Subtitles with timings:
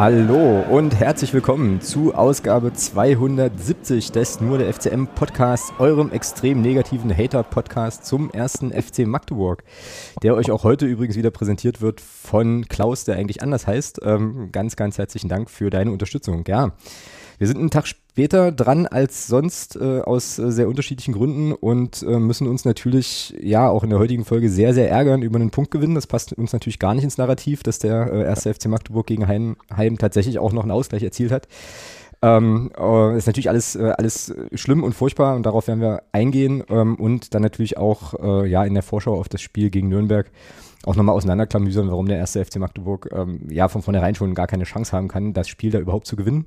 [0.00, 7.14] Hallo und herzlich willkommen zu Ausgabe 270 des Nur der FCM Podcast, eurem extrem negativen
[7.14, 9.62] Hater-Podcast zum ersten FC Magdeburg,
[10.22, 14.00] der euch auch heute übrigens wieder präsentiert wird von Klaus, der eigentlich anders heißt.
[14.02, 16.44] Ähm, ganz, ganz herzlichen Dank für deine Unterstützung.
[16.48, 16.72] Ja,
[17.40, 22.02] wir sind einen Tag später dran als sonst äh, aus äh, sehr unterschiedlichen Gründen und
[22.02, 25.50] äh, müssen uns natürlich ja auch in der heutigen Folge sehr, sehr ärgern über einen
[25.50, 25.94] Punktgewinn.
[25.94, 29.26] Das passt uns natürlich gar nicht ins Narrativ, dass der äh, erste FC Magdeburg gegen
[29.26, 31.48] Heim, Heim tatsächlich auch noch einen Ausgleich erzielt hat.
[32.20, 36.62] Ähm, äh, ist natürlich alles, äh, alles schlimm und furchtbar und darauf werden wir eingehen
[36.68, 40.30] ähm, und dann natürlich auch äh, ja in der Vorschau auf das Spiel gegen Nürnberg
[40.84, 44.64] auch nochmal auseinanderklamüsern, warum der erste FC Magdeburg ähm, ja von vornherein schon gar keine
[44.64, 46.44] Chance haben kann, das Spiel da überhaupt zu gewinnen.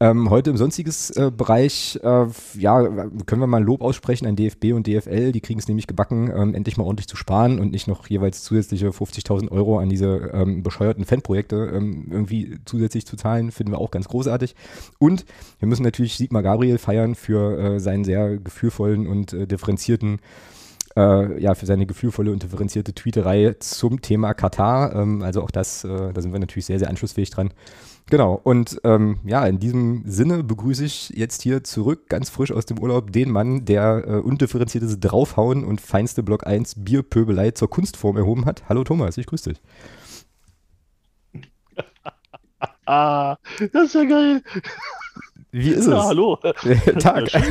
[0.00, 2.82] Ähm, heute im sonstiges äh, Bereich, äh, ja,
[3.26, 5.32] können wir mal Lob aussprechen an DFB und DFL.
[5.32, 8.44] Die kriegen es nämlich gebacken, ähm, endlich mal ordentlich zu sparen und nicht noch jeweils
[8.44, 13.50] zusätzliche 50.000 Euro an diese ähm, bescheuerten Fanprojekte ähm, irgendwie zusätzlich zu zahlen.
[13.50, 14.54] Finden wir auch ganz großartig.
[15.00, 15.24] Und
[15.58, 20.20] wir müssen natürlich Sigmar Gabriel feiern für äh, seinen sehr gefühlvollen und äh, differenzierten
[20.96, 24.94] äh, ja, für seine gefühlvolle und differenzierte Tweeterei zum Thema Katar.
[24.94, 27.50] Ähm, also auch das, äh, da sind wir natürlich sehr, sehr anschlussfähig dran.
[28.10, 32.64] Genau, und ähm, ja, in diesem Sinne begrüße ich jetzt hier zurück, ganz frisch aus
[32.64, 38.16] dem Urlaub, den Mann, der äh, undifferenziertes Draufhauen und feinste Block 1 Bierpöbelei zur Kunstform
[38.16, 38.62] erhoben hat.
[38.68, 39.60] Hallo Thomas, ich grüße dich.
[42.90, 44.42] Ah, das ist ja geil.
[45.52, 46.04] Wie ist ja, es?
[46.06, 46.36] hallo.
[46.98, 47.30] Tag.
[47.30, 47.42] Ja,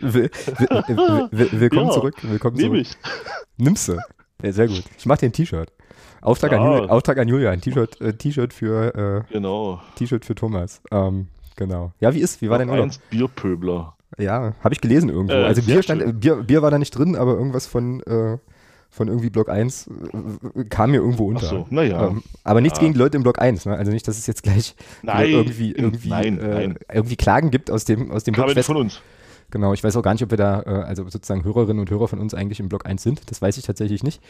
[0.00, 2.14] will, will, will, willkommen Ja, zurück.
[2.22, 2.96] Willkommen Nehme zurück.
[3.02, 3.62] ich.
[3.62, 3.98] Nimmst du.
[4.42, 4.84] Ja, sehr gut.
[4.96, 5.70] Ich mach dir ein T-Shirt.
[6.22, 6.76] Auftrag, an Ja.
[6.78, 9.80] Julia, Auftrag an Julia, ein T-Shirt äh, T-Shirt für, äh, Genau.
[9.96, 10.80] T-Shirt für Thomas.
[10.90, 11.92] Ähm, genau.
[12.00, 12.40] Ja, wie ist?
[12.40, 12.84] Wie war dein Urlaub?
[12.84, 13.94] Eins Bierpöbler.
[14.18, 15.34] Ja, habe ich gelesen irgendwo.
[15.34, 18.38] Äh, also Bier, stand, äh, Bier, Bier war da nicht drin, aber irgendwas von, äh,
[18.90, 21.46] von irgendwie Block 1 äh, kam mir irgendwo unter.
[21.46, 22.08] Ach so, naja.
[22.08, 22.82] Ähm, aber nichts Ja.
[22.82, 23.74] gegen die Leute im Block 1, ne?
[23.76, 26.78] Also nicht, dass es jetzt gleich wieder Nein, irgendwie, irgendwie, nein, äh, nein.
[26.92, 28.54] irgendwie Klagen gibt aus dem, aus dem Block.
[28.54, 29.00] weiß, von uns.
[29.52, 32.08] Genau, ich weiß auch gar nicht, ob wir da, äh, also sozusagen Hörerinnen und Hörer
[32.08, 33.30] von uns eigentlich im Block 1 sind.
[33.30, 34.20] Das weiß ich tatsächlich nicht.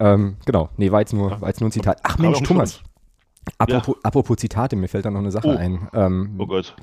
[0.00, 2.00] Ähm, genau, nee, war jetzt nur, war jetzt nur ein Zitat.
[2.02, 2.80] Ach Mensch, Thomas.
[3.58, 5.56] Apropos, apropos Zitate, mir fällt da noch eine Sache Oh.
[5.56, 5.88] ein.
[5.94, 6.74] Ähm, Oh Gott.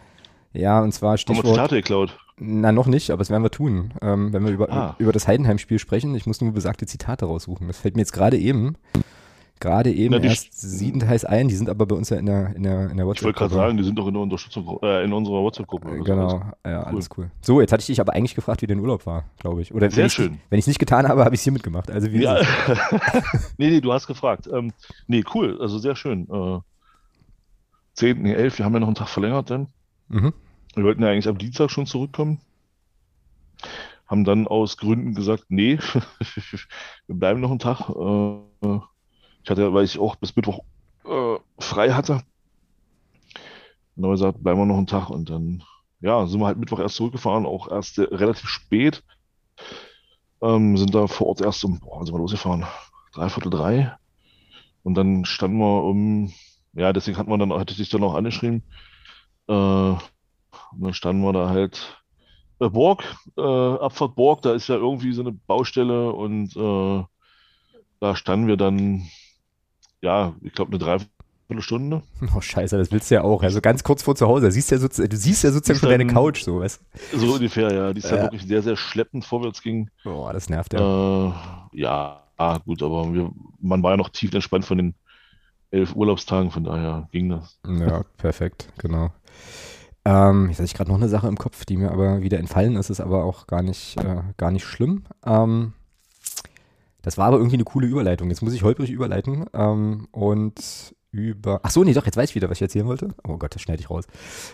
[0.53, 1.45] ja, und zwar Haben wir Stichwort.
[1.47, 2.17] Zitate geklaut?
[2.37, 4.95] Na, noch nicht, aber das werden wir tun, ähm, wenn wir über, Ah.
[4.97, 6.15] über das Heidenheim-Spiel sprechen.
[6.15, 7.67] Ich muss nur besagte Zitate raussuchen.
[7.67, 8.75] Das fällt mir jetzt gerade eben,
[9.63, 11.47] gerade eben Na, die- erst siedend heiß ein.
[11.47, 13.33] Die sind aber bei uns ja in der, in der, in der Ich wollte gerade
[13.33, 13.55] WhatsApp-Gruppe.
[13.55, 15.99] sagen, die sind doch in der Unterstützung, äh, in unserer WhatsApp-Gruppe.
[16.03, 16.85] Genau, ja, Cool.
[16.85, 17.31] alles cool.
[17.41, 19.73] So, jetzt hatte ich dich aber eigentlich gefragt, wie dein Urlaub war, glaube ich.
[19.73, 20.39] Oder Sehr wenn schön.
[20.49, 21.89] Wenn ich es nicht getan habe, habe ich es hiermit gemacht.
[21.89, 22.39] Also wie Ja.
[23.57, 24.47] nee, nee, du hast gefragt.
[24.53, 24.71] Ähm,
[25.07, 26.27] nee, cool, also sehr schön.
[26.29, 26.59] Äh,
[27.95, 29.67] 10, nee, 11, wir haben ja noch einen Tag verlängert dann.
[30.09, 30.33] Mhm.
[30.75, 32.39] Wir wollten ja eigentlich am Dienstag schon zurückkommen.
[34.07, 35.77] Haben dann aus Gründen gesagt, nee,
[37.07, 37.89] wir bleiben noch einen Tag.
[37.89, 38.79] Äh,
[39.43, 40.59] ich hatte, weil ich auch bis Mittwoch
[41.05, 42.23] äh, frei hatte.
[43.95, 45.63] Dann haben wir gesagt, bleiben wir noch einen Tag und dann,
[46.01, 49.03] ja, sind wir halt Mittwoch erst zurückgefahren, auch erst äh, relativ spät.
[50.41, 52.65] Ähm, sind da vor Ort erst um, boah, sind wir losgefahren?
[53.13, 53.95] Dreiviertel drei.
[54.83, 56.33] Und dann standen wir um,
[56.73, 58.63] ja, deswegen hatten wir dann, hatte ich dich dann auch angeschrieben.
[59.47, 59.99] Äh, und
[60.81, 62.03] dann standen wir da halt
[62.59, 63.03] äh, Borg,
[63.37, 67.03] äh, Abfahrt Borg, da ist ja irgendwie so eine Baustelle und äh,
[67.99, 69.07] da standen wir dann,
[70.03, 72.03] ja, ich glaube eine Dreiviertelstunde.
[72.35, 73.41] Oh scheiße, das willst du ja auch.
[73.43, 74.51] Also ganz kurz vor zu Hause.
[74.51, 76.81] Siehst ja sozusagen, du siehst ja sozusagen schon deine Couch, so, weißt
[77.15, 78.17] So ungefähr, ja, die ist Ja.
[78.17, 79.89] ja wirklich sehr, sehr schleppend vorwärts ging.
[80.03, 80.79] Boah, das nervt ja.
[81.29, 81.33] Äh,
[81.79, 82.21] ja,
[82.65, 84.95] gut, aber wir, man war ja noch tief entspannt von den
[85.71, 87.59] elf Urlaubstagen, von daher ging das.
[87.67, 89.11] Ja, perfekt, genau.
[90.05, 92.75] Ähm, jetzt hatte ich gerade noch eine Sache im Kopf, die mir aber wieder entfallen
[92.75, 95.05] ist, ist aber auch gar nicht, äh, gar nicht schlimm.
[95.25, 95.73] Ähm,
[97.03, 98.29] das war aber irgendwie eine coole Überleitung.
[98.29, 99.45] Jetzt muss ich holprig überleiten.
[99.53, 100.55] Ähm, und
[101.11, 101.59] über.
[101.61, 103.09] Ach so, nee, doch, jetzt weiß ich wieder, was ich erzählen wollte.
[103.27, 104.05] Oh Gott, das schneide ich raus.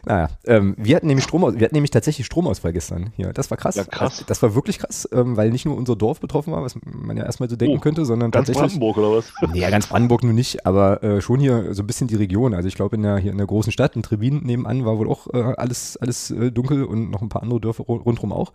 [0.05, 3.31] Naja, ähm, wir hatten nämlich Stromaus wir hatten nämlich tatsächlich Stromausfall gestern hier.
[3.31, 3.75] Das war krass.
[3.75, 4.25] Ja, krass.
[4.27, 7.23] Das war wirklich krass, ähm, weil nicht nur unser Dorf betroffen war, was man ja
[7.23, 8.77] erstmal so denken Oh, könnte, sondern Ganz tatsächlich.
[8.77, 9.31] Brandenburg oder was?
[9.53, 12.53] Nee, ja, ganz Brandenburg nur nicht, aber äh, schon hier so ein bisschen die Region.
[12.53, 15.07] Also ich glaube, in der, hier in der großen Stadt, in Trebin nebenan, war wohl
[15.09, 18.51] auch äh, alles, alles äh, dunkel und noch ein paar andere Dörfer ru- rundherum auch.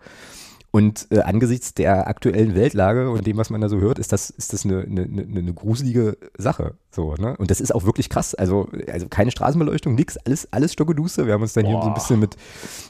[0.75, 4.29] Und äh, angesichts der aktuellen Weltlage und dem, was man da so hört, ist das,
[4.29, 6.73] ist das eine, eine, eine, gruselige Sache.
[6.91, 7.37] So, ne?
[7.37, 8.35] Und das ist auch wirklich krass.
[8.35, 11.27] Also, also keine Straßenbeleuchtung, nix, alles, alles stockeduster.
[11.27, 11.93] Wir haben uns dann hier so ein Boah.
[11.93, 12.35] bisschen mit,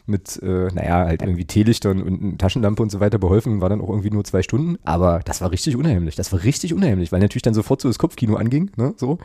[0.07, 3.61] mit äh, naja, halt irgendwie Teelichtern und Taschenlampe und so weiter beholfen.
[3.61, 4.79] War dann auch irgendwie nur zwei Stunden.
[4.83, 6.15] Aber das war richtig unheimlich.
[6.15, 8.71] Das war richtig unheimlich, weil natürlich dann sofort so das Kopfkino anging.
[8.77, 8.95] Ne?
[8.97, 9.19] So,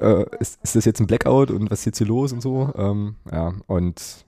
[0.00, 2.72] äh, ist, ist das jetzt ein Blackout und was ist jetzt hier los und so?
[2.74, 4.24] Ähm, ja, und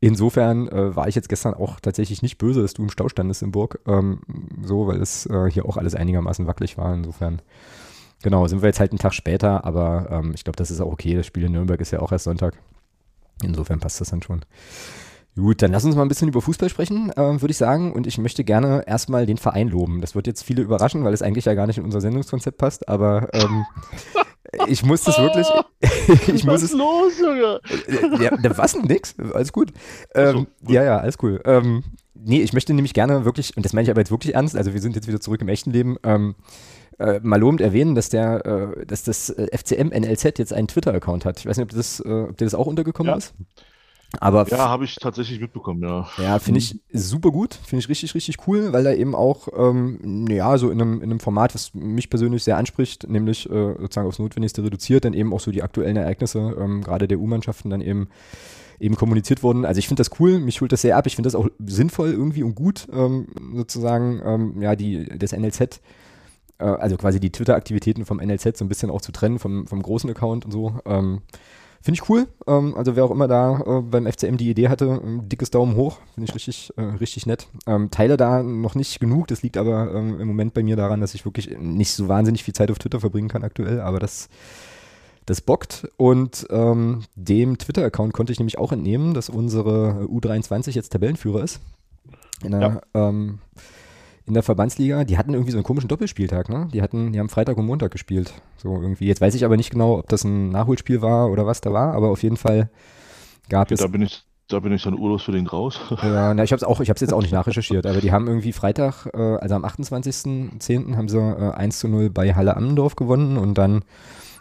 [0.00, 3.42] insofern äh, war ich jetzt gestern auch tatsächlich nicht böse, dass du im Stau standest
[3.42, 3.80] in Burg.
[3.86, 4.20] Ähm,
[4.62, 6.94] so, weil es äh, hier auch alles einigermaßen wackelig war.
[6.94, 7.42] Insofern
[8.22, 10.92] genau, sind wir jetzt halt einen Tag später, aber ähm, ich glaube, das ist auch
[10.92, 11.14] okay.
[11.14, 12.54] Das Spiel in Nürnberg ist ja auch erst Sonntag.
[13.42, 14.44] Insofern passt das dann schon.
[15.36, 17.92] Gut, dann lass uns mal ein bisschen über Fußball sprechen, äh, würde ich sagen.
[17.92, 20.00] Und ich möchte gerne erstmal den Verein loben.
[20.00, 22.88] Das wird jetzt viele überraschen, weil es eigentlich ja gar nicht in unser Sendungskonzept passt,
[22.88, 23.64] aber ähm,
[24.68, 25.46] ich muss das wirklich.
[26.28, 27.60] ich muss Was ist los, Junge?
[28.20, 28.76] Ja, was?
[28.76, 29.14] Nix?
[29.32, 29.72] Alles gut.
[30.14, 30.74] Ähm, gut.
[30.74, 31.40] ja, ja, alles cool.
[31.44, 31.84] Ähm,
[32.14, 34.72] nee, ich möchte nämlich gerne wirklich, und das meine ich aber jetzt wirklich ernst, also
[34.72, 36.34] wir sind jetzt wieder zurück im echten Leben, ähm,
[36.98, 41.24] äh, mal lobend erwähnen, dass der, äh, dass das äh, FCM NLZ jetzt einen Twitter-Account
[41.24, 41.38] hat.
[41.38, 43.16] Ich weiß nicht, ob, das, äh, ob dir das auch untergekommen Ja.
[43.18, 43.34] ist.
[44.20, 46.08] Aber Ja, habe ich tatsächlich mitbekommen, ja.
[46.16, 50.26] ja, finde ich super gut, finde ich richtig, richtig cool, weil er eben auch, ähm,
[50.30, 54.08] ja, so in einem, in einem Format, was mich persönlich sehr anspricht, nämlich äh, sozusagen
[54.08, 57.82] aufs Notwendigste reduziert, dann eben auch so die aktuellen Ereignisse, ähm, gerade der U-Mannschaften dann
[57.82, 58.08] eben
[58.80, 59.64] eben kommuniziert wurden.
[59.64, 62.12] Also ich finde das cool, mich holt das sehr ab, ich finde das auch sinnvoll
[62.12, 65.80] irgendwie und gut, ähm, sozusagen, ähm, ja, die, das NLZ,
[66.58, 69.82] äh, also quasi die Twitter-Aktivitäten vom NLZ so ein bisschen auch zu trennen vom, vom
[69.82, 70.78] großen Account und so.
[70.86, 71.22] Ähm,
[71.80, 72.26] Finde ich cool.
[72.46, 75.76] Ähm, also wer auch immer da äh, beim FCM die Idee hatte, ähm, dickes Daumen
[75.76, 75.98] hoch.
[76.14, 77.48] Finde ich richtig, äh, richtig nett.
[77.66, 79.28] Ähm, teile da noch nicht genug.
[79.28, 82.44] Das liegt aber ähm, im Moment bei mir daran, dass ich wirklich nicht so wahnsinnig
[82.44, 83.80] viel Zeit auf Twitter verbringen kann aktuell.
[83.80, 84.28] Aber das,
[85.26, 85.88] das bockt.
[85.96, 91.60] Und ähm, dem Twitter-Account konnte ich nämlich auch entnehmen, dass unsere U23 jetzt Tabellenführer ist.
[92.42, 93.38] In der, ähm,
[94.28, 96.68] in der Verbandsliga, die hatten irgendwie so einen komischen Doppelspieltag, ne?
[96.72, 98.32] Die hatten, die haben Freitag und Montag gespielt.
[98.56, 99.06] So irgendwie.
[99.06, 101.94] Jetzt weiß ich aber nicht genau, ob das ein Nachholspiel war oder was da war,
[101.94, 102.70] aber auf jeden Fall
[103.48, 103.80] gab es.
[103.80, 105.80] Da bin ich, da bin ich dann urlos für den raus.
[106.02, 108.12] Ja, na, ich habe es auch, ich habe es jetzt auch nicht nachrecherchiert, aber die
[108.12, 110.96] haben irgendwie Freitag, äh, also am 28.10.
[110.96, 113.82] haben sie äh, 1 zu 0 bei Halle Ammendorf gewonnen und dann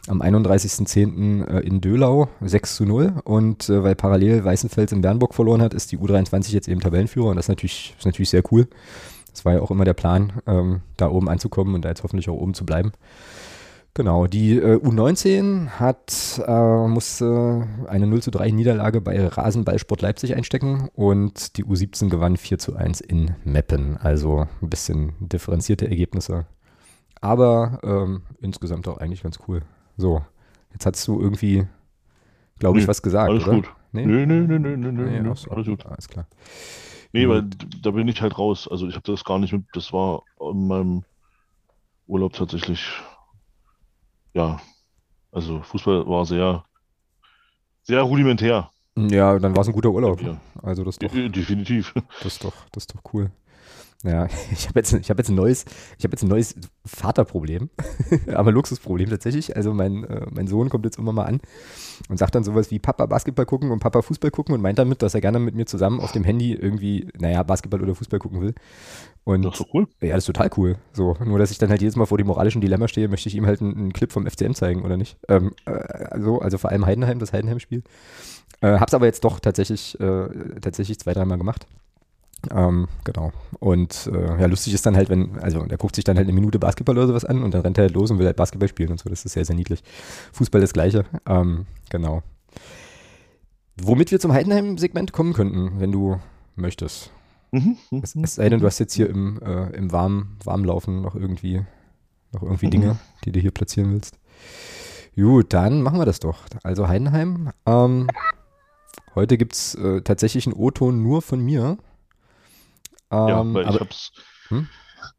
[0.07, 1.45] am 31.10.
[1.45, 5.73] Äh, in Dölau 6 zu 0 und äh, weil parallel Weißenfels in Bernburg verloren hat,
[5.73, 8.67] ist die U23 jetzt eben Tabellenführer und das ist natürlich, ist natürlich sehr cool.
[9.37, 12.27] Das war ja auch immer der Plan, ähm, da oben anzukommen und da jetzt hoffentlich
[12.27, 12.91] auch oben zu bleiben.
[13.93, 20.35] Genau, die äh, U19 hat, äh, musste eine 0 zu 3 Niederlage bei Rasenballsport Leipzig
[20.35, 23.97] einstecken und die U17 gewann 4 zu 1 in Meppen.
[23.97, 26.47] Also ein bisschen differenzierte Ergebnisse.
[27.21, 29.61] Aber ähm, insgesamt auch eigentlich ganz cool.
[29.97, 30.23] So,
[30.73, 31.67] jetzt hast du irgendwie,
[32.57, 33.57] glaube ich, Nee, was gesagt, Alles oder?
[33.57, 33.69] gut.
[33.91, 34.03] Nee?
[34.07, 35.29] Nö, nö, nö, nö, nö, nö, Nee, nö.
[35.31, 35.51] ach so.
[35.51, 35.85] Alles gut.
[35.85, 36.25] Alles klar.
[37.13, 38.67] Nee, weil d- da bin ich halt raus.
[38.67, 41.03] Also ich habe das gar nicht mit, das war in meinem
[42.07, 42.85] Urlaub tatsächlich,
[44.33, 44.59] ja,
[45.31, 46.63] also Fußball war sehr,
[47.83, 48.71] sehr rudimentär.
[48.97, 50.21] Ja, dann war es ein guter Urlaub.
[50.21, 50.39] Ja.
[50.63, 51.93] Also das ist doch, De- Definitiv.
[52.23, 53.31] das ist doch, das ist doch cool.
[54.03, 55.65] Ja, ich habe jetzt, ich habe jetzt ein neues,
[55.97, 56.55] ich habe jetzt ein neues
[56.85, 57.69] Vaterproblem,
[58.33, 59.55] aber Luxusproblem tatsächlich.
[59.55, 61.41] Also mein, äh, mein Sohn kommt jetzt immer mal an
[62.09, 65.01] und sagt dann sowas wie Papa Basketball gucken und Papa Fußball gucken und meint damit,
[65.01, 68.41] dass er gerne mit mir zusammen auf dem Handy irgendwie, naja, Basketball oder Fußball gucken
[68.41, 68.53] will.
[69.23, 69.87] Und Das ist doch cool.
[70.01, 70.77] ja, das ist total cool.
[70.93, 73.35] So, nur dass ich dann halt jedes Mal vor dem moralischen Dilemma stehe, möchte ich
[73.35, 75.17] ihm halt einen, einen Clip vom FCM zeigen oder nicht.
[75.27, 77.83] Ähm, äh, also, also vor allem Heidenheim, das Heidenheim-Spiel.
[78.61, 81.67] Äh, hab's aber jetzt doch tatsächlich, äh, tatsächlich zwei, dreimal gemacht.
[82.51, 83.31] Ähm, genau.
[83.59, 86.33] Und äh, ja, lustig ist dann halt, wenn, also der guckt sich dann halt eine
[86.33, 88.69] Minute Basketball oder sowas an und dann rennt er halt los und will halt Basketball
[88.69, 89.09] spielen und so.
[89.09, 89.83] Das ist sehr, sehr niedlich.
[90.33, 91.05] Fußball das gleiche.
[91.25, 92.21] Ähm, genau.
[93.81, 96.19] Womit wir zum Heidenheim-Segment kommen könnten, wenn du
[96.55, 97.11] möchtest.
[97.51, 97.77] Mhm.
[98.03, 101.63] Es, es sei denn, du hast jetzt hier im, äh, im warm, Warmlaufen noch irgendwie,
[102.33, 104.17] noch irgendwie Dinge, die du hier platzieren willst.
[105.15, 106.41] Gut, dann machen wir das doch.
[106.63, 107.51] Also Heidenheim.
[107.65, 108.07] Ähm,
[109.15, 111.77] heute gibt es äh, tatsächlich einen O-Ton nur von mir.
[113.25, 114.11] Ja, Ähm, weil ich aber, hab's,
[114.49, 114.69] Hm?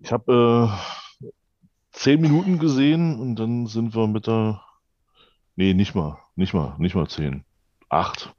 [0.00, 0.71] ich habe
[1.23, 1.28] äh,
[1.92, 4.62] zehn Minuten gesehen und dann sind wir mit der,
[5.57, 7.45] nee, nicht mal, nicht mal, nicht mal zehn,
[7.90, 8.35] acht.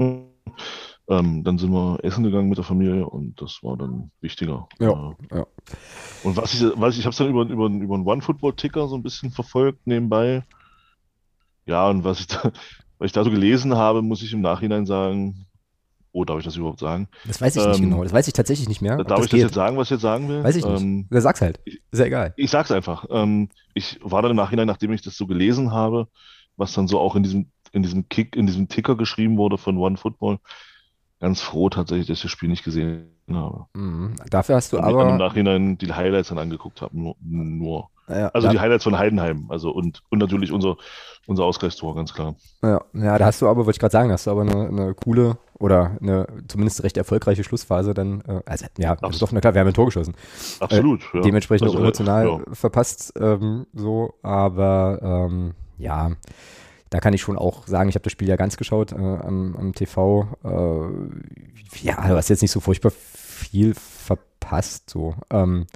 [1.10, 4.70] Ähm, dann sind wir essen gegangen mit der Familie und das war dann wichtiger.
[4.80, 5.46] Ja, Äh, ja.
[6.22, 8.96] Und was ich, was ich, ich habe es dann über, über, über einen OneFootball-Ticker so
[8.96, 10.44] ein bisschen verfolgt nebenbei.
[11.66, 12.52] Ja, und was ich da,
[12.98, 15.48] was ich da so gelesen habe, muss ich im Nachhinein sagen,
[16.12, 17.08] oh, darf ich das überhaupt sagen?
[17.26, 18.04] das weiß ich nicht ähm, genau.
[18.04, 18.98] Das weiß ich tatsächlich nicht mehr.
[18.98, 19.42] Darf das ich das geht.
[19.42, 20.44] jetzt sagen, was ich jetzt sagen will?
[20.44, 20.82] Weiß ich nicht.
[20.82, 21.60] Ähm, Ja, sag's halt.
[21.66, 22.34] Ist ja egal.
[22.36, 23.06] ich sag's einfach.
[23.10, 26.08] Ähm, ich war dann im Nachhinein, nachdem ich das so gelesen habe,
[26.58, 29.78] was dann so auch in diesem, in diesem Kick, in diesem Ticker geschrieben wurde von
[29.78, 30.40] OneFootball,
[31.20, 33.66] ganz froh tatsächlich, dass ich das Spiel nicht gesehen habe.
[33.74, 34.16] Mhm.
[34.30, 35.18] Dafür hast du Und dann im aber.
[35.18, 36.98] Nachhinein die Highlights dann angeguckt habe.
[36.98, 37.90] Nur, nur.
[38.10, 39.46] Ja, Also da, die Highlights von Heidenheim.
[39.50, 40.78] Also und, und natürlich unser,
[41.28, 42.36] unser Ausgleichstor, ganz klar.
[42.62, 44.94] Ja, ja, da hast du aber, wollte ich gerade sagen, hast du aber eine, eine
[44.96, 49.22] coole oder eine zumindest recht erfolgreiche Schlussphase dann, äh, also ja, Absolut.
[49.22, 50.16] doch, na klar, wir haben ein Tor geschossen.
[50.60, 51.02] Absolut.
[51.14, 51.22] ja.
[51.22, 52.40] Dementsprechend Also, auch emotional ja.
[52.54, 55.00] verpasst, ähm, so, aber
[55.30, 56.12] ähm, ja,
[56.90, 59.56] da kann ich schon auch sagen, ich habe das Spiel ja ganz geschaut äh, am,
[59.56, 60.28] am TV.
[60.44, 65.14] Äh, ja, du hast jetzt nicht so furchtbar viel verpasst, so.
[65.30, 65.68] Ähm,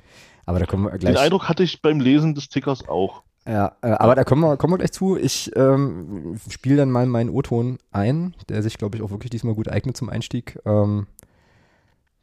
[0.46, 1.20] aber da kommen wir Den gleich.
[1.20, 3.24] Eindruck hatte ich beim Lesen des Tickers auch.
[3.48, 5.18] Ja, äh, aber da kommen wir, kommen wir gleich zu.
[5.18, 9.54] Ich ähm, spiele dann mal meinen O-Ton ein, der sich, glaube ich, auch wirklich diesmal
[9.54, 10.60] gut eignet zum Einstieg.
[10.66, 11.08] Ähm,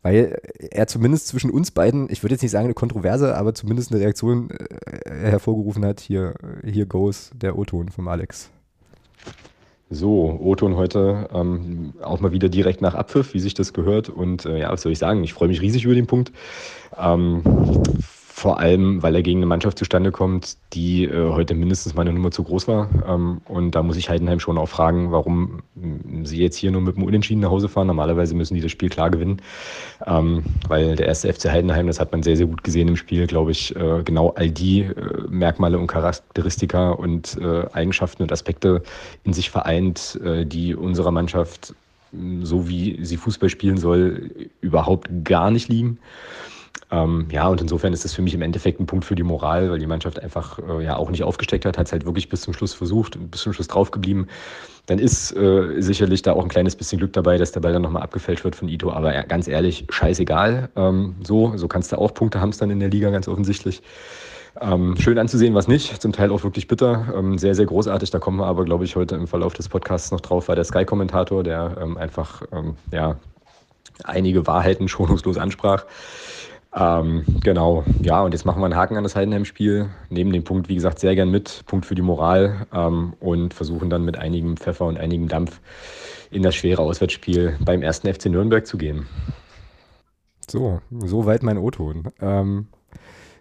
[0.02, 3.92] weil er zumindest zwischen uns beiden, ich würde jetzt nicht sagen eine Kontroverse, aber zumindest
[3.92, 6.00] eine Reaktion äh, hervorgerufen hat.
[6.00, 6.34] Hier,
[6.64, 8.50] hier goes der O-Ton vom Alex.
[9.92, 14.08] So, O-Ton heute ähm, auch mal wieder direkt nach Abpfiff, wie sich das gehört.
[14.08, 15.24] Und äh, ja, was soll ich sagen?
[15.24, 16.30] Ich freue mich riesig über den Punkt.
[16.96, 17.42] Ähm,
[18.32, 22.12] vor allem, weil er gegen eine Mannschaft zustande kommt, die äh, heute mindestens mal eine
[22.12, 22.88] Nummer zu groß war.
[23.06, 26.80] Ähm, und da muss ich Heidenheim schon auch fragen, warum mm, sie jetzt hier nur
[26.80, 27.88] mit dem Unentschieden nach Hause fahren.
[27.88, 29.42] Normalerweise müssen die das Spiel klar gewinnen.
[30.06, 33.26] Ähm, weil der erste FC Heidenheim, das hat man sehr, sehr gut gesehen im Spiel,
[33.26, 34.94] glaube ich, äh, genau all die äh,
[35.28, 38.82] Merkmale und Charakteristika und äh, Eigenschaften und Aspekte
[39.24, 41.74] in sich vereint, äh, die unserer Mannschaft,
[42.12, 45.98] mm, so wie sie Fußball spielen soll, überhaupt gar nicht liegen.
[46.92, 49.70] Ähm, ja, und insofern ist das für mich im Endeffekt ein Punkt für die Moral,
[49.70, 52.40] weil die Mannschaft einfach äh, ja auch nicht aufgesteckt hat, hat es halt wirklich bis
[52.42, 54.28] zum Schluss versucht und bis zum Schluss draufgeblieben.
[54.86, 57.82] Dann ist äh, sicherlich da auch ein kleines bisschen Glück dabei, dass der Ball dann
[57.82, 60.68] nochmal abgefälscht wird von Ito, aber ja, ganz ehrlich, scheißegal.
[60.74, 63.82] Ähm, so, so kannst du auch Punkte hamstern in der Liga, ganz offensichtlich.
[64.60, 68.10] Ähm, schön anzusehen, was nicht, zum Teil auch wirklich bitter, ähm, sehr, sehr großartig.
[68.10, 70.64] Da kommen wir aber, glaube ich, heute im Verlauf des Podcasts noch drauf, war der
[70.64, 73.16] Sky-Kommentator, der ähm, einfach ähm, ja,
[74.02, 75.84] einige Wahrheiten schonungslos ansprach.
[76.72, 80.68] Ähm, genau, ja, und jetzt machen wir einen Haken an das Heidenheim-Spiel, nehmen den Punkt,
[80.68, 84.56] wie gesagt, sehr gern mit, Punkt für die Moral ähm, und versuchen dann mit einigem
[84.56, 85.60] Pfeffer und einigem Dampf
[86.30, 89.06] in das schwere Auswärtsspiel beim ersten FC Nürnberg zu gehen.
[90.48, 92.08] So, soweit mein O-Ton.
[92.20, 92.68] Ähm,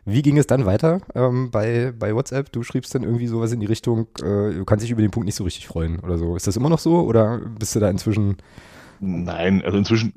[0.06, 2.52] wie ging es dann weiter ähm, bei, bei WhatsApp?
[2.52, 5.28] Du schriebst dann irgendwie sowas in die Richtung, äh, du kannst dich über den Punkt
[5.28, 6.36] nicht so richtig freuen oder so.
[6.36, 8.38] Ist das immer noch so oder bist du da inzwischen
[9.00, 10.14] Nein, also inzwischen,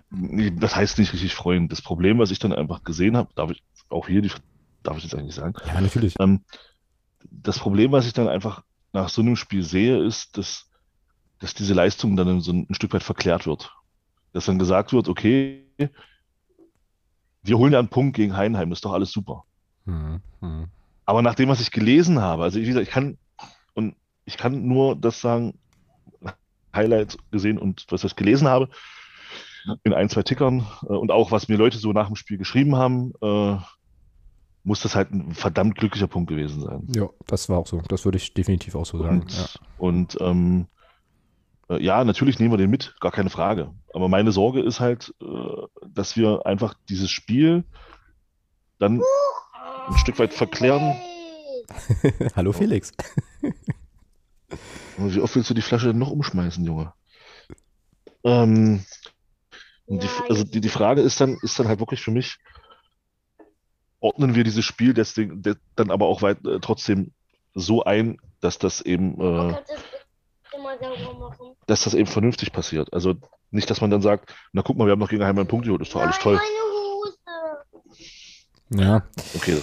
[0.59, 1.69] das heißt nicht richtig freuen.
[1.69, 4.31] Das Problem, was ich dann einfach gesehen habe, darf ich auch hier, die,
[4.83, 5.55] darf ich jetzt eigentlich sagen?
[5.67, 6.15] Ja, natürlich.
[6.19, 6.45] Ähm,
[7.31, 8.63] das Problem, was ich dann einfach
[8.93, 10.69] nach so einem Spiel sehe, ist, dass,
[11.39, 13.73] dass diese Leistung dann so ein, ein Stück weit verklärt wird.
[14.33, 15.67] Dass dann gesagt wird, okay,
[17.43, 19.45] wir holen ja einen Punkt gegen Heinheim, das ist doch alles super.
[19.85, 20.21] Mhm.
[20.41, 20.69] Mhm.
[21.05, 23.19] Aber nach dem, was ich gelesen habe, also wie gesagt, ich kann,
[23.75, 25.59] und ich kann nur das sagen,
[26.75, 28.69] Highlights gesehen und was ich gelesen habe
[29.85, 32.77] in ein, zwei Tickern äh, und auch was mir Leute so nach dem Spiel geschrieben
[32.77, 33.57] haben, äh,
[34.65, 36.87] muss das halt ein verdammt glücklicher Punkt gewesen sein.
[36.95, 37.83] Ja, das war auch so.
[37.89, 39.23] Das würde ich definitiv auch so sagen.
[39.23, 39.47] Und, ja.
[39.79, 40.67] und ähm,
[41.69, 43.73] äh, ja, natürlich nehmen wir den mit, gar keine Frage.
[43.93, 45.27] Aber meine Sorge ist halt, äh,
[45.89, 47.65] dass wir einfach dieses Spiel
[48.79, 49.03] dann
[49.89, 50.95] ein Stück weit verklären.
[52.37, 52.93] Hallo Felix.
[54.99, 56.93] Wie oft willst du die Flasche denn noch umschmeißen, Junge?
[58.25, 58.85] Ähm,
[59.87, 62.39] die, also die, die Frage ist dann, ist dann halt wirklich für mich,
[64.01, 65.43] ordnen wir dieses Spiel deswegen,
[65.77, 67.13] dann aber auch weit, äh, trotzdem
[67.55, 69.55] so ein, dass das eben, äh,
[71.67, 72.93] dass das eben vernünftig passiert.
[72.93, 73.15] Also
[73.51, 75.67] nicht, dass man dann sagt, na guck mal, wir haben noch gegen Heim einen Punkt
[75.67, 76.41] geholt, ist doch alles toll.
[78.71, 79.03] Ja.
[79.35, 79.61] Okay.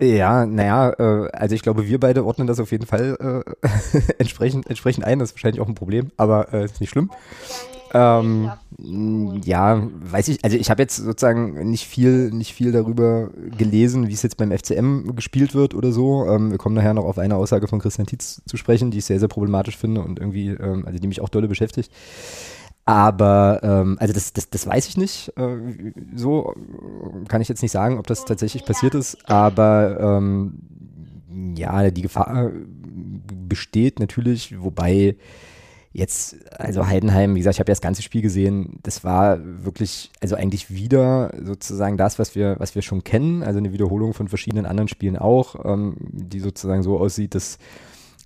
[0.00, 3.68] Ja, naja, äh, also ich glaube, wir beide ordnen das auf jeden Fall äh,
[4.18, 5.18] entsprechend, entsprechend ein.
[5.18, 7.10] Das ist wahrscheinlich auch ein Problem, aber äh, ist nicht schlimm.
[7.92, 8.50] Ähm,
[9.44, 14.12] ja, weiß ich, also ich habe jetzt sozusagen nicht viel, nicht viel darüber gelesen, wie
[14.12, 16.24] es jetzt beim FCM gespielt wird oder so.
[16.26, 19.06] Ähm, wir kommen nachher noch auf eine Aussage von Christian Tietz zu sprechen, die ich
[19.06, 21.90] sehr, sehr problematisch finde und irgendwie, ähm, also die mich auch dolle beschäftigt.
[22.84, 25.32] Aber ähm, also das, das, das weiß ich nicht.
[25.36, 25.56] Äh,
[26.14, 26.54] so
[27.28, 29.28] kann ich jetzt nicht sagen, ob das tatsächlich passiert ist.
[29.28, 32.50] Aber ähm, ja, die Gefahr
[33.48, 35.16] besteht natürlich, wobei
[35.92, 40.10] jetzt, also Heidenheim, wie gesagt, ich habe ja das ganze Spiel gesehen, das war wirklich,
[40.20, 44.28] also eigentlich wieder sozusagen das, was wir, was wir schon kennen, also eine Wiederholung von
[44.28, 47.58] verschiedenen anderen Spielen auch, ähm, die sozusagen so aussieht, dass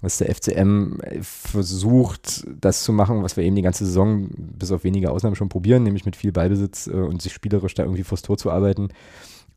[0.05, 4.85] was der FCM versucht, das zu machen, was wir eben die ganze Saison bis auf
[4.85, 8.23] wenige Ausnahmen schon probieren, nämlich mit viel Ballbesitz äh, und sich spielerisch da irgendwie vors
[8.23, 8.89] Tor zu arbeiten.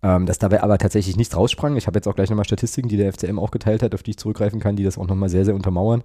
[0.04, 1.76] Ähm, dass dabei aber tatsächlich nichts raussprang.
[1.76, 4.12] Ich habe jetzt auch gleich nochmal Statistiken, die der FCM auch geteilt hat, auf die
[4.12, 6.04] ich zurückgreifen kann, die das auch nochmal sehr, sehr untermauern.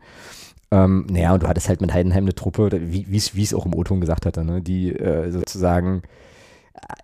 [0.70, 4.00] Ähm, naja, und du hattest halt mit Heidenheim eine Truppe, wie es auch im O-Ton
[4.00, 6.02] gesagt hatte, ne, die äh, sozusagen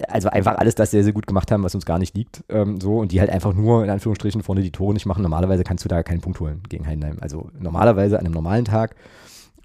[0.09, 2.45] also einfach alles das sehr, sehr gut gemacht haben, was uns gar nicht liegt.
[2.49, 5.23] Ähm, so, und die halt einfach nur in Anführungsstrichen vorne die Tore nicht machen.
[5.23, 7.19] Normalerweise kannst du da keinen Punkt holen gegen Heidenheim.
[7.21, 8.97] Also normalerweise an einem normalen Tag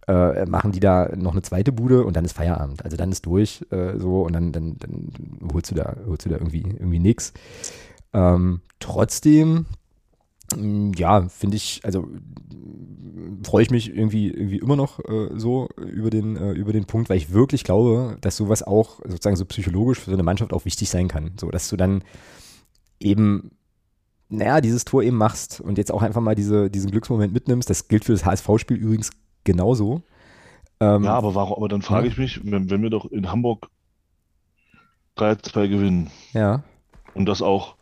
[0.08, 2.84] äh, machen die da noch eine zweite Bude und dann ist Feierabend.
[2.84, 5.12] Also dann ist durch äh, so und dann, dann, dann
[5.54, 7.34] holst du da, holst du da irgendwie, irgendwie nichts.
[8.14, 9.66] Ähm, trotzdem
[10.96, 12.08] ja, finde ich, also
[13.44, 17.10] freue ich mich irgendwie, irgendwie immer noch äh, so über den, äh, über den Punkt,
[17.10, 20.66] weil ich wirklich glaube, dass sowas auch sozusagen so psychologisch für so eine Mannschaft auch
[20.66, 21.32] wichtig sein kann.
[21.40, 22.04] So, dass du dann
[23.00, 23.52] eben
[24.30, 27.70] naja, dieses Tor eben machst und jetzt auch einfach mal diese, diesen Glücksmoment mitnimmst.
[27.70, 29.12] Das gilt für das HSV-Spiel übrigens
[29.44, 30.02] genauso.
[30.80, 33.70] Ähm, ja, aber warum, aber dann frage ich mich, wenn, wenn wir doch in Hamburg
[35.18, 36.10] 3-2 gewinnen.
[36.34, 36.64] Ja.
[37.14, 37.76] Und das auch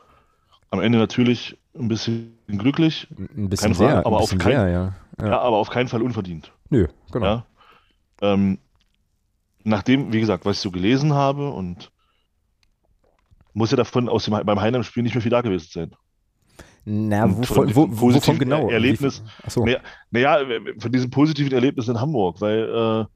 [0.70, 3.08] am Ende natürlich ein bisschen glücklich.
[3.18, 4.94] Ein bisschen sehr, Frage, aber bisschen auf kein, sehr, ja.
[5.20, 5.28] ja.
[5.28, 5.40] ja.
[5.40, 6.52] aber auf keinen Fall unverdient.
[6.70, 7.26] Nö, genau.
[7.26, 7.46] Ja?
[8.22, 8.60] Ähm,
[9.64, 11.92] nachdem, wie gesagt, was ich so gelesen habe und
[13.54, 15.92] muss ja davon aus dem, beim Heinheim-Spiel nicht mehr viel da gewesen sein.
[16.84, 18.70] Na, wovon, wo, wovon genau?
[18.70, 19.22] Erlebnis.
[19.44, 19.64] Achso.
[19.66, 20.40] Naja, naja,
[20.80, 23.08] von diesem positiven Erlebnis in Hamburg, weil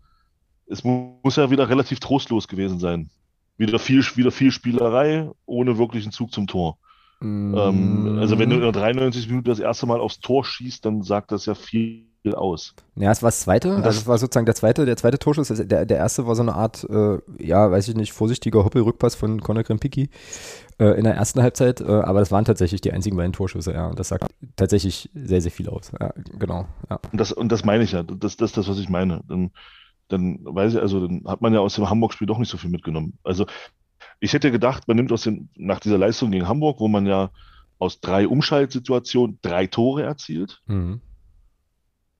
[0.67, 3.09] äh, es muss ja wieder relativ trostlos gewesen sein.
[3.57, 6.77] Wieder viel, wieder viel Spielerei, ohne wirklichen Zug zum Tor.
[7.19, 7.55] Mm.
[7.55, 11.01] Ähm, also wenn du in der 93 Minuten das erste Mal aufs Tor schießt, dann
[11.01, 12.74] sagt das ja viel aus.
[12.95, 15.50] Ja, es war das zweite, das also es war sozusagen der zweite, der zweite Torschuss.
[15.50, 19.41] Der, der erste war so eine Art, äh, ja, weiß ich nicht, vorsichtiger Hoppelrückpass von
[19.41, 20.10] Conor Krempicki
[20.79, 23.88] äh, in der ersten Halbzeit, äh, aber das waren tatsächlich die einzigen beiden Torschüsse, ja.
[23.88, 25.91] Und das sagt tatsächlich sehr, sehr viel aus.
[26.00, 26.65] Ja, genau.
[26.89, 27.00] Ja.
[27.12, 29.22] Und, das, und das meine ich ja, das, das ist das, was ich meine.
[29.27, 29.51] Dann,
[30.07, 32.69] dann weiß ich, also dann hat man ja aus dem Hamburg-Spiel doch nicht so viel
[32.69, 33.19] mitgenommen.
[33.24, 33.45] Also
[34.19, 37.31] ich hätte gedacht, man nimmt aus den, nach dieser Leistung gegen Hamburg, wo man ja
[37.79, 41.01] aus drei Umschaltsituationen drei Tore erzielt, mhm.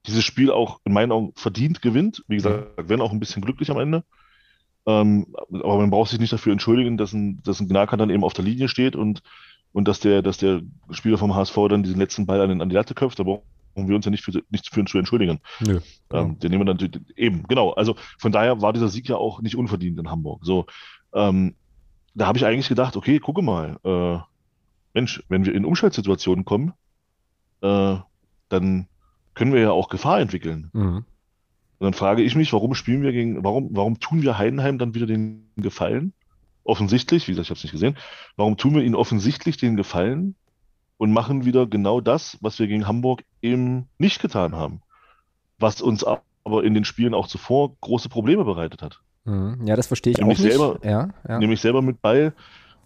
[0.06, 2.24] dieses Spiel auch in meinen Augen verdient gewinnt.
[2.28, 2.88] Wie gesagt, mhm.
[2.88, 4.04] wenn auch ein bisschen glücklich am Ende.
[4.86, 8.22] Ähm, aber man braucht sich nicht dafür entschuldigen, dass ein, dass ein Gnaka dann eben
[8.22, 9.22] auf der Linie steht und,
[9.72, 12.76] und dass, der, dass der Spieler vom HSV dann diesen letzten Ball an, an die
[12.76, 13.18] Latte köpft.
[13.18, 13.42] Da brauchen
[13.74, 15.40] wir uns ja nicht für, nicht für zu entschuldigen.
[15.60, 15.80] Nö,
[16.12, 17.72] ähm, den nehmen wir dann eben, genau.
[17.72, 20.44] Also von daher war dieser Sieg ja auch nicht unverdient in Hamburg.
[20.44, 20.66] So,
[21.14, 21.56] ähm,
[22.16, 24.18] da habe ich eigentlich gedacht, okay, gucke mal, äh,
[24.94, 26.72] Mensch, wenn wir in Umschaltsituationen kommen,
[27.60, 27.96] äh,
[28.48, 28.88] dann
[29.34, 30.70] können wir ja auch Gefahr entwickeln.
[30.72, 31.04] Mhm.
[31.78, 34.94] Und dann frage ich mich, warum spielen wir gegen, warum, warum tun wir Heidenheim dann
[34.94, 36.14] wieder den Gefallen?
[36.64, 37.98] Offensichtlich, wie gesagt, ich habe es nicht gesehen,
[38.36, 40.36] warum tun wir ihnen offensichtlich den Gefallen
[40.96, 44.80] und machen wieder genau das, was wir gegen Hamburg eben nicht getan haben?
[45.58, 49.02] Was uns aber in den Spielen auch zuvor große Probleme bereitet hat.
[49.26, 49.66] Mhm.
[49.66, 50.52] Ja, das verstehe ich nämlich auch nicht.
[50.56, 51.38] Selber, ja, ja.
[51.38, 52.32] Nämlich selber mit Ball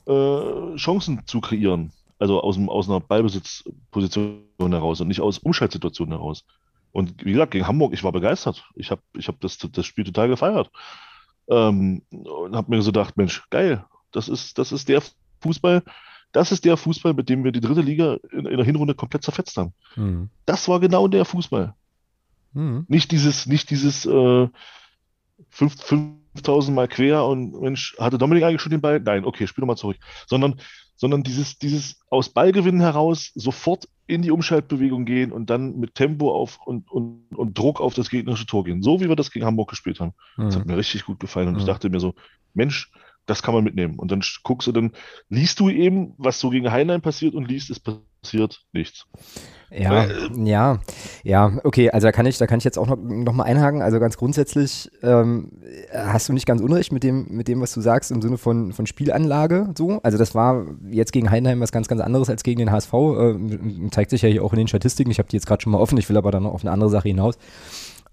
[0.06, 1.92] äh, Chancen zu kreieren.
[2.18, 6.44] Also aus, aus einer Ballbesitzposition heraus und nicht aus Umschaltsituationen heraus.
[6.92, 8.64] Und wie gesagt, gegen Hamburg, ich war begeistert.
[8.74, 10.70] Ich habe ich hab das, das Spiel total gefeiert.
[11.48, 15.02] Ähm, und habe mir so gedacht, Mensch, geil, das ist, das ist der
[15.40, 15.82] Fußball,
[16.32, 19.22] das ist der Fußball, mit dem wir die dritte Liga in, in der Hinrunde komplett
[19.22, 19.72] zerfetzt haben.
[19.96, 20.30] Mhm.
[20.46, 21.74] Das war genau der Fußball.
[22.52, 22.84] Mhm.
[22.88, 24.48] Nicht dieses, nicht dieses äh,
[26.34, 29.00] 5000 Mal quer und Mensch, hatte Dominik eigentlich schon den Ball?
[29.00, 29.96] Nein, okay, spiel nochmal zurück.
[30.26, 30.60] Sondern,
[30.96, 36.32] sondern dieses, dieses aus Ballgewinnen heraus sofort in die Umschaltbewegung gehen und dann mit Tempo
[36.32, 38.82] auf und, und, und Druck auf das gegnerische Tor gehen.
[38.82, 40.12] So wie wir das gegen Hamburg gespielt haben.
[40.36, 40.44] Mhm.
[40.44, 40.72] Das hat mhm.
[40.72, 41.48] mir richtig gut gefallen.
[41.48, 41.60] Und mhm.
[41.60, 42.14] ich dachte mir so,
[42.54, 42.90] Mensch,
[43.26, 43.98] das kann man mitnehmen.
[43.98, 44.92] Und dann guckst du, dann
[45.28, 48.04] liest du eben, was so gegen Heinlein passiert und liest, es passiert
[48.72, 49.06] nichts.
[49.70, 50.80] Ja, äh, ja,
[51.22, 53.82] ja, okay, also da kann ich, da kann ich jetzt auch noch, noch mal einhaken.
[53.82, 55.52] Also ganz grundsätzlich ähm,
[55.92, 58.72] hast du nicht ganz unrecht mit dem, mit dem, was du sagst, im Sinne von,
[58.72, 60.00] von Spielanlage so.
[60.02, 62.92] Also das war jetzt gegen Heidenheim was ganz, ganz anderes als gegen den HSV.
[62.92, 65.10] Äh, zeigt sich ja hier auch in den Statistiken.
[65.10, 66.72] Ich habe die jetzt gerade schon mal offen, ich will aber dann noch auf eine
[66.72, 67.38] andere Sache hinaus.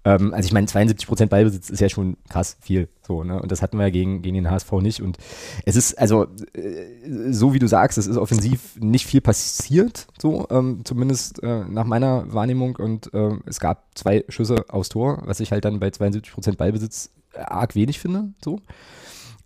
[0.08, 2.88] Ähm, also ich meine, 72% Ballbesitz ist ja schon krass viel.
[3.06, 3.42] So, ne?
[3.42, 5.02] Und das hatten wir ja gegen, gegen den HSV nicht.
[5.02, 5.18] Und
[5.66, 10.46] es ist, also, äh, so wie du sagst, es ist offensiv nicht viel passiert, so,
[10.50, 12.76] ähm, zumindest äh, nach meiner Wahrnehmung.
[12.76, 17.10] Und äh, es gab zwei Schüsse aufs Tor, was ich halt dann bei 72% Ballbesitz
[17.34, 18.32] arg wenig finde.
[18.42, 18.60] So.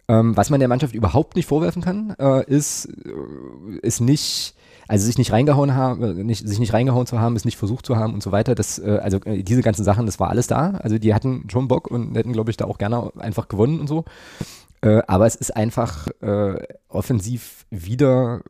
[0.07, 4.55] Ähm, was man der Mannschaft überhaupt nicht vorwerfen kann, äh, ist, äh, ist nicht
[4.92, 7.87] also sich nicht reingehauen haben, äh, nicht, sich nicht reingehauen zu haben, es nicht versucht
[7.87, 10.48] zu haben und so weiter, das, äh, also äh, diese ganzen Sachen, das war alles
[10.48, 10.72] da.
[10.83, 13.87] Also die hatten schon Bock und hätten, glaube ich, da auch gerne einfach gewonnen und
[13.87, 14.05] so.
[14.83, 18.42] Äh, aber es ist einfach äh, offensiv wieder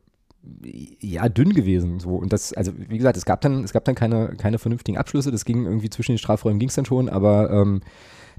[0.98, 2.00] ja, dünn gewesen.
[2.00, 2.16] So.
[2.16, 5.30] Und das, also wie gesagt, es gab dann, es gab dann keine, keine vernünftigen Abschlüsse.
[5.30, 7.82] Das ging irgendwie zwischen den Strafräumen ging es dann schon, aber ähm,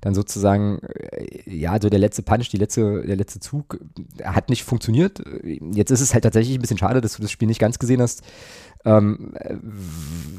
[0.03, 3.79] dann sozusagen, äh, ja, so der letzte Punch, die letzte, der letzte Zug
[4.21, 5.23] hat nicht funktioniert.
[5.43, 8.01] Jetzt ist es halt tatsächlich ein bisschen schade, dass du das Spiel nicht ganz gesehen
[8.01, 8.21] hast,
[8.83, 9.33] ähm,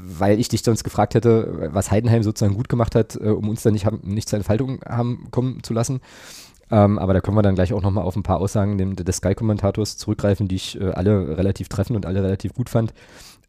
[0.06, 3.62] weil ich dich sonst gefragt hätte, was Heidenheim sozusagen gut gemacht hat, äh, um uns
[3.62, 6.00] dann nicht, haben, nicht zur Entfaltung haben kommen zu lassen.
[6.70, 9.96] Ähm, aber da können wir dann gleich auch nochmal auf ein paar Aussagen des Sky-Kommentators
[9.96, 12.92] zurückgreifen, die ich äh, alle relativ treffend und alle relativ gut fand.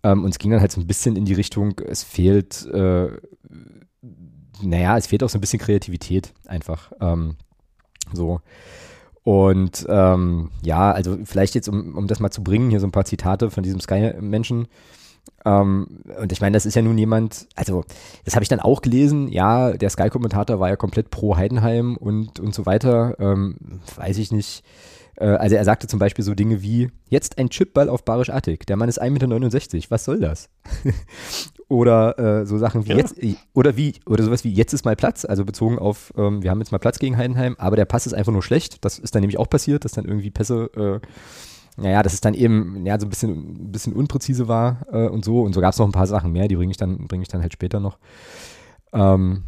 [0.04, 3.10] Ähm, und es ging dann halt so ein bisschen in die Richtung, es fehlt äh,
[4.62, 6.92] naja, es fehlt auch so ein bisschen Kreativität einfach.
[7.02, 7.36] Ähm,
[8.14, 8.42] so.
[9.24, 12.92] Und ähm, ja, also vielleicht jetzt, um, um das mal zu bringen, hier so ein
[12.92, 14.68] paar Zitate von diesem Sky-Menschen.
[15.46, 15.88] Ähm,
[16.22, 17.84] und ich meine, das ist ja nun jemand, also
[18.24, 22.40] das habe ich dann auch gelesen, ja, der Sky-Kommentator war ja komplett pro Heidenheim und,
[22.40, 23.58] und so weiter, ähm,
[23.96, 24.64] weiß ich nicht.
[25.18, 28.66] Äh, also er sagte zum Beispiel so Dinge wie, jetzt ein Chipball auf Barisch Attic,
[28.66, 30.50] der Mann ist 1,69 Meter, was soll das?
[31.68, 32.98] oder äh, so Sachen wie ja.
[32.98, 33.16] jetzt,
[33.54, 36.60] oder wie, oder sowas wie, jetzt ist mal Platz, also bezogen auf, ähm, wir haben
[36.60, 39.22] jetzt mal Platz gegen Heidenheim, aber der Pass ist einfach nur schlecht, das ist dann
[39.22, 41.08] nämlich auch passiert, dass dann irgendwie Pässe äh,
[41.78, 45.26] naja, dass es dann eben ja, so ein bisschen, ein bisschen unpräzise war äh, und
[45.26, 45.42] so.
[45.42, 47.28] Und so gab es noch ein paar Sachen mehr, die bringe ich dann, bringe ich
[47.28, 47.98] dann halt später noch.
[48.94, 49.44] Ähm,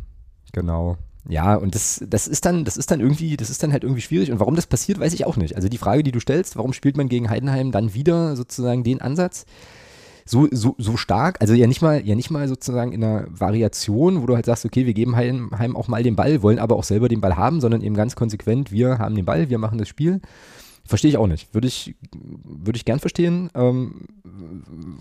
[0.52, 0.98] genau.
[1.30, 4.02] Ja, und das, das ist dann, das ist dann irgendwie, das ist dann halt irgendwie
[4.02, 4.32] schwierig.
[4.32, 5.56] Und warum das passiert, weiß ich auch nicht.
[5.56, 9.02] Also die Frage, die du stellst, warum spielt man gegen Heidenheim dann wieder sozusagen den
[9.02, 9.46] Ansatz?
[10.26, 14.22] So, so, so stark, also ja nicht mal, ja nicht mal sozusagen in einer Variation,
[14.22, 16.84] wo du halt sagst, okay, wir geben Heim auch mal den Ball, wollen aber auch
[16.84, 19.88] selber den Ball haben, sondern eben ganz konsequent, wir haben den Ball, wir machen das
[19.88, 20.20] Spiel.
[20.84, 21.54] Verstehe ich auch nicht.
[21.54, 21.96] Würde ich,
[22.44, 24.06] würde ich gern verstehen, ähm,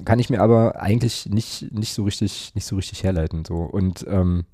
[0.04, 3.44] kann ich mir aber eigentlich nicht, nicht so richtig, nicht so richtig herleiten.
[3.44, 3.56] So.
[3.56, 4.44] Und ähm,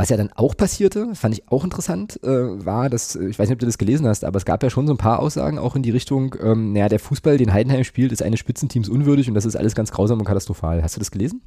[0.00, 2.28] was ja dann auch passierte, fand ich auch interessant, äh,
[2.64, 4.86] war, dass, ich weiß nicht, ob du das gelesen hast, aber es gab ja schon
[4.86, 8.10] so ein paar Aussagen auch in die Richtung, ähm, naja, der Fußball, den Heidenheim spielt,
[8.10, 10.82] ist eines Spitzenteams unwürdig und das ist alles ganz grausam und katastrophal.
[10.82, 11.42] Hast du das gelesen?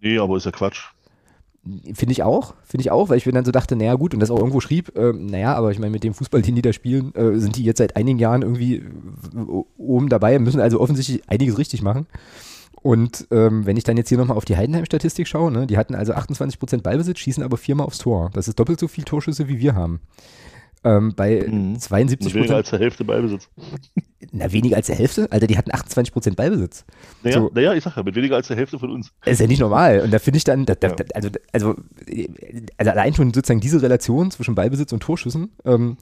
[0.00, 0.88] Nee, aber ist ja Quatsch.
[1.94, 4.18] Finde ich auch, finde ich auch, weil ich mir dann so dachte, naja gut, und
[4.18, 6.72] das auch irgendwo schrieb, äh, naja, aber ich meine, mit dem Fußball, den die da
[6.72, 11.22] spielen, äh, sind die jetzt seit einigen Jahren irgendwie äh, oben dabei, müssen also offensichtlich
[11.28, 12.08] einiges richtig machen.
[12.82, 15.94] Und ähm, wenn ich dann jetzt hier nochmal auf die Heidenheim-Statistik schaue, ne, die hatten
[15.94, 18.30] also 28% Ballbesitz, schießen aber viermal aufs Tor.
[18.34, 20.00] Das ist doppelt so viel Torschüsse, wie wir haben.
[20.84, 21.76] Ähm, bei mhm.
[21.76, 23.48] 72% Weniger als der Hälfte Ballbesitz.
[24.32, 25.30] Na, weniger als der Hälfte?
[25.30, 26.84] Alter, die hatten 28 Prozent Ballbesitz.
[27.22, 27.50] Naja, so.
[27.54, 29.12] naja, ich sag ja, mit weniger als der Hälfte von uns.
[29.24, 30.00] Das ist ja nicht normal.
[30.00, 31.76] Und da finde ich dann, da, da, also, also,
[32.78, 35.98] also allein schon sozusagen diese Relation zwischen Ballbesitz und Torschüssen, ähm,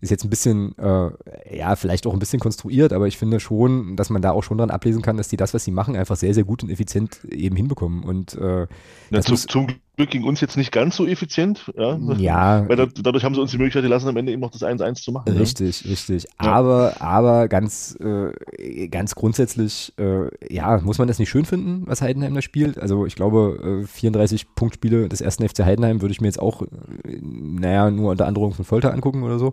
[0.00, 1.10] ist jetzt ein bisschen, äh,
[1.56, 4.58] ja, vielleicht auch ein bisschen konstruiert, aber ich finde schon, dass man da auch schon
[4.58, 7.24] dran ablesen kann, dass die das, was sie machen, einfach sehr, sehr gut und effizient
[7.24, 8.02] eben hinbekommen.
[8.02, 8.66] Und äh,
[9.10, 9.66] ja, zum, zum,
[10.00, 11.98] Glück ging uns jetzt nicht ganz so effizient, ja.
[12.16, 14.62] ja Weil da, dadurch haben sie uns die Möglichkeit gelassen, am Ende eben auch das
[14.62, 15.30] 1-1 zu machen.
[15.36, 15.90] Richtig, ja.
[15.90, 16.26] richtig.
[16.38, 22.00] Aber, aber ganz, äh, ganz grundsätzlich, äh, ja, muss man das nicht schön finden, was
[22.00, 22.78] Heidenheim da spielt.
[22.78, 26.62] Also ich glaube, 34 äh, Punktspiele des ersten FC Heidenheim würde ich mir jetzt auch,
[26.62, 26.66] äh,
[27.20, 29.52] naja, nur unter Androhung von Folter angucken oder so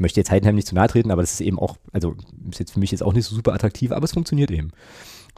[0.00, 2.14] möchte jetzt Heidenheim nicht zu nahe treten, aber das ist eben auch, also
[2.50, 4.70] ist jetzt für mich jetzt auch nicht so super attraktiv, aber es funktioniert eben.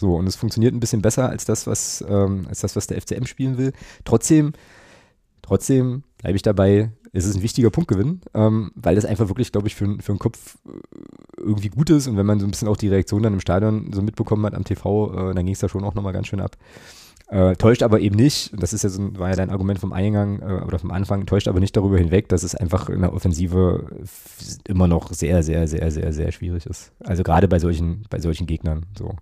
[0.02, 3.00] So, und es funktioniert ein bisschen besser als das, was, ähm, als das, was der
[3.00, 3.72] FCM spielen will.
[4.04, 4.52] Trotzdem,
[5.42, 9.68] trotzdem bleibe ich dabei, es ist ein wichtiger Punktgewinn, ähm, weil das einfach wirklich, glaube
[9.68, 10.70] ich, für, für den Kopf äh,
[11.38, 12.08] irgendwie gut ist.
[12.08, 14.54] Und wenn man so ein bisschen auch die Reaktion dann im Stadion so mitbekommen hat
[14.54, 16.56] am TV, äh, dann ging es da schon auch nochmal ganz schön ab.
[17.28, 19.92] Äh, täuscht aber eben nicht, und das ist ja so, war ja dein Argument vom
[19.92, 23.14] Eingang äh, oder vom Anfang, täuscht aber nicht darüber hinweg, dass es einfach in der
[23.14, 23.86] Offensive
[24.66, 26.90] immer noch sehr, sehr, sehr, sehr, sehr schwierig ist.
[27.04, 29.14] Also gerade bei solchen, bei solchen Gegnern so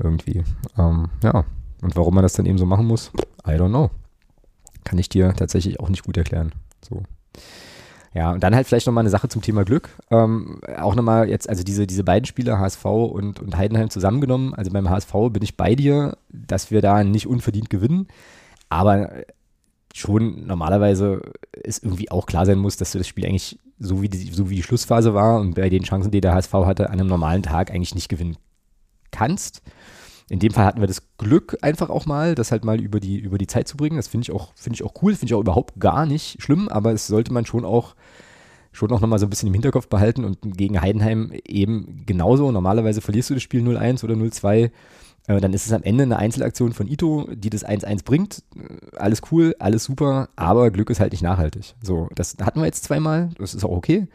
[0.00, 0.44] irgendwie.
[0.78, 1.44] Ähm, ja.
[1.82, 3.10] Und warum man das dann eben so machen muss,
[3.46, 3.90] I don't know.
[4.84, 6.52] Kann ich dir tatsächlich auch nicht gut erklären.
[6.80, 7.02] So.
[8.14, 9.90] Ja, und dann halt vielleicht nochmal eine Sache zum Thema Glück.
[10.10, 14.54] Ähm, auch nochmal jetzt, also diese, diese beiden Spiele, HSV und, und Heidenheim zusammengenommen.
[14.54, 18.08] Also beim HSV bin ich bei dir, dass wir da nicht unverdient gewinnen.
[18.68, 19.10] Aber
[19.94, 24.08] schon normalerweise ist irgendwie auch klar sein muss, dass du das Spiel eigentlich so wie
[24.08, 27.00] die, so wie die Schlussphase war und bei den Chancen, die der HSV hatte, an
[27.00, 28.36] einem normalen Tag eigentlich nicht gewinnen
[29.10, 29.62] kannst.
[30.28, 33.18] In dem Fall hatten wir das Glück einfach auch mal, das halt mal über die,
[33.18, 33.96] über die Zeit zu bringen.
[33.96, 36.68] Das finde ich auch, finde ich auch cool, finde ich auch überhaupt gar nicht schlimm,
[36.68, 37.94] aber es sollte man schon auch
[38.72, 42.50] schon auch nochmal so ein bisschen im Hinterkopf behalten und gegen Heidenheim eben genauso.
[42.50, 44.70] Normalerweise verlierst du das Spiel 0-1 oder 0-2.
[45.26, 48.42] Äh, dann ist es am Ende eine Einzelaktion von Ito, die das 1-1 bringt.
[48.96, 51.74] Alles cool, alles super, aber Glück ist halt nicht nachhaltig.
[51.82, 54.08] So, das hatten wir jetzt zweimal, das ist auch okay.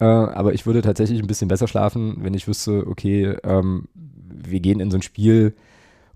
[0.00, 3.86] Äh, aber ich würde tatsächlich ein bisschen besser schlafen, wenn ich wüsste, okay, ähm,
[4.44, 5.54] wir gehen in so ein Spiel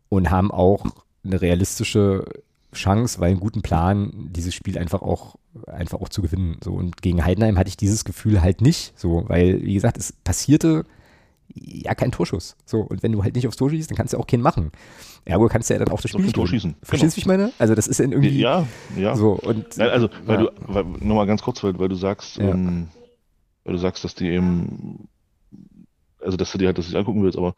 [0.08, 0.84] und haben auch
[1.24, 2.24] eine realistische
[2.72, 6.58] Chance, weil einen guten Plan, dieses Spiel einfach auch, einfach auch zu gewinnen.
[6.62, 10.12] So, und gegen Heidenheim hatte ich dieses Gefühl halt nicht, so, weil, wie gesagt, es
[10.12, 10.84] passierte
[11.54, 12.56] ja kein Torschuss.
[12.64, 14.72] So, und wenn du halt nicht aufs Tor schießt, dann kannst du auch keinen machen.
[15.24, 16.74] Ergo kannst du ja dann auch das Spiel Tor schießen.
[16.82, 17.32] Verstehst du, genau.
[17.32, 17.52] wie ich meine?
[17.58, 18.38] Also, das ist ja irgendwie.
[18.38, 19.16] Ja, ja.
[19.16, 20.50] So, und, Nein, also, weil ja.
[20.50, 22.50] du, weil, nur mal ganz kurz, weil, weil du sagst, ja.
[22.50, 22.88] ähm,
[23.64, 25.08] weil du sagst, dass die eben,
[26.20, 27.54] also, dass du dir halt das nicht angucken willst, aber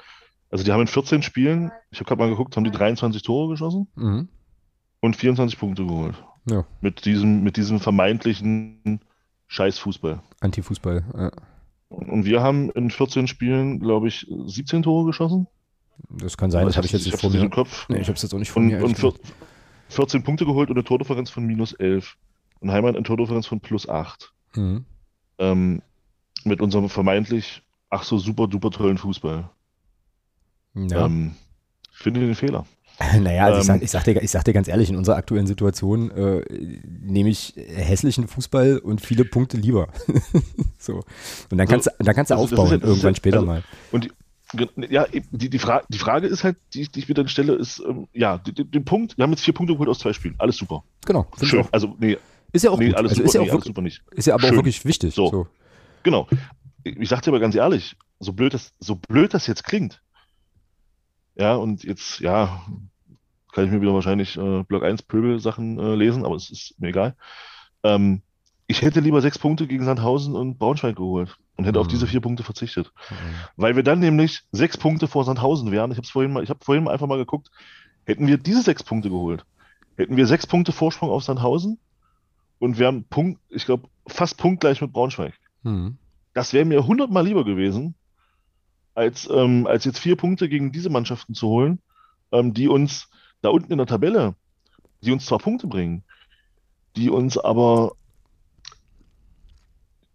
[0.50, 3.50] also die haben in 14 Spielen, ich habe gerade mal geguckt, haben die 23 Tore
[3.50, 4.28] geschossen mhm.
[5.00, 6.14] und 24 Punkte geholt.
[6.48, 6.64] Ja.
[6.80, 9.00] Mit diesem, mit diesem vermeintlichen
[9.48, 10.20] Scheißfußball.
[10.40, 11.32] Antifußball, ja.
[11.88, 15.46] Und wir haben in 14 Spielen, glaube ich, 17 Tore geschossen.
[16.08, 17.40] Das kann sein, das habe ich jetzt nicht vor mir.
[17.40, 17.88] Im Kopf.
[17.88, 18.84] Nee, ich habe es jetzt auch nicht vor und, mir.
[18.84, 18.96] Und
[19.88, 22.16] 14 Punkte geholt und eine Tordifferenz von minus 11.
[22.60, 24.32] Und Heimat eine Tordifferenz von plus 8.
[24.56, 24.84] Mhm.
[25.38, 25.82] Ähm,
[26.44, 29.50] mit unserem vermeintlich, ach so super duper tollen Fußball.
[30.76, 31.06] Ja.
[31.06, 31.34] Ähm,
[31.92, 32.66] finde den Fehler.
[33.20, 35.16] Naja, also ähm, ich, sag, ich, sag dir, ich sag dir ganz ehrlich, in unserer
[35.16, 36.42] aktuellen Situation äh,
[36.84, 39.88] nehme ich hässlichen Fußball und viele Punkte lieber.
[40.78, 41.02] so.
[41.50, 43.62] Und dann kannst, also, dann kannst du also aufbauen, ja, irgendwann ja, später also, mal.
[43.92, 44.08] Und
[44.88, 47.82] ja, die, die, Fra die Frage ist halt, die, die ich mir dann stelle, ist,
[47.86, 50.84] ähm, ja, den Punkt, wir haben jetzt vier Punkte geholt aus zwei Spielen, alles super.
[51.04, 51.26] Genau.
[51.42, 52.16] Schön, also nee.
[52.52, 52.96] Ist ja auch nee, gut.
[52.96, 54.02] Alles also super, ist ja auch nee, wirklich, super nicht.
[54.12, 54.50] Ist ja aber Schön.
[54.52, 55.14] auch wirklich wichtig.
[55.14, 55.30] So.
[55.30, 55.46] so.
[56.04, 56.28] Genau.
[56.84, 60.00] Ich sag dir aber ganz ehrlich, so blöd das, so blöd das jetzt klingt,
[61.36, 62.62] ja, und jetzt, ja,
[63.52, 66.88] kann ich mir wieder wahrscheinlich äh, Block 1 Pöbel-Sachen äh, lesen, aber es ist mir
[66.88, 67.14] egal.
[67.82, 68.22] Ähm,
[68.66, 71.82] ich hätte lieber sechs Punkte gegen Sandhausen und Braunschweig geholt und hätte mhm.
[71.82, 72.92] auf diese vier Punkte verzichtet.
[73.10, 73.14] Mhm.
[73.56, 75.92] Weil wir dann nämlich sechs Punkte vor Sandhausen wären.
[75.92, 77.50] Ich habe vorhin mal, ich habe vorhin einfach mal geguckt,
[78.04, 79.44] hätten wir diese sechs Punkte geholt,
[79.96, 81.78] hätten wir sechs Punkte Vorsprung auf Sandhausen
[82.58, 85.34] und wären Punkt, ich glaube, fast punktgleich mit Braunschweig.
[85.62, 85.98] Mhm.
[86.34, 87.94] Das wäre mir hundertmal lieber gewesen,
[88.96, 91.80] als, ähm, als jetzt vier Punkte gegen diese Mannschaften zu holen,
[92.32, 93.08] ähm, die uns
[93.42, 94.34] da unten in der Tabelle,
[95.02, 96.02] die uns zwar Punkte bringen,
[96.96, 97.92] die uns aber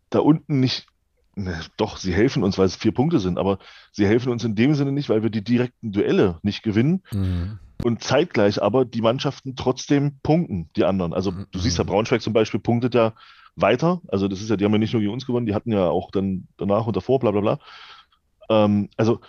[0.10, 0.88] da unten nicht,
[1.36, 3.60] ne, doch, sie helfen uns, weil es vier Punkte sind, aber
[3.92, 7.60] sie helfen uns in dem Sinne nicht, weil wir die direkten Duelle nicht gewinnen mhm.
[7.84, 11.14] und zeitgleich aber die Mannschaften trotzdem punkten, die anderen.
[11.14, 11.46] Also mhm.
[11.52, 13.14] du siehst ja, Braunschweig zum Beispiel punktet ja
[13.56, 15.72] weiter, also das ist ja, die haben ja nicht nur gegen uns gewonnen, die hatten
[15.72, 17.60] ja auch dann danach und davor, bla bla bla.
[18.52, 19.22] Ähm, also,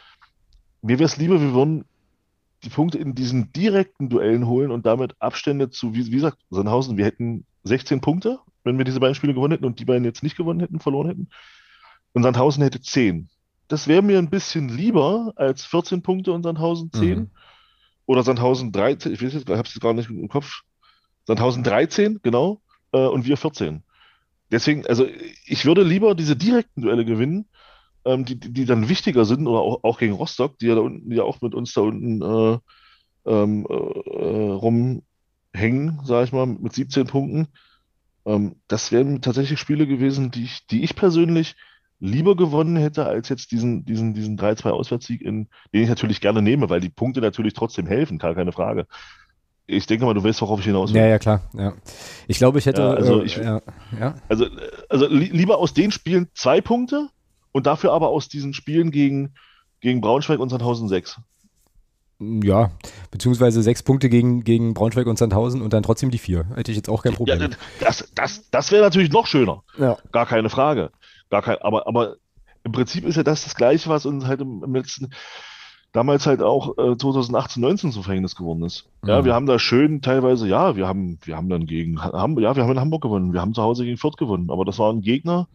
[0.83, 1.85] mir wäre es lieber, wir würden
[2.65, 6.97] die Punkte in diesen direkten Duellen holen und damit Abstände zu, wie, wie gesagt, Sandhausen,
[6.97, 10.23] wir hätten 16 Punkte, wenn wir diese beiden Spiele gewonnen hätten und die beiden jetzt
[10.23, 11.29] nicht gewonnen hätten, verloren hätten.
[12.13, 13.29] Und Sandhausen hätte 10.
[13.69, 17.19] Das wäre mir ein bisschen lieber als 14 Punkte und Sandhausen 10.
[17.19, 17.31] Mhm.
[18.07, 20.63] Oder Sandhausen 13, ich weiß jetzt, ich habe es gar nicht im Kopf.
[21.27, 22.61] Sandhausen 13, genau,
[22.93, 23.83] äh, und wir 14.
[24.51, 25.07] Deswegen, also
[25.47, 27.47] ich würde lieber diese direkten Duelle gewinnen,
[28.05, 31.11] ähm, die, die dann wichtiger sind, oder auch, auch, gegen Rostock, die ja da unten,
[31.11, 32.59] die ja auch mit uns da unten äh,
[33.25, 37.49] ähm, äh, rumhängen, sage ich mal, mit 17 Punkten.
[38.25, 41.55] Ähm, das wären tatsächlich Spiele gewesen, die ich, die ich persönlich
[42.01, 46.81] lieber gewonnen hätte, als jetzt diesen, diesen, diesen 3-2-Auswärtssieg, den ich natürlich gerne nehme, weil
[46.81, 48.87] die Punkte natürlich trotzdem helfen, gar keine Frage.
[49.67, 51.01] Ich denke mal, du weißt, worauf ich hinaus will.
[51.01, 51.43] Ja, ja, klar.
[51.55, 51.75] Ja.
[52.27, 52.83] Ich glaube, ich hätte.
[52.83, 53.63] Ja, also, äh, ich, ja,
[53.99, 54.17] ja.
[54.29, 54.47] also,
[54.89, 57.09] also li lieber aus den Spielen zwei Punkte,
[57.53, 59.35] und dafür aber aus diesen Spielen gegen,
[59.81, 61.21] gegen Braunschweig und Sandhausen sechs.
[62.19, 62.71] Ja,
[63.11, 66.47] beziehungsweise sechs Punkte gegen, gegen Braunschweig und Sandhausen und dann trotzdem die vier.
[66.55, 67.41] Hätte ich jetzt auch kein Problem.
[67.41, 67.49] Ja,
[67.81, 69.63] das das, das wäre natürlich noch schöner.
[69.79, 69.97] Ja.
[70.13, 70.91] Gar keine Frage.
[71.31, 72.17] Gar kein, aber, aber
[72.65, 75.11] im Prinzip ist ja das das Gleiche, was uns halt im, im letzten,
[75.93, 78.89] damals halt auch äh, 2018, 19 zum Verhängnis geworden ist.
[79.05, 79.25] Ja, mhm.
[79.25, 82.63] wir haben da schön teilweise, ja, wir haben, wir haben dann gegen, haben, ja, wir
[82.63, 85.49] haben in Hamburg gewonnen, wir haben zu Hause gegen Fürth gewonnen, aber das waren Gegner,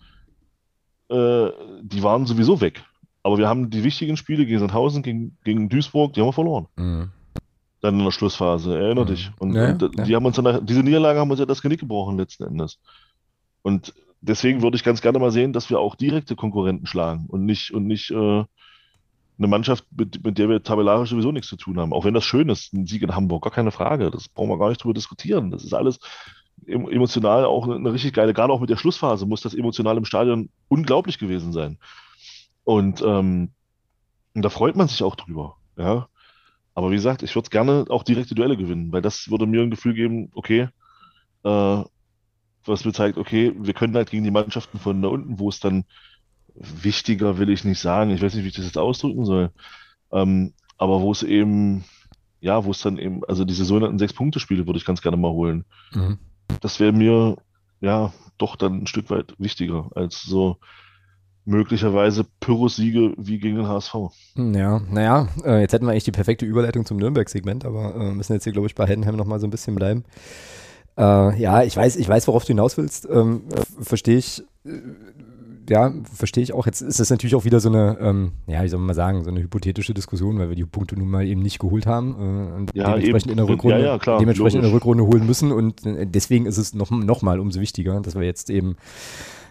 [1.10, 2.84] äh, die waren sowieso weg.
[3.24, 6.67] Aber wir haben die wichtigen Spiele gegen Sandhausen, gegen, gegen Duisburg, die haben wir verloren.
[6.78, 7.12] Mhm.
[7.82, 9.08] Dann in der Schlussphase, erinner mhm.
[9.08, 9.32] dich.
[9.39, 10.04] Und, ja, und ja.
[10.06, 12.80] die haben uns dann, diese Niederlage haben uns ja das Genick gebrochen letzten Endes.
[13.62, 17.46] Und deswegen würde ich ganz gerne mal sehen, dass wir auch direkte Konkurrenten schlagen und
[17.46, 18.15] nicht, und nicht äh,
[19.38, 21.93] eine Mannschaft, mit, mit, der wir tabellarisch sowieso nichts zu tun haben.
[21.93, 24.10] Auch wenn das schön ist, ein Sieg in Hamburg, gar keine Frage.
[24.10, 25.52] Das brauchen wir gar nicht drüber diskutieren.
[25.52, 26.00] Das ist alles,
[26.65, 30.50] emotional auch eine richtig geile, gerade auch mit der Schlussphase muss das emotional im Stadion
[30.67, 31.78] unglaublich gewesen sein.
[32.63, 33.52] Und, ähm,
[34.34, 36.08] und da freut man sich auch drüber, ja.
[36.74, 39.72] Aber wie gesagt, ich würde gerne auch direkte Duelle gewinnen, weil das würde mir ein
[39.72, 40.67] Gefühl geben, okay,
[41.43, 41.84] äh,
[42.65, 45.60] was mir zeigt, okay, wir können halt gegen die Mannschaften von da unten, wo es
[45.60, 45.86] dann
[46.54, 49.52] wichtiger will ich nicht sagen, ich weiß nicht, wie ich das jetzt ausdrücken soll,
[50.12, 51.86] ähm, aber wo es eben,
[52.41, 55.65] ja, wo es dann eben, also diese sogenannten Sechs-Punkte-Spiele würde ich ganz gerne mal holen.
[55.93, 56.20] Mhm
[56.62, 57.38] das wäre mir
[57.82, 60.58] ja doch dann ein Stück weit wichtiger als so
[61.46, 63.96] möglicherweise Pyrrhus-Siege wie gegen den HSV.
[64.36, 68.34] Ja, naja, äh, jetzt hätten wir eigentlich die perfekte Überleitung zum Nürnberg-Segment, aber äh, müssen
[68.34, 70.04] jetzt hier, glaube ich, bei Heidenheim nochmal so ein bisschen bleiben.
[70.98, 73.08] Äh, ja, ich weiß, ich weiß, worauf du hinaus willst.
[73.10, 73.44] Ähm,
[73.80, 74.72] Verstehe ich äh,
[75.69, 76.65] ja, verstehe ich auch.
[76.65, 79.23] Jetzt ist das natürlich auch wieder so eine, ähm, ja, wie soll man mal sagen,
[79.23, 82.56] so eine hypothetische Diskussion, weil wir die Punkte nun mal eben nicht geholt haben äh,
[82.56, 85.51] und ja, dementsprechend, in der Rückrunde, ja, ja, klar, dementsprechend in der Rückrunde holen müssen.
[85.51, 88.77] Und äh, deswegen ist es noch, noch mal umso wichtiger, dass wir jetzt eben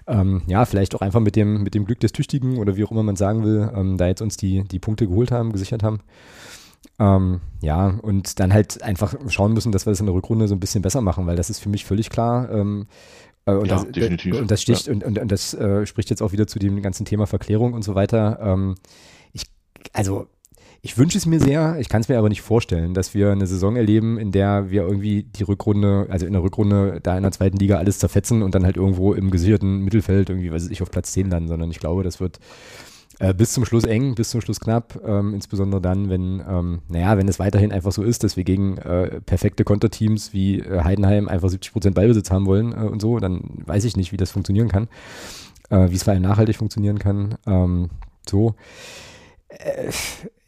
[0.06, 2.90] ähm, ja, vielleicht auch einfach mit dem, mit dem Glück des Tüchtigen oder wie auch
[2.90, 6.00] immer man sagen will, ähm, da jetzt uns die, die Punkte geholt haben, gesichert haben.
[6.98, 10.54] Ähm, ja, und dann halt einfach schauen müssen, dass wir das in der Rückrunde so
[10.54, 12.50] ein bisschen besser machen, weil das ist für mich völlig klar.
[12.50, 14.38] Ähm, äh, und, ja, das, definitiv.
[14.38, 14.92] und das sticht, ja.
[14.92, 17.82] und, und, und, das äh, spricht jetzt auch wieder zu dem ganzen Thema Verklärung und
[17.82, 18.38] so weiter.
[18.42, 18.74] Ähm,
[19.32, 19.44] ich,
[19.92, 20.26] also,
[20.82, 23.46] ich wünsche es mir sehr, ich kann es mir aber nicht vorstellen, dass wir eine
[23.46, 27.32] Saison erleben, in der wir irgendwie die Rückrunde, also in der Rückrunde da in der
[27.32, 30.90] zweiten Liga alles zerfetzen und dann halt irgendwo im gesicherten Mittelfeld irgendwie, weiß ich, auf
[30.90, 32.40] Platz 10 landen, sondern ich glaube, das wird
[33.18, 37.16] Äh, bis zum Schluss eng, bis zum Schluss knapp, ähm, insbesondere dann, wenn, ähm, naja,
[37.16, 41.26] wenn es weiterhin einfach so ist, dass wir gegen äh, perfekte Konterteams wie äh, Heidenheim
[41.26, 44.68] einfach 70% Ballbesitz haben wollen äh, und so, dann weiß ich nicht, wie das funktionieren
[44.68, 44.88] kann,
[45.70, 47.36] äh, wie es vor allem nachhaltig funktionieren kann.
[47.46, 47.88] Ähm,
[48.28, 48.54] so.
[49.48, 49.90] Äh,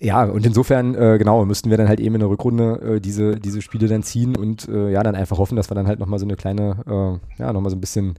[0.00, 3.88] ja, und insofern, genau, müssten wir dann halt eben in der Rückrunde diese, diese Spiele
[3.88, 7.18] dann ziehen und ja, dann einfach hoffen, dass wir dann halt nochmal so eine kleine,
[7.37, 8.16] ja, nochmal so ein bisschen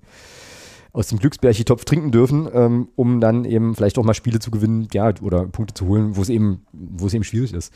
[0.92, 4.88] aus dem Glücksbärchi-Topf trinken dürfen, ähm, um dann eben vielleicht auch mal Spiele zu gewinnen,
[4.94, 7.74] ja, oder Punkte zu holen, wo es eben, wo es eben schwierig ist.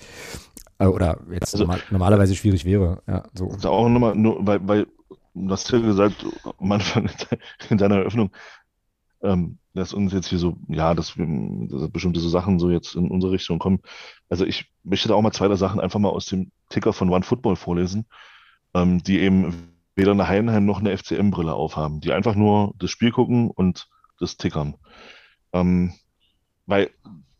[0.79, 3.01] Äh, oder jetzt also, normal, normalerweise schwierig wäre.
[3.07, 3.49] Ja, so.
[3.49, 4.87] Also auch nochmal, nur, weil, weil,
[5.33, 6.25] du hast ja gesagt,
[6.59, 7.09] am Anfang
[7.69, 8.31] in deiner Eröffnung,
[9.21, 13.09] ähm, dass uns jetzt hier so, ja, dass, dass bestimmte so Sachen so jetzt in
[13.09, 13.79] unsere Richtung kommen.
[14.29, 17.09] Also ich möchte da auch mal zwei der Sachen einfach mal aus dem Ticker von
[17.09, 18.05] One Football vorlesen,
[18.73, 23.11] ähm, die eben weder eine Heidenheim noch eine FCM-Brille aufhaben, die einfach nur das Spiel
[23.11, 23.87] gucken und
[24.19, 24.75] das tickern.
[25.51, 25.93] Ähm,
[26.65, 26.89] weil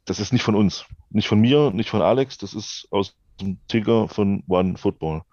[0.05, 3.57] das ist nicht von uns, nicht von mir, nicht von Alex, das ist aus dem
[3.67, 5.23] Ticker von One Football.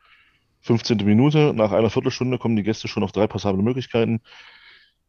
[0.63, 0.99] 15.
[0.99, 4.21] Minute, nach einer Viertelstunde kommen die Gäste schon auf drei passable Möglichkeiten.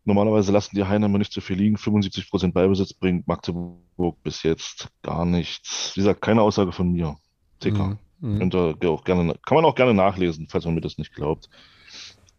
[0.04, 1.76] Normalerweise lassen die Heidenheimer nicht zu viel liegen.
[1.76, 5.92] 75% Ballbesitz bringt Magdeburg bis jetzt gar nichts.
[5.96, 7.18] Wie gesagt, keine Aussage von mir.
[7.60, 8.00] Ticker.
[8.20, 8.40] Mhm.
[8.40, 8.86] Mhm.
[8.86, 11.50] Auch gerne, kann man auch gerne nachlesen, falls man mir das nicht glaubt.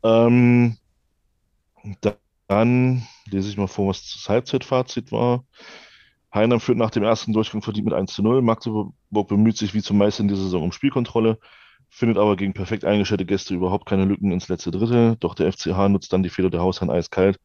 [0.03, 0.77] Ähm,
[2.49, 5.45] dann lese ich mal vor, was das Halbzeitfazit war.
[6.35, 8.43] Heinheim führt nach dem ersten Durchgang verdient mit 1 zu 0.
[8.43, 8.95] Magdeburg
[9.29, 11.39] bemüht sich wie zumeist in dieser Saison um Spielkontrolle,
[11.91, 15.17] findet aber gegen perfekt eingestellte Gäste überhaupt keine Lücken ins letzte Drittel.
[15.21, 17.39] Doch der FCH nutzt dann die Fehler der Hausherren eiskalt.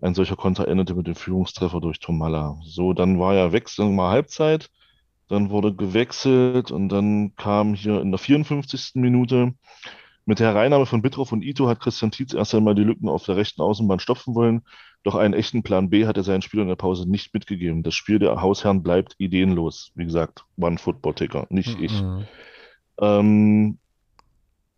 [0.00, 2.58] Ein solcher Konter endete mit dem Führungstreffer durch Tomalla.
[2.64, 4.70] So, dann war ja Wechsel mal Halbzeit.
[5.28, 8.92] Dann wurde gewechselt und dann kam hier in der 54.
[8.94, 9.54] Minute
[10.26, 13.24] mit der Hereinnahme von Bittroff und Ito hat Christian Tietz erst einmal die Lücken auf
[13.24, 14.62] der rechten Außenbahn stopfen wollen.
[15.02, 17.82] Doch einen echten Plan B hat er seinen Spielern in der Pause nicht mitgegeben.
[17.82, 19.92] Das Spiel der Hausherren bleibt ideenlos.
[19.94, 21.84] Wie gesagt, One Football Ticker, nicht mhm.
[21.84, 22.02] ich.
[23.00, 23.78] Ähm,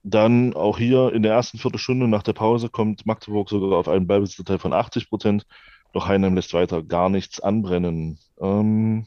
[0.05, 4.07] dann auch hier in der ersten Viertelstunde nach der Pause kommt Magdeburg sogar auf einen
[4.07, 5.47] Ballbesitzteil von 80 Prozent.
[5.93, 8.19] Doch Heinheim lässt weiter gar nichts anbrennen.
[8.41, 9.07] Ähm,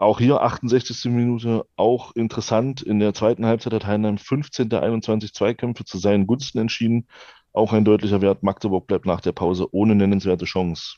[0.00, 1.04] auch hier 68.
[1.12, 2.80] Minute, auch interessant.
[2.80, 7.06] In der zweiten Halbzeit hat Heinheim 15 der 21 Zweikämpfe zu seinen Gunsten entschieden.
[7.52, 8.42] Auch ein deutlicher Wert.
[8.42, 10.96] Magdeburg bleibt nach der Pause ohne nennenswerte Chance.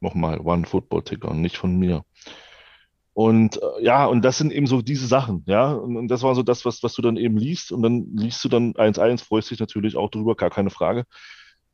[0.00, 2.04] Nochmal, One Football Ticker, nicht von mir.
[3.12, 5.72] Und äh, ja, und das sind eben so diese Sachen, ja.
[5.72, 7.72] Und, und, das war so das, was, was du dann eben liest.
[7.72, 11.04] Und dann liest du dann 1-1, freust dich natürlich auch drüber, gar keine Frage.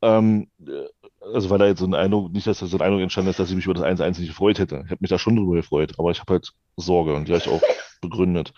[0.01, 0.85] Ähm, äh,
[1.33, 3.39] also weil da jetzt so ein Eindruck, nicht, dass da so ein Eindruck entstanden ist,
[3.39, 4.81] dass ich mich über das 1-1 nicht gefreut hätte.
[4.85, 7.43] Ich habe mich da schon drüber gefreut, aber ich habe halt Sorge und die habe
[7.43, 7.61] ich auch
[8.01, 8.53] begründet.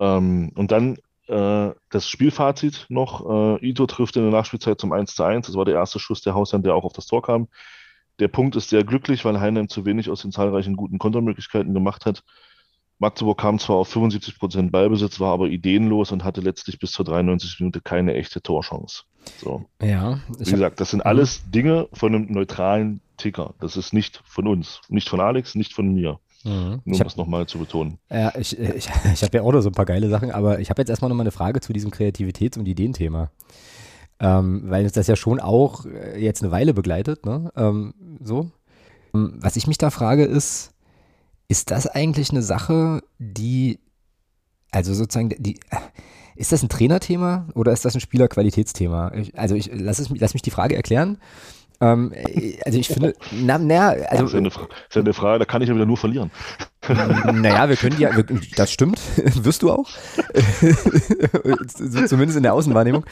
[0.00, 0.96] Ähm, und dann
[1.28, 3.58] äh, das Spielfazit noch.
[3.60, 5.46] Äh, Ito trifft in der Nachspielzeit zum 1 1.
[5.46, 7.48] Das war der erste Schuss der Hausherren, der auch auf das Tor kam.
[8.18, 12.06] Der Punkt ist sehr glücklich, weil Heinheim zu wenig aus den zahlreichen guten Kontermöglichkeiten gemacht
[12.06, 12.22] hat.
[12.98, 17.04] Magdeburg kam zwar auf 75 Prozent Ballbesitz, war aber ideenlos und hatte letztlich bis zur
[17.04, 19.02] 93 Minute keine echte Torchance.
[19.38, 19.64] So.
[19.82, 20.20] Ja.
[20.38, 21.08] Wie gesagt, das sind mhm.
[21.08, 23.54] alles Dinge von einem neutralen Ticker.
[23.60, 26.20] Das ist nicht von uns, nicht von Alex, nicht von mir.
[26.44, 26.80] Mhm.
[26.84, 27.98] Nur um das nochmal zu betonen.
[28.10, 30.70] Ja, ich, ich, ich habe ja auch noch so ein paar geile Sachen, aber ich
[30.70, 33.30] habe jetzt erstmal nochmal eine Frage zu diesem Kreativitäts- und Ideenthema.
[34.18, 37.52] Ähm, weil uns das ja schon auch äh, jetzt eine Weile begleitet, ne?
[37.54, 38.50] Ähm, so.
[39.12, 40.72] Ähm, was ich mich da frage, ist,
[41.48, 43.78] ist das eigentlich eine Sache, die,
[44.70, 45.58] also sozusagen, die,
[46.34, 49.12] ist das ein Trainerthema oder ist das ein Spielerqualitätsthema?
[49.14, 51.18] Ich, also ich lass, es, lass mich die Frage erklären.
[51.80, 52.12] Ähm,
[52.64, 54.06] also ich finde, na, na, also.
[54.10, 56.30] Das ist ja, eine, ist ja eine Frage, da kann ich ja wieder nur verlieren.
[56.88, 58.10] Naja, wir können ja,
[58.56, 59.00] das stimmt,
[59.44, 59.88] wirst du auch.
[61.66, 63.04] Zumindest in der Außenwahrnehmung.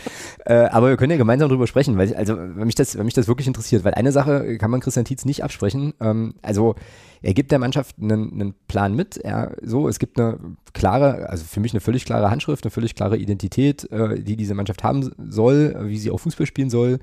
[0.45, 3.15] Äh, aber wir können ja gemeinsam darüber sprechen, weil, also, wenn mich das, wenn mich
[3.15, 5.95] das wirklich interessiert, weil eine Sache kann man Christian Tietz nicht absprechen.
[6.01, 6.77] Ähm, also,
[7.23, 9.17] er gibt der Mannschaft einen, einen Plan mit.
[9.17, 10.39] Er, so, es gibt eine
[10.73, 14.55] klare, also für mich eine völlig klare Handschrift, eine völlig klare Identität, äh, die diese
[14.55, 17.01] Mannschaft haben soll, wie sie auch Fußball spielen soll.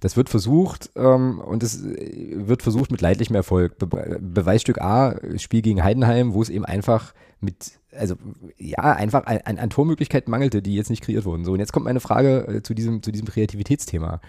[0.00, 3.78] Das wird versucht ähm, und es wird versucht mit leidlichem Erfolg.
[3.78, 8.16] Be Beweisstück A, Spiel gegen Heidenheim, wo es eben einfach mit, also
[8.56, 11.44] ja, einfach an, an Tormöglichkeiten mangelte, die jetzt nicht kreiert wurden.
[11.44, 14.20] So, und jetzt kommt meine Frage äh, zu, diesem, zu diesem Kreativitätsthema.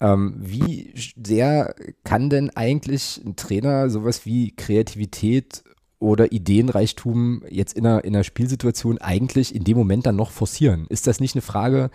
[0.00, 1.74] Ähm, wie sehr
[2.04, 5.62] kann denn eigentlich ein Trainer sowas wie Kreativität
[5.98, 10.86] oder Ideenreichtum jetzt in einer, in einer Spielsituation eigentlich in dem Moment dann noch forcieren?
[10.88, 11.90] Ist das nicht eine Frage,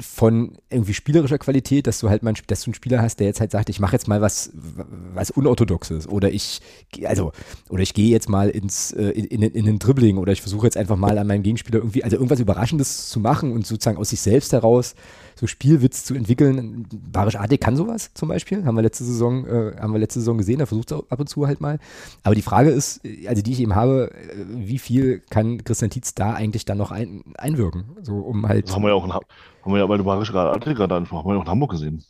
[0.00, 3.40] von irgendwie spielerischer Qualität, dass du halt mal, dass du einen Spieler hast, der jetzt
[3.40, 6.60] halt sagt, ich mache jetzt mal was, was Unorthodoxes oder ich,
[7.04, 7.32] also,
[7.70, 10.66] oder ich gehe jetzt mal ins, äh, in, in, in den Dribbling oder ich versuche
[10.66, 14.10] jetzt einfach mal an meinem Gegenspieler irgendwie, also irgendwas Überraschendes zu machen und sozusagen aus
[14.10, 14.94] sich selbst heraus
[15.34, 16.86] so Spielwitz zu entwickeln.
[16.92, 20.38] Barisch Ade kann sowas zum Beispiel, haben wir letzte Saison, äh, haben wir letzte Saison
[20.38, 21.78] gesehen, er versucht es ab und zu halt mal.
[22.22, 26.14] Aber die Frage ist, also die ich eben habe, äh, wie viel kann Christian Tietz
[26.14, 27.84] da eigentlich dann noch ein, einwirken?
[28.02, 28.68] So um halt.
[28.68, 29.24] Das haben wir ja auch in, haben
[29.64, 32.04] wir ja, weil du Barisch Ade gerade ansprach, haben wir ja auch in Hamburg gesehen.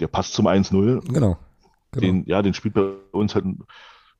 [0.00, 1.12] Der passt zum 1-0.
[1.12, 1.38] Genau.
[1.90, 2.06] Genau.
[2.06, 3.46] Den, ja, den spielt bei uns halt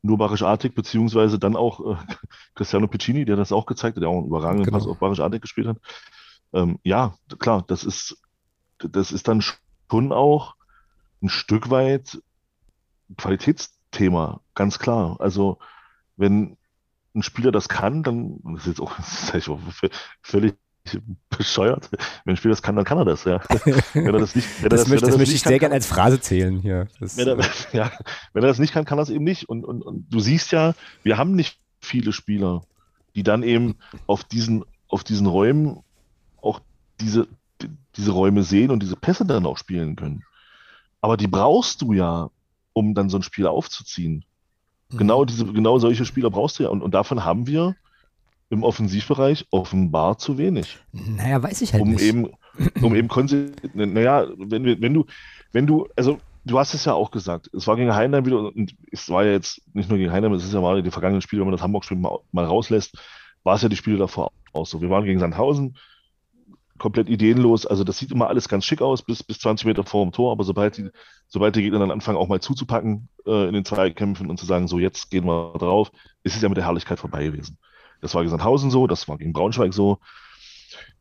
[0.03, 1.97] nur Barisch-Artig, beziehungsweise dann auch äh,
[2.55, 4.79] Cristiano Piccini, der das auch gezeigt hat, der auch einen überragenden genau.
[4.79, 5.79] Pass auf Barisch-Artig gespielt hat.
[6.53, 8.17] Ähm, ja, klar, das ist,
[8.79, 10.55] das ist dann schon auch
[11.23, 12.23] ein Stück weit
[13.17, 15.17] Qualitätsthema, ganz klar.
[15.21, 15.59] Also,
[16.17, 16.57] wenn
[17.15, 19.61] ein Spieler das kann, dann, das ist jetzt auch, das ist auch
[20.23, 20.55] völlig
[21.29, 21.91] bescheuert.
[22.25, 23.41] Wenn ein Spieler das kann, dann kann er das, ja.
[23.93, 25.87] Wenn er das nicht, wenn das, das, möchte, das, das möchte ich sehr gerne als
[25.87, 26.89] Phrase zählen hier.
[26.99, 27.39] Wenn er,
[27.73, 27.93] ja,
[28.33, 29.49] wenn er das nicht kann, kann er es eben nicht.
[29.49, 32.63] Und, und, und du siehst ja, wir haben nicht viele Spieler,
[33.15, 33.77] die dann eben
[34.07, 35.81] auf diesen, auf diesen Räumen
[36.41, 36.61] auch
[37.01, 37.29] diese,
[37.99, 40.23] diese Räume sehen und diese Pässe dann auch spielen können.
[41.01, 42.31] Aber die brauchst du ja,
[42.73, 44.25] um dann so ein Spiel aufzuziehen.
[44.91, 44.99] Mhm.
[44.99, 46.69] Genau diese, genau solche Spieler brauchst du ja.
[46.71, 47.77] Und, und davon haben wir
[48.51, 50.79] im Offensivbereich offenbar zu wenig.
[50.93, 52.03] Naja, weiß ich halt um nicht.
[52.03, 52.31] Eben,
[52.81, 53.09] um eben
[53.75, 55.05] naja, wenn, wenn du,
[55.53, 58.75] wenn du, also du hast es ja auch gesagt, es war gegen Heinheim wieder, und
[58.91, 61.41] es war ja jetzt nicht nur gegen Heinheim, es ist ja mal die vergangenen Spiele,
[61.41, 62.97] wenn man das Hamburg-Spiel mal, mal rauslässt,
[63.45, 64.81] war es ja die Spiele davor auch so.
[64.81, 65.77] Wir waren gegen Sandhausen,
[66.79, 70.05] komplett ideenlos, also das sieht immer alles ganz schick aus, bis, bis 20 Meter vor
[70.05, 70.91] dem Tor, aber sobald die,
[71.29, 74.69] sobald die Gegner dann anfangen, auch mal zuzupacken äh, in den Zweikämpfen und zu sagen,
[74.69, 75.91] so jetzt gehen wir drauf,
[76.23, 77.59] ist es ja mit der Herrlichkeit vorbei gewesen.
[78.01, 79.99] Das war gegen Sandhausen so, das war gegen Braunschweig so.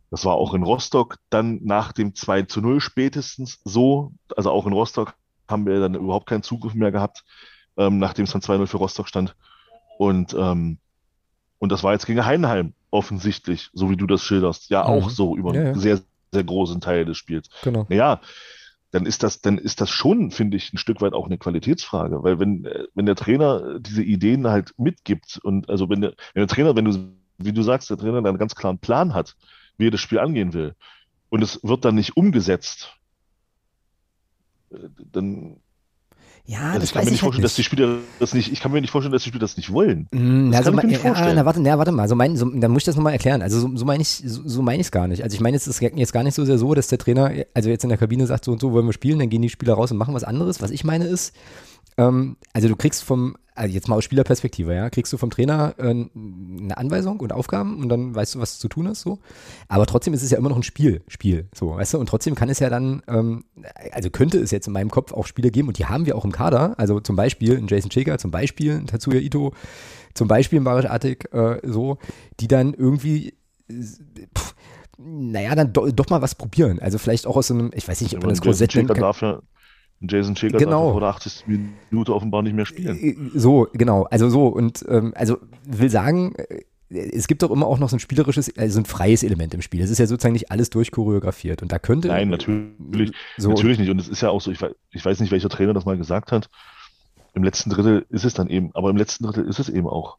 [0.10, 4.14] Das war auch in Rostock dann nach dem 2 zu 0 spätestens so.
[4.36, 5.16] Also auch in Rostock
[5.48, 7.24] haben wir dann überhaupt keinen Zugriff mehr gehabt,
[7.78, 9.36] ähm, nachdem es dann 2-0 für Rostock stand.
[9.98, 10.80] Und, ähm,
[11.60, 14.90] und das war jetzt gegen Heidenheim offensichtlich, so wie du das schilderst, ja mhm.
[14.90, 15.68] auch so über ja, ja.
[15.70, 17.50] einen sehr, sehr großen Teil des Spiels.
[17.64, 17.86] Genau.
[17.90, 18.22] Naja,
[18.92, 22.24] dann ist das, dann ist das schon, finde ich, ein Stück weit auch eine Qualitätsfrage.
[22.24, 26.42] Weil wenn, äh, wenn der Trainer diese Ideen halt mitgibt und also wenn der, wenn
[26.42, 29.36] der Trainer, wenn du, wie du sagst, der Trainer dann einen ganz klaren Plan hat,
[29.78, 30.76] wie er das Spiel angehen will,
[31.30, 32.96] und es wird dann nicht umgesetzt,
[34.72, 35.58] äh, dann
[36.50, 37.44] ja, also das ich kann mir nicht halt vorstellen, nicht.
[37.44, 39.74] dass die Spieler das nicht, ich kann mir nicht vorstellen, dass die Spieler das nicht
[39.74, 40.08] wollen.
[40.12, 41.30] Mm, das also kann ich mir nicht vorstellen.
[41.30, 43.42] Ja, na, warte, na, warte mal, so mein, so, dann muss ich das nochmal erklären.
[43.42, 45.24] Also so, so meine ich, so, so meine ich es gar nicht.
[45.24, 47.70] Also ich meine, es ist jetzt gar nicht so sehr so, dass der Trainer, also
[47.70, 49.74] jetzt in der Kabine sagt, so und so wollen wir spielen, dann gehen die Spieler
[49.74, 50.62] raus und machen was anderes.
[50.62, 51.36] Was ich meine ist,
[51.98, 55.74] ähm, also du kriegst vom, also jetzt mal aus Spielerperspektive, ja, kriegst du vom Trainer
[55.78, 59.20] äh, eine Anweisung und Aufgaben und dann weißt du, was zu tun ist, so.
[59.68, 62.36] Aber trotzdem ist es ja immer noch ein Spiel, Spiel, so, weißt du, und trotzdem
[62.36, 63.46] kann es ja dann, ähm,
[63.92, 66.26] also könnte es jetzt in meinem Kopf auch Spieler geben und die haben wir auch
[66.26, 69.54] im Kader, also zum Beispiel ein Jason Shaker, zum Beispiel ein Tatsuya Ito,
[70.14, 71.98] zum Beispiel ein Barisch Attic, äh, so,
[72.40, 73.34] die dann irgendwie,
[74.38, 74.56] pff,
[74.98, 76.80] naja, dann do, doch mal was probieren.
[76.80, 78.90] Also vielleicht auch aus so einem, ich weiß nicht, ob man das Korsett nennt.
[78.90, 79.42] Darf ja,
[80.02, 80.92] Jason Schäger genau.
[80.92, 81.46] vor der 80.
[81.90, 82.98] Minute offenbar nicht mehr spielen.
[82.98, 84.04] Äh, so, genau.
[84.04, 84.48] Also so.
[84.48, 88.56] Und ähm, also will sagen, äh, es gibt doch immer auch noch so ein spielerisches,
[88.58, 89.82] also ein freies Element im Spiel.
[89.82, 91.62] Es ist ja sozusagen nicht alles durchchoreografiert.
[91.62, 92.08] Und da könnte.
[92.08, 93.90] Nein, natürlich, so, natürlich nicht.
[93.90, 94.60] Und es ist ja auch so, ich,
[94.92, 96.50] ich weiß nicht, welcher Trainer das mal gesagt hat.
[97.34, 100.18] Im letzten Drittel ist es dann eben, aber im letzten Drittel ist es eben auch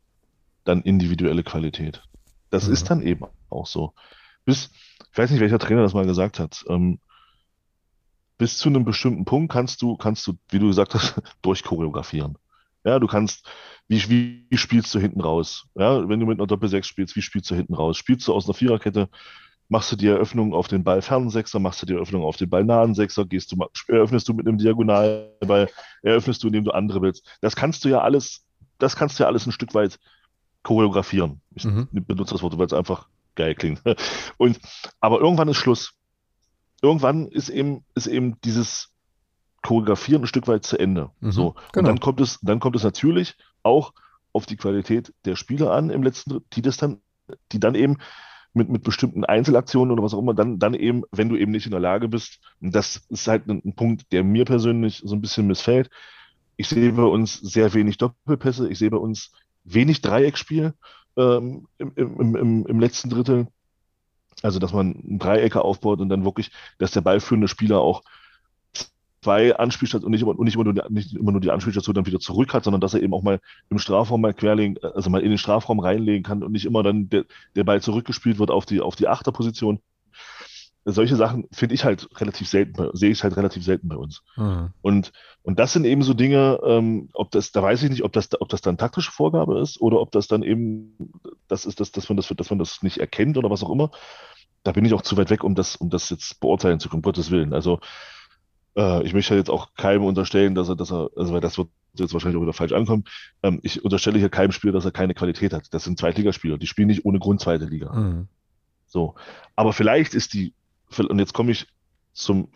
[0.64, 2.02] dann individuelle Qualität.
[2.50, 2.72] Das mhm.
[2.74, 3.94] ist dann eben auch so.
[4.44, 4.70] Bis,
[5.10, 6.64] ich weiß nicht, welcher Trainer das mal gesagt hat.
[6.68, 7.00] Ähm,
[8.38, 12.38] bis zu einem bestimmten Punkt kannst du, kannst du, wie du gesagt hast, durchchoreografieren.
[12.84, 13.46] Ja, du kannst,
[13.88, 15.66] wie, wie spielst du hinten raus?
[15.74, 17.96] Ja, wenn du mit einer Doppel-6 spielst, wie spielst du hinten raus?
[17.96, 19.08] Spielst du aus einer Viererkette?
[19.68, 21.58] Machst du die Eröffnung auf den Ball fernen Sechser?
[21.58, 23.26] Machst du die Eröffnung auf den Ball nahen Sechser?
[23.26, 23.58] Gehst du,
[23.88, 25.68] eröffnest du mit einem Diagonalball?
[26.02, 27.26] Eröffnest du, indem du andere willst?
[27.42, 28.46] Das kannst du ja alles,
[28.78, 29.98] das kannst du ja alles ein Stück weit
[30.62, 31.42] choreografieren.
[31.54, 31.88] Ich mhm.
[31.90, 33.82] benutze das Wort, weil es einfach geil klingt.
[34.38, 34.58] Und,
[35.00, 35.97] aber irgendwann ist Schluss
[36.82, 38.90] irgendwann ist eben, ist eben dieses
[39.62, 41.10] Choreografieren ein Stück weit zu Ende.
[41.20, 41.54] Mhm, so.
[41.72, 41.80] Genau.
[41.80, 43.92] Und dann kommt es, dann kommt es natürlich auch
[44.32, 47.00] auf die Qualität der Spieler an im letzten, die das dann,
[47.52, 47.96] die dann eben
[48.54, 51.66] mit, mit bestimmten Einzelaktionen oder was auch immer, dann, dann eben, wenn du eben nicht
[51.66, 55.14] in der Lage bist, und das ist halt ein, ein Punkt, der mir persönlich so
[55.14, 55.90] ein bisschen missfällt.
[56.56, 59.32] Ich sehe bei uns sehr wenig Doppelpässe, ich sehe bei uns
[59.64, 60.74] wenig Dreieckspiel
[61.16, 63.48] ähm, im, im, im, im letzten Drittel.
[64.42, 68.02] Also, dass man Dreiecke aufbaut und dann wirklich, dass der ballführende Spieler auch
[69.22, 71.94] zwei Anspielstationen und nicht immer, und nicht immer, nur, die, nicht immer nur die Anspielstation
[71.94, 75.10] dann wieder zurück hat, sondern dass er eben auch mal im Strafraum mal querlegen, also
[75.10, 77.24] mal in den Strafraum reinlegen kann und nicht immer dann der,
[77.56, 79.80] der Ball zurückgespielt wird auf die, auf die Achterposition
[80.84, 84.22] solche Sachen finde ich halt relativ selten, sehe ich halt relativ selten bei uns.
[84.36, 84.70] Mhm.
[84.80, 85.12] Und,
[85.42, 88.28] und das sind eben so Dinge, ähm, ob das, da weiß ich nicht, ob das,
[88.40, 91.12] ob das dann taktische Vorgabe ist oder ob das dann eben,
[91.46, 93.90] das ist das, dass man das, dass man das nicht erkennt oder was auch immer.
[94.64, 96.98] da bin ich auch zu weit weg, um das, um das jetzt beurteilen zu können,
[96.98, 97.52] um Gottes Willen.
[97.52, 97.80] Also
[98.76, 101.68] äh, ich möchte jetzt auch keinem unterstellen, dass er, dass er, also weil das wird
[101.94, 103.04] jetzt wahrscheinlich auch wieder falsch ankommen.
[103.42, 105.72] Ähm, ich unterstelle hier keinem Spieler, dass er keine Qualität hat.
[105.74, 107.92] Das sind Zweitligaspieler, die spielen nicht ohne Grund zweite Liga.
[107.92, 108.28] Mhm.
[108.86, 109.14] So.
[109.56, 110.54] Aber vielleicht ist die,
[110.96, 111.66] und jetzt komme ich
[112.12, 112.48] zum,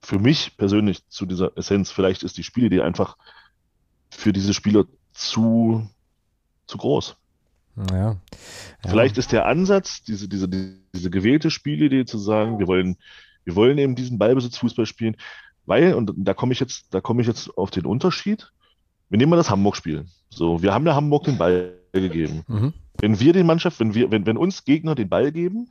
[0.00, 3.16] für mich persönlich zu dieser Essenz, vielleicht ist die Spielidee einfach
[4.10, 5.88] für diese Spieler zu,
[6.66, 7.16] zu groß.
[7.90, 7.96] Ja.
[7.96, 8.16] ja.
[8.86, 12.96] Vielleicht ist der Ansatz, diese, diese, diese gewählte Spielidee zu sagen, wir wollen,
[13.44, 15.16] wir wollen eben diesen Ballbesitzfußball spielen,
[15.66, 18.50] weil, und da komme ich jetzt, da komme ich jetzt auf den Unterschied.
[19.08, 20.06] Wir nehmen mal das Hamburg-Spiel.
[20.30, 22.44] So, wir haben der Hamburg den Ball gegeben.
[22.46, 22.72] Mhm.
[22.98, 25.70] Wenn wir den Mannschaft, wenn wir, wenn, wenn uns Gegner den Ball geben,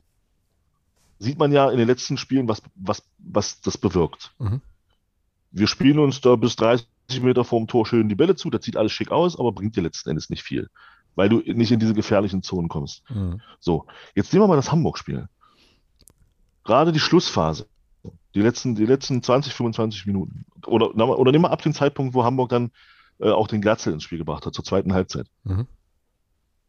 [1.20, 4.32] sieht man ja in den letzten Spielen, was, was, was das bewirkt.
[4.38, 4.62] Mhm.
[5.52, 6.86] Wir spielen uns da bis 30
[7.20, 9.82] Meter vorm Tor schön die Bälle zu, das sieht alles schick aus, aber bringt dir
[9.82, 10.70] letzten Endes nicht viel,
[11.14, 13.02] weil du nicht in diese gefährlichen Zonen kommst.
[13.10, 13.40] Mhm.
[13.60, 15.28] So, jetzt nehmen wir mal das Hamburg-Spiel.
[16.64, 17.66] Gerade die Schlussphase,
[18.34, 20.46] die letzten, die letzten 20, 25 Minuten.
[20.66, 22.70] Oder, oder nehmen wir ab dem Zeitpunkt, wo Hamburg dann
[23.18, 25.26] äh, auch den Glatzel ins Spiel gebracht hat, zur zweiten Halbzeit.
[25.44, 25.66] Mhm.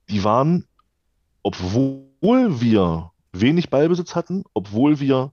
[0.10, 0.66] Die waren,
[1.42, 5.32] obwohl wir wenig Ballbesitz hatten, obwohl wir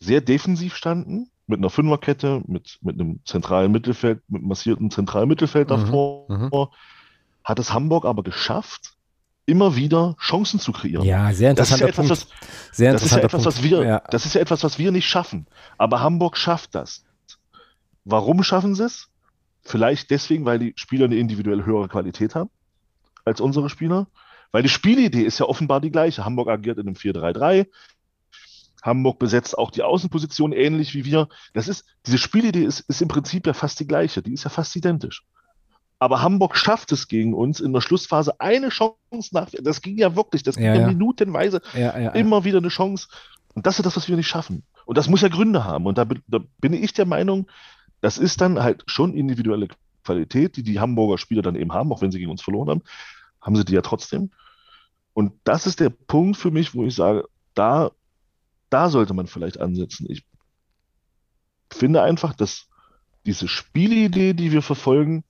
[0.00, 5.28] sehr defensiv standen, mit einer Fünferkette, mit, mit einem zentralen Mittelfeld, mit einem massierten zentralen
[5.28, 6.68] Mittelfeld mhm, davor, mhm.
[7.42, 8.94] hat es Hamburg aber geschafft,
[9.46, 11.04] immer wieder Chancen zu kreieren.
[11.04, 12.40] Ja, sehr interessanter das ist ja etwas, Punkt.
[12.70, 14.02] Was, sehr das ist ja etwas, was wir, ja.
[14.10, 15.46] das ist ja etwas, was wir nicht schaffen.
[15.76, 17.04] Aber Hamburg schafft das.
[18.04, 19.08] Warum schaffen sie es?
[19.62, 22.50] Vielleicht deswegen, weil die Spieler eine individuell höhere Qualität haben
[23.24, 24.06] als unsere Spieler.
[24.54, 26.24] Weil die Spielidee ist ja offenbar die gleiche.
[26.24, 27.66] Hamburg agiert in einem 4-3-3.
[28.84, 31.28] Hamburg besetzt auch die Außenposition ähnlich wie wir.
[31.54, 34.22] Das ist, diese Spielidee ist, ist im Prinzip ja fast die gleiche.
[34.22, 35.24] Die ist ja fast identisch.
[35.98, 39.50] Aber Hamburg schafft es gegen uns in der Schlussphase eine Chance nach.
[39.60, 40.86] Das ging ja wirklich, das ging ja, ja.
[40.86, 43.08] minutenweise ja, ja, immer wieder eine Chance.
[43.54, 44.62] Und das ist das, was wir nicht schaffen.
[44.86, 45.84] Und das muss ja Gründe haben.
[45.86, 47.50] Und da, da bin ich der Meinung,
[48.02, 49.66] das ist dann halt schon individuelle
[50.04, 52.82] Qualität, die die Hamburger Spieler dann eben haben, auch wenn sie gegen uns verloren haben,
[53.40, 54.30] haben sie die ja trotzdem.
[55.14, 57.92] Und das ist der Punkt für mich, wo ich sage, da,
[58.68, 60.06] da sollte man vielleicht ansetzen.
[60.10, 60.26] Ich
[61.72, 62.68] finde einfach, dass
[63.24, 65.24] diese Spielidee, die wir verfolgen,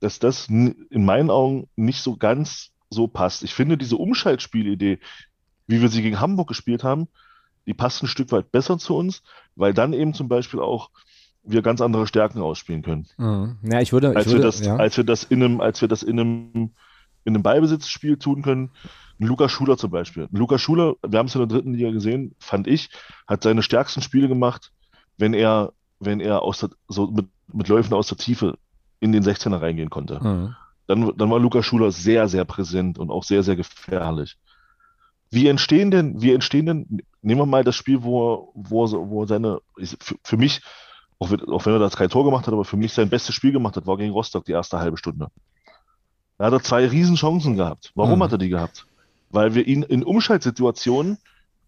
[0.00, 3.42] dass das in meinen Augen nicht so ganz so passt.
[3.42, 5.00] Ich finde diese Umschaltspielidee,
[5.66, 7.08] wie wir sie gegen Hamburg gespielt haben,
[7.66, 9.22] die passt ein Stück weit besser zu uns,
[9.56, 10.90] weil dann eben zum Beispiel auch
[11.42, 13.06] wir ganz andere Stärken ausspielen können.
[13.18, 13.58] Mhm.
[13.62, 14.76] Ja, ich würde, als, ich würde, wir das, ja.
[14.76, 16.70] als wir das in einem, als wir das in einem
[17.28, 18.70] in einem Ballbesitzspiel tun können.
[19.20, 20.24] Ein Lukas Schuler zum Beispiel.
[20.24, 22.90] Ein Lukas Schuler, wir haben es in der dritten Liga gesehen, fand ich,
[23.26, 24.72] hat seine stärksten Spiele gemacht,
[25.16, 28.58] wenn er, wenn er aus der, so mit, mit Läufen aus der Tiefe
[29.00, 30.20] in den 16er reingehen konnte.
[30.20, 30.54] Mhm.
[30.86, 34.38] Dann, dann war Lukas Schuler sehr, sehr präsent und auch sehr, sehr gefährlich.
[35.30, 39.60] Wie entstehen denn, wie entstehen denn, nehmen wir mal das Spiel, wo, wo, wo seine,
[40.00, 40.62] für, für mich,
[41.18, 43.34] auch wenn, auch wenn er das kein Tor gemacht hat, aber für mich sein bestes
[43.34, 45.28] Spiel gemacht hat, war gegen Rostock die erste halbe Stunde.
[46.38, 47.92] Da hat er zwei Riesenchancen gehabt.
[47.94, 48.22] Warum mhm.
[48.22, 48.86] hat er die gehabt?
[49.30, 51.18] Weil wir ihn in Umschaltsituationen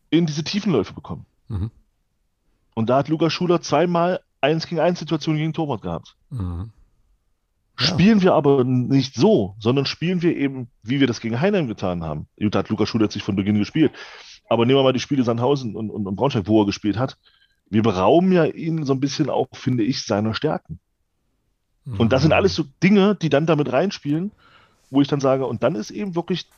[0.08, 1.26] in diese Tiefenläufe bekommen.
[1.48, 1.70] Mhm.
[2.74, 6.16] Und da hat Lukas Schuler zweimal eins gegen eins Situationen gegen Torwart gehabt.
[6.30, 6.70] Mhm.
[7.78, 7.86] Ja.
[7.86, 12.04] Spielen wir aber nicht so, sondern spielen wir eben, wie wir das gegen Heinheim getan
[12.04, 12.28] haben.
[12.36, 13.92] Da hat Lukas Schuler sich von Beginn gespielt.
[14.48, 17.18] Aber nehmen wir mal die Spiele Sandhausen und, und, und Braunschweig, wo er gespielt hat.
[17.68, 20.78] Wir berauben ja ihn so ein bisschen auch, finde ich, seiner Stärken.
[21.86, 22.36] Und das sind mhm.
[22.36, 24.32] alles so Dinge, die dann damit reinspielen
[24.90, 26.48] wo ich dann sage, und dann ist eben wirklich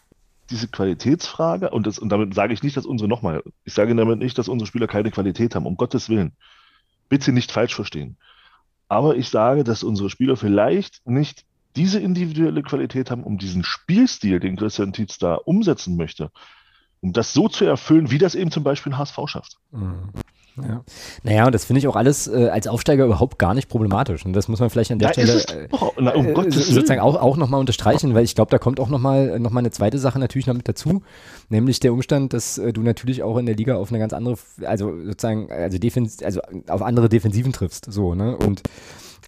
[0.50, 4.18] diese Qualitätsfrage, und, das, und damit sage ich nicht, dass unsere nochmal, ich sage damit
[4.18, 6.32] nicht, dass unsere Spieler keine Qualität haben, um Gottes Willen.
[7.08, 8.16] Bitte nicht falsch verstehen.
[8.88, 11.44] Aber ich sage, dass unsere Spieler vielleicht nicht
[11.76, 16.30] diese individuelle Qualität haben, um diesen Spielstil, den Christian Tietz da umsetzen möchte,
[17.00, 19.58] um das so zu erfüllen, wie das eben zum Beispiel ein HSV schafft.
[19.70, 20.10] Mhm.
[20.56, 20.84] Ja.
[21.22, 24.26] Naja, und das finde ich auch alles äh, als Aufsteiger überhaupt gar nicht problematisch.
[24.26, 27.20] Und das muss man vielleicht an der ja, Stelle doch, na, um äh, sozusagen auch,
[27.20, 30.18] auch nochmal unterstreichen, weil ich glaube, da kommt auch nochmal noch mal eine zweite Sache
[30.18, 31.02] natürlich noch mit dazu,
[31.48, 34.36] nämlich der Umstand, dass äh, du natürlich auch in der Liga auf eine ganz andere,
[34.64, 37.90] also sozusagen, also, Defens also auf andere Defensiven triffst.
[37.90, 38.36] So, ne?
[38.36, 38.62] Und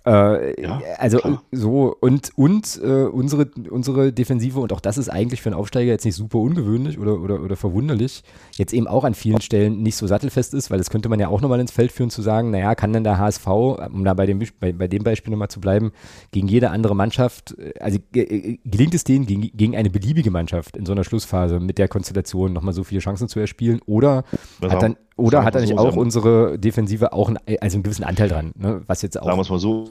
[0.07, 1.42] äh, ja, also klar.
[1.50, 5.92] so und und äh, unsere unsere Defensive und auch das ist eigentlich für einen Aufsteiger
[5.92, 8.22] jetzt nicht super ungewöhnlich oder oder oder verwunderlich.
[8.57, 11.28] Jetzt eben auch an vielen Stellen nicht so sattelfest ist, weil das könnte man ja
[11.28, 14.26] auch nochmal ins Feld führen zu sagen, naja, kann denn der HSV, um da bei
[14.26, 15.92] dem bei, bei dem Beispiel nochmal zu bleiben,
[16.32, 20.84] gegen jede andere Mannschaft, also äh, gelingt es denen gegen, gegen eine beliebige Mannschaft in
[20.84, 24.24] so einer Schlussphase mit der Konstellation nochmal so viele Chancen zu erspielen oder
[24.61, 28.04] hat dann oder hat er nicht so, auch unsere Defensive auch einen, also einen gewissen
[28.04, 28.82] Anteil dran, ne?
[28.86, 29.26] was jetzt auch.
[29.26, 29.84] Sagen wir es mal so,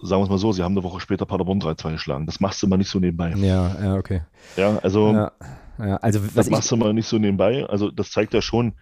[0.00, 2.26] sagen wir mal so, sie haben eine Woche später Paderborn 3-2 geschlagen.
[2.26, 3.34] Das machst du mal nicht so nebenbei.
[3.36, 4.22] Ja, ja, okay.
[4.56, 5.32] Ja, also ja,
[5.78, 5.96] ja.
[5.96, 7.66] Also, das machst du mal nicht so nebenbei.
[7.66, 8.74] Also, das zeigt ja schon,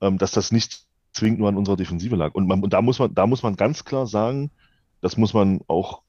[0.00, 2.34] ähm, dass das nicht zwingend nur an unserer Defensive lag.
[2.34, 4.50] Und, man, und da, muss man, da muss man ganz klar sagen,
[5.00, 6.02] das muss man auch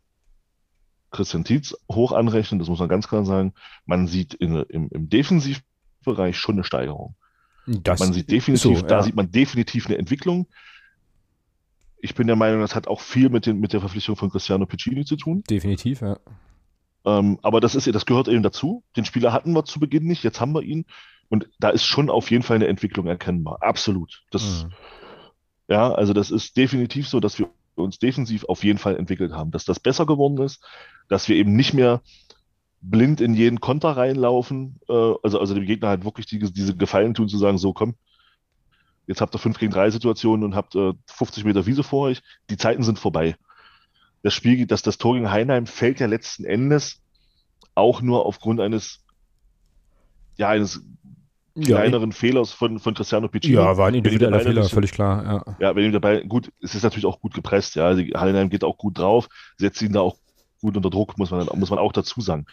[1.12, 3.54] Christian Tietz hoch anrechnen, das muss man ganz klar sagen.
[3.86, 7.16] Man sieht in, im, im Defensivbereich schon eine Steigerung.
[7.68, 10.48] Das man sieht definitiv, so, da sieht man definitiv eine Entwicklung.
[12.02, 14.66] Ich bin der Meinung, das hat auch viel mit, den, mit der Verpflichtung von Cristiano
[14.66, 15.44] Piccini zu tun.
[15.50, 16.18] Definitiv, ja.
[17.06, 18.84] Ähm, aber das ist das gehört eben dazu.
[18.96, 20.86] Den Spieler hatten wir zu Beginn nicht, jetzt haben wir ihn.
[21.30, 23.62] Und da ist schon auf jeden Fall eine Entwicklung erkennbar.
[23.62, 24.24] Absolut.
[24.32, 24.74] Das, mhm.
[25.68, 29.52] Ja, also das ist definitiv so, dass wir uns defensiv auf jeden Fall entwickelt haben,
[29.52, 30.66] dass das besser geworden ist,
[31.08, 32.02] dass wir eben nicht mehr
[32.82, 37.14] blind in jeden Konter reinlaufen, äh, also, also dem Gegner halt wirklich die, diese Gefallen
[37.14, 37.96] tun, zu sagen, so komm,
[39.08, 42.22] jetzt habt ihr 5 gegen 3 Situationen und habt äh, 50 Meter Wiese vor euch,
[42.50, 43.36] die Zeiten sind vorbei.
[44.24, 47.02] Das Spiel, dass das Tor gegen Heinheim fällt ja letzten Endes
[47.76, 49.04] auch nur aufgrund eines,
[50.38, 50.84] ja, eines
[51.60, 53.56] kleineren ja, Fehlers von, von Cristiano Piccini.
[53.56, 55.24] Ja, war ein individueller Fehler, ist, völlig klar.
[55.24, 55.56] Ja.
[55.60, 57.86] ja, wenn ihm dabei, gut, es ist natürlich auch gut gepresst, ja.
[57.86, 59.28] Also Heinheim geht auch gut drauf,
[59.58, 60.18] setzt ihn da auch
[60.62, 62.46] gut unter Druck, muss man, muss man auch dazu sagen.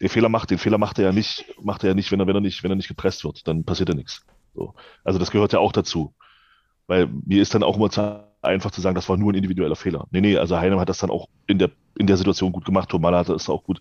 [0.00, 2.26] Den Fehler macht, den Fehler macht er ja nicht, macht er ja nicht, wenn er,
[2.26, 4.24] wenn er nicht, wenn er nicht gepresst wird, dann passiert ja nichts.
[4.54, 4.74] So.
[5.04, 6.14] Also das gehört ja auch dazu.
[6.86, 10.06] Weil mir ist dann auch immer einfach zu sagen, das war nur ein individueller Fehler.
[10.10, 12.90] Nee, nee, also Heinem hat das dann auch in der, in der Situation gut gemacht.
[12.90, 13.80] Tomala hat das auch gut,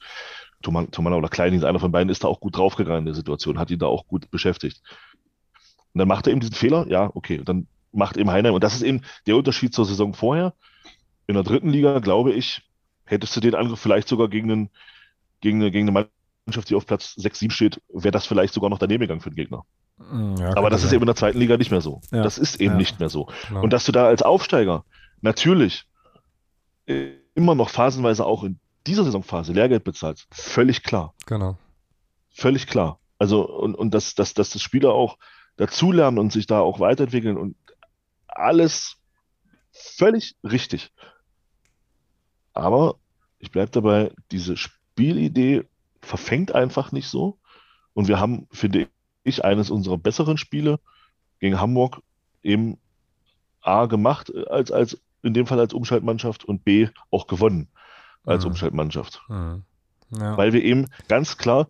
[0.62, 3.72] Tomala oder Klein, einer von beiden, ist da auch gut draufgegangen in der Situation, hat
[3.72, 4.82] ihn da auch gut beschäftigt.
[5.94, 8.54] Und dann macht er eben diesen Fehler, ja, okay, dann macht eben Heinheim.
[8.54, 10.54] Und das ist eben der Unterschied zur Saison vorher.
[11.28, 12.64] In der dritten Liga, glaube ich,
[13.06, 14.70] hättest du den Angriff vielleicht sogar gegen, einen,
[15.42, 16.10] gegen, eine, gegen eine
[16.46, 19.30] Mannschaft, die auf Platz 6, 7 steht, wäre das vielleicht sogar noch daneben gegangen für
[19.30, 19.64] den Gegner.
[19.98, 20.88] Hm, ja, Aber das sein.
[20.88, 22.02] ist eben in der zweiten Liga nicht mehr so.
[22.12, 22.24] Ja.
[22.24, 22.78] Das ist eben ja.
[22.78, 23.28] nicht mehr so.
[23.48, 23.62] Genau.
[23.62, 24.86] Und dass du da als Aufsteiger
[25.22, 25.86] natürlich
[26.86, 31.14] immer noch phasenweise auch in dieser Saisonphase Lehrgeld bezahlst, völlig klar.
[31.26, 31.58] Genau.
[32.32, 33.00] Völlig klar.
[33.18, 35.18] Also, und, und dass, dass, dass das Spieler auch
[35.56, 37.56] dazulernen und sich da auch weiterentwickeln und
[38.28, 38.98] alles
[39.72, 40.92] völlig richtig.
[42.54, 42.96] Aber
[43.40, 45.64] ich bleibe dabei, diese Spielidee
[46.02, 47.40] verfängt einfach nicht so.
[47.94, 48.88] Und wir haben, finde
[49.24, 50.80] ich, eines unserer besseren Spiele
[51.40, 52.02] gegen Hamburg
[52.42, 52.78] eben
[53.62, 57.70] A gemacht, als, als in dem Fall als Umschaltmannschaft und B auch gewonnen
[58.26, 58.52] als mhm.
[58.52, 59.22] Umschaltmannschaft.
[59.30, 59.64] Mhm.
[60.12, 60.38] Ja.
[60.38, 61.68] Weil wir eben ganz klar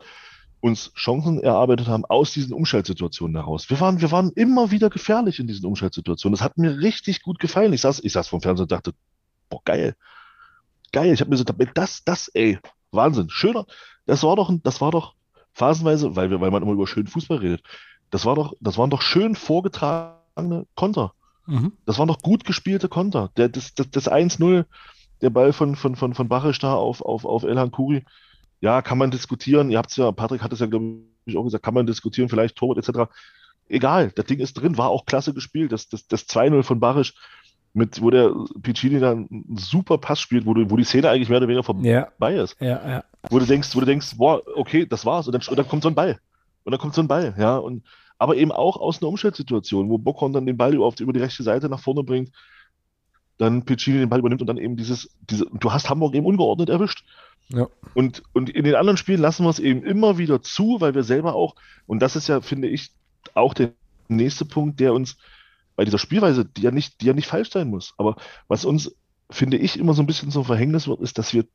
[0.59, 3.69] uns Chancen erarbeitet haben aus diesen Umschaltsituationen heraus.
[3.69, 6.33] Wir waren, wir waren immer wieder gefährlich in diesen Umschaltsituationen.
[6.33, 7.73] Das hat mir richtig gut gefallen.
[7.73, 8.93] Ich saß, ich saß vom Fernseher und dachte,
[9.49, 9.95] boah, geil.
[10.93, 11.11] Geil.
[11.11, 12.59] Ich habe mir so gedacht, das, das, ey,
[12.91, 13.29] Wahnsinn.
[13.29, 13.65] Schöner.
[14.05, 15.15] Das war doch, das war doch
[15.53, 17.63] phasenweise, weil wir, weil man immer über schönen Fußball redet.
[18.09, 21.13] Das war doch, das waren doch schön vorgetragene Konter.
[21.47, 21.73] Mhm.
[21.85, 23.31] Das waren doch gut gespielte Konter.
[23.37, 24.65] Der, das, das, das 1-0,
[25.21, 28.05] der Ball von, von, von, von Barisch da auf, auf, auf Elhan Kuri.
[28.61, 29.71] Ja, kann man diskutieren.
[29.71, 32.29] Ihr habt es ja, Patrick hat es ja, glaube ich, auch gesagt, kann man diskutieren,
[32.29, 33.11] vielleicht Torwart etc.
[33.67, 35.71] Egal, das Ding ist drin, war auch klasse gespielt.
[35.71, 37.13] Das, das, das 2-0 von Barisch,
[37.73, 41.29] mit, wo der Piccini dann einen super Pass spielt, wo, du, wo die Szene eigentlich
[41.29, 41.87] mehr oder weniger vorbei
[42.19, 42.43] ja.
[42.43, 42.55] ist.
[42.59, 43.03] Ja, ja.
[43.29, 45.27] Wo du denkst, wo du denkst, boah, okay, das war's.
[45.27, 46.19] Und dann, und dann kommt so ein Ball.
[46.63, 47.57] Und dann kommt so ein Ball, ja.
[47.57, 47.83] Und,
[48.19, 51.43] aber eben auch aus einer Umschaltsituation, wo Bockhorn dann den Ball über, über die rechte
[51.43, 52.31] Seite nach vorne bringt
[53.37, 56.69] dann Piccini den Ball übernimmt und dann eben dieses, diese, du hast Hamburg eben ungeordnet
[56.69, 57.03] erwischt.
[57.49, 57.67] Ja.
[57.93, 61.03] Und, und in den anderen Spielen lassen wir es eben immer wieder zu, weil wir
[61.03, 61.55] selber auch,
[61.85, 62.91] und das ist ja, finde ich,
[63.33, 63.71] auch der
[64.07, 65.17] nächste Punkt, der uns
[65.75, 68.15] bei dieser Spielweise, die ja nicht, die ja nicht falsch sein muss, aber
[68.47, 68.95] was uns,
[69.29, 71.45] finde ich, immer so ein bisschen zum Verhängnis wird, ist, dass wir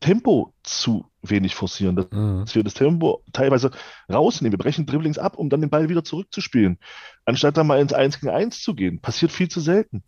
[0.00, 2.44] Tempo zu wenig forcieren, dass mhm.
[2.52, 3.70] wir das Tempo teilweise
[4.12, 4.52] rausnehmen.
[4.52, 6.78] Wir brechen Dribblings ab, um dann den Ball wieder zurückzuspielen.
[7.24, 9.00] Anstatt da mal ins 1 gegen 1 zu gehen.
[9.00, 10.04] Passiert viel zu selten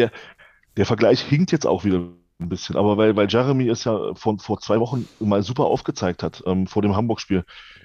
[0.00, 0.10] der,
[0.76, 2.08] der Vergleich hinkt jetzt auch wieder
[2.40, 6.22] ein bisschen, aber weil, weil Jeremy es ja von, vor zwei Wochen mal super aufgezeigt
[6.22, 7.44] hat, ähm, vor dem Hamburg-Spiel.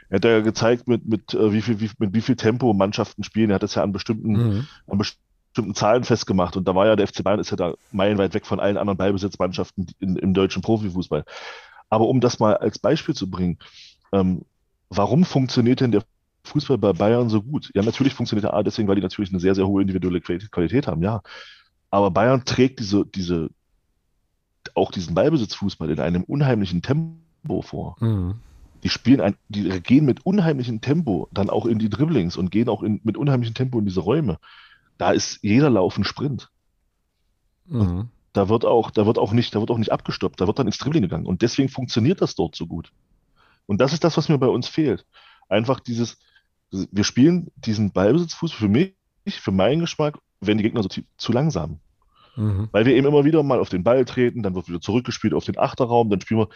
[0.09, 3.23] Er hat ja gezeigt, mit, mit, äh, wie viel, wie, mit wie viel Tempo Mannschaften
[3.23, 3.49] spielen.
[3.49, 4.67] Er hat das ja an bestimmten, mhm.
[4.87, 6.55] an bestimmten Zahlen festgemacht.
[6.55, 8.97] Und da war ja der FC Bayern ist ja da meilenweit weg von allen anderen
[8.97, 11.25] Ballbesitzmannschaften in, im deutschen Profifußball.
[11.89, 13.59] Aber um das mal als Beispiel zu bringen,
[14.11, 14.43] ähm,
[14.89, 16.03] warum funktioniert denn der
[16.45, 17.71] Fußball bei Bayern so gut?
[17.73, 20.87] Ja, natürlich funktioniert er A deswegen, weil die natürlich eine sehr, sehr hohe individuelle Qualität
[20.87, 21.21] haben, ja.
[21.89, 23.49] Aber Bayern trägt diese, diese,
[24.75, 27.95] auch diesen Ballbesitzfußball in einem unheimlichen Tempo vor.
[27.99, 28.35] Mhm.
[28.83, 32.69] Die spielen ein, die gehen mit unheimlichem Tempo dann auch in die Dribblings und gehen
[32.69, 34.37] auch in, mit unheimlichem Tempo in diese Räume.
[34.97, 36.49] Da ist jeder Lauf ein Sprint.
[37.65, 38.09] Mhm.
[38.33, 40.67] Da wird auch, da wird auch nicht, da wird auch nicht abgestoppt, da wird dann
[40.67, 41.25] ins Dribbling gegangen.
[41.25, 42.91] Und deswegen funktioniert das dort so gut.
[43.65, 45.05] Und das ist das, was mir bei uns fehlt.
[45.49, 46.17] Einfach dieses,
[46.69, 48.93] wir spielen diesen Ballbesitzfußball für mich,
[49.27, 51.79] für meinen Geschmack, wenn die Gegner so zu langsam.
[52.35, 52.69] Mhm.
[52.71, 55.45] Weil wir eben immer wieder mal auf den Ball treten, dann wird wieder zurückgespielt auf
[55.45, 56.49] den Achterraum, dann spielen wir,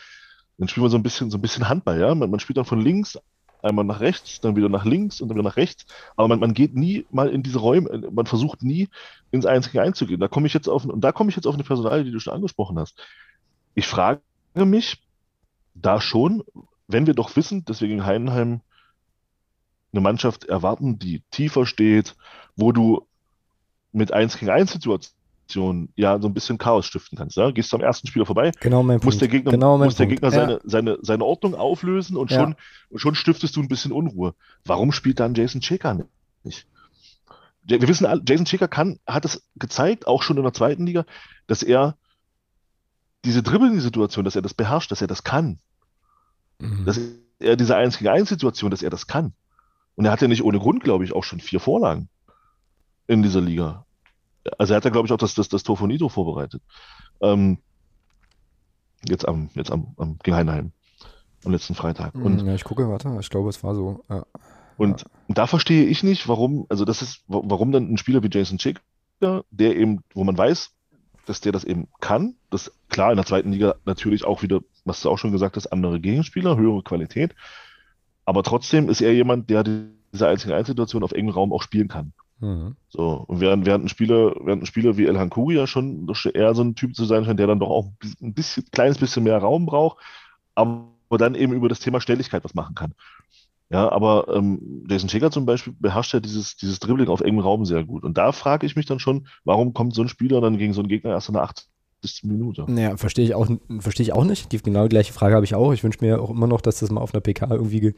[0.58, 2.14] dann spielen wir so ein bisschen, so ein bisschen Handball, ja.
[2.16, 3.18] Man, man spielt dann von links
[3.62, 5.86] einmal nach rechts, dann wieder nach links und dann wieder nach rechts.
[6.16, 8.90] Aber man, man geht nie mal in diese Räume, man versucht nie
[9.32, 10.20] ins 1 gegen 1 zu gehen.
[10.20, 12.20] Da komme ich jetzt auf, und da komme ich jetzt auf eine Personalie, die du
[12.20, 12.98] schon angesprochen hast.
[13.76, 14.22] Ich frage
[14.56, 15.02] mich
[15.74, 16.44] da schon,
[16.88, 18.62] wenn wir doch wissen, dass wir gegen Heidenheim
[19.92, 22.16] eine Mannschaft erwarten, die tiefer steht,
[22.56, 23.08] wo du
[23.92, 25.19] mit 1 gegen 1 Situationen
[25.56, 27.38] ja so ein bisschen Chaos stiften kannst.
[27.38, 27.52] Ja?
[27.52, 29.22] Gehst du am ersten Spieler vorbei, genau mein muss Punkt.
[29.22, 30.22] der Gegner, genau muss der Punkt.
[30.22, 30.48] Gegner Ja.
[30.48, 32.56] seine, seine, seine Ordnung auflösen und schon,
[32.90, 34.36] und schon stiftest du ein bisschen Unruhe.
[34.66, 36.06] Warum spielt dann Jason Checker
[36.44, 36.68] nicht?
[37.64, 41.06] Wir wissen, alle, Jason Checker kann, hat es gezeigt, auch schon in der zweiten Liga,
[41.48, 41.98] dass er
[43.26, 45.60] diese Dribbling-Situation, dass er das beherrscht, dass er das kann.
[46.60, 46.86] Mhm.
[46.86, 47.00] Dass
[47.40, 49.34] er diese 1 gegen 1 Situation, dass er das kann.
[49.96, 52.08] Und er hat ja nicht ohne Grund, glaube ich, auch schon vier Vorlagen
[53.08, 53.86] in dieser Liga.
[54.58, 56.62] Also er hat ja, glaube ich, auch das, das, das Tor von Nito vorbereitet.
[57.22, 57.60] Ähm,
[59.08, 60.74] jetzt am, jetzt am, am gegen.
[61.46, 62.16] Am letzten Freitag.
[62.16, 64.04] Und, ja, ich gucke, warte, ich glaube, es war so.
[64.10, 64.26] Ja.
[64.78, 68.22] und, und da verstehe ich nicht, warum, also das ist, wa- warum dann ein Spieler
[68.24, 68.82] wie Jason Chick,
[69.22, 69.44] der
[69.78, 70.72] eben, wo man weiß,
[71.26, 75.02] dass der das eben kann, das klar in der zweiten Liga natürlich auch wieder, was
[75.02, 77.36] du auch schon gesagt hast, andere Gegenspieler, höhere Qualität,
[78.26, 82.12] aber trotzdem ist er jemand, der diese einzige Einzelsituation auf engem Raum auch spielen kann.
[82.40, 82.76] Mhm.
[82.90, 86.56] So, und während, während ein Spieler, während ein Spieler wie El Hankuri ja schon eher
[86.56, 88.98] so ein Typ zu sein scheint, der dann doch auch ein bisschen- ein bisschen, kleines
[88.98, 89.98] bisschen mehr Raum braucht,
[90.56, 90.88] aber
[91.18, 92.94] dann eben über das Thema Schnelligkeit was machen kann.
[93.70, 97.66] Ja, aber ähm, Jason Checker zum Beispiel beherrscht ja dieses, dieses Dribbling auf engem Raum
[97.66, 98.04] sehr gut.
[98.04, 100.82] Und da frage ich mich dann schon, warum kommt so ein Spieler dann gegen so
[100.82, 101.44] einen Gegner erst in der
[102.04, 102.24] 80.
[102.24, 102.66] Minute?
[102.68, 103.48] Naja, verstehe ich auch,
[103.80, 104.52] verstehe ich auch nicht.
[104.52, 105.74] Die genau gleiche Frage habe ich auch.
[105.74, 107.94] Ich wünsche mir auch immer noch, dass das mal auf einer PK irgendwie, ge,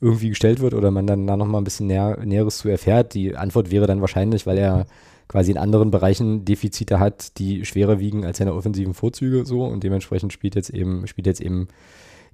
[0.00, 3.14] irgendwie gestellt wird oder man dann da nochmal ein bisschen näher, Näheres zu erfährt.
[3.14, 4.86] Die Antwort wäre dann wahrscheinlich, weil er
[5.28, 9.82] quasi in anderen Bereichen Defizite hat, die schwerer wiegen als seine offensiven Vorzüge so und
[9.82, 11.68] dementsprechend spielt jetzt eben, spielt jetzt eben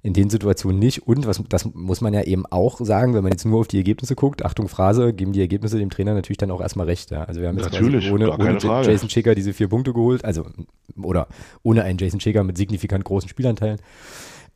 [0.03, 1.07] in den Situationen nicht.
[1.07, 3.77] Und was, das muss man ja eben auch sagen, wenn man jetzt nur auf die
[3.77, 7.11] Ergebnisse guckt, Achtung Phrase, geben die Ergebnisse dem Trainer natürlich dann auch erstmal recht.
[7.11, 7.23] Ja.
[7.23, 8.57] Also wir haben jetzt Natürlich, ohne, ohne.
[8.57, 10.47] Jason Schicker diese vier Punkte geholt, also
[11.01, 11.27] oder
[11.63, 13.79] ohne einen Jason Schicker mit signifikant großen Spielanteilen.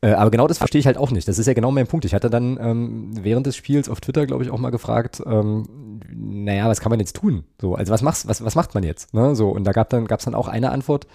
[0.02, 1.26] Äh, aber genau das verstehe ich halt auch nicht.
[1.26, 2.04] Das ist ja genau mein Punkt.
[2.04, 6.00] Ich hatte dann ähm, während des Spiels auf Twitter, glaube ich, auch mal gefragt, ähm,
[6.12, 7.44] naja, was kann man jetzt tun?
[7.60, 9.14] So, also was machst, was, was macht man jetzt?
[9.14, 9.34] Ne?
[9.34, 11.06] So, und da gab dann, gab es dann auch eine Antwort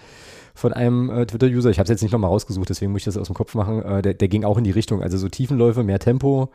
[0.54, 3.16] von einem äh, Twitter-User, ich habe es jetzt nicht nochmal rausgesucht, deswegen muss ich das
[3.16, 5.82] aus dem Kopf machen, äh, der, der ging auch in die Richtung, also so Tiefenläufe,
[5.82, 6.50] mehr Tempo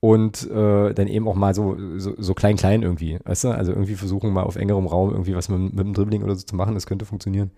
[0.00, 3.48] und äh, dann eben auch mal so, so, so klein, klein irgendwie, weißt du?
[3.48, 6.44] Also irgendwie versuchen mal auf engerem Raum irgendwie was mit, mit dem Dribbling oder so
[6.44, 7.50] zu machen, das könnte funktionieren.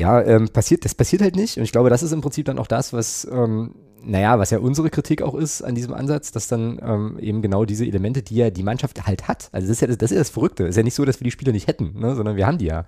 [0.00, 1.58] Ja, ähm, passiert, das passiert halt nicht.
[1.58, 4.58] Und ich glaube, das ist im Prinzip dann auch das, was, ähm, naja, was ja
[4.58, 8.36] unsere Kritik auch ist an diesem Ansatz, dass dann ähm, eben genau diese Elemente, die
[8.36, 10.76] ja die Mannschaft halt hat, also das ist ja das, das, ist das Verrückte, ist
[10.76, 12.86] ja nicht so, dass wir die Spieler nicht hätten, ne, sondern wir haben die ja,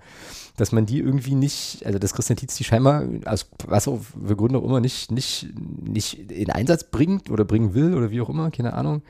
[0.57, 4.35] dass man die irgendwie nicht, also dass Christian Tietz die scheinbar, aus was auch für
[4.35, 8.29] Gründe auch immer, nicht, nicht, nicht in Einsatz bringt oder bringen will oder wie auch
[8.29, 9.03] immer, keine Ahnung.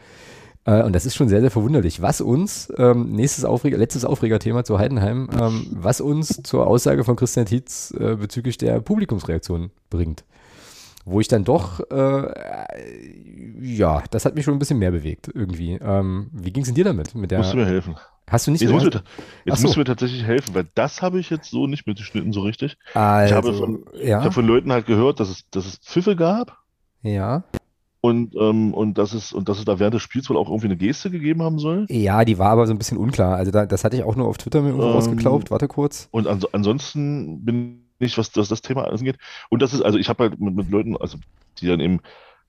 [0.65, 2.01] Äh, und das ist schon sehr, sehr verwunderlich.
[2.01, 7.15] Was uns, ähm, nächstes Aufreger, letztes Aufregerthema zu Heidenheim, ähm, was uns zur Aussage von
[7.15, 10.23] Christian Tietz äh, bezüglich der Publikumsreaktion bringt.
[11.05, 12.33] Wo ich dann doch, äh,
[13.61, 15.73] ja, das hat mich schon ein bisschen mehr bewegt irgendwie.
[15.73, 17.13] Ähm, wie ging es denn dir damit?
[17.13, 17.95] Mit der, Musst du mir helfen.
[18.29, 18.99] hast du nicht Jetzt, so musst du,
[19.43, 19.63] jetzt so.
[19.63, 22.77] musst du mir tatsächlich helfen, weil das habe ich jetzt so nicht mitgeschnitten so richtig.
[22.93, 25.77] also, ich habe von- ja, Ich habe von Leuten halt gehört, dass es, dass es
[25.79, 26.57] Pfiffe gab
[27.01, 27.43] ja.
[28.05, 30.65] Und, ähm, und, dass es, und dass es da während des Spiels wohl auch irgendwie
[30.65, 31.85] eine Geste gegeben haben soll.
[31.89, 33.37] Ja, die war aber so ein bisschen unklar.
[33.37, 35.51] Also da, das hatte ich auch nur auf Twitter mir irgendwo Ähm, rausgeklaubt.
[35.51, 36.09] Warte kurz.
[36.11, 39.15] Und ans ansonsten bin ich, was das, das Thema angeht.
[39.49, 41.17] Und das ist, also ich habe halt mit, mit Leuten, also
[41.59, 42.01] die dann eben,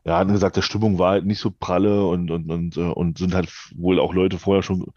[0.05, 3.19] ja, hatten gesagt, der Stimmung war halt nicht so pralle und, und, und, äh, und
[3.19, 4.89] sind halt wohl auch Leute vorher schon,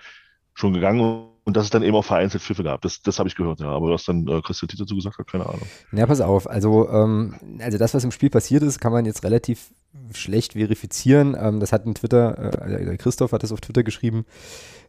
[0.56, 2.82] schon gegangen und dass es dann eben auch vereinzelt Pfiffe gab.
[2.82, 3.70] Das, das habe ich gehört, ja.
[3.70, 5.62] Aber was dann äh, Christian Tietz dazu gesagt hat, keine Ahnung.
[5.94, 6.50] Ja, pass auf.
[6.50, 9.70] Also, ähm, also das, was im Spiel passiert ist, kann man jetzt relativ
[10.14, 11.36] schlecht verifizieren.
[11.40, 14.26] Ähm, das hat in Twitter, äh, Christoph hat das auf Twitter geschrieben.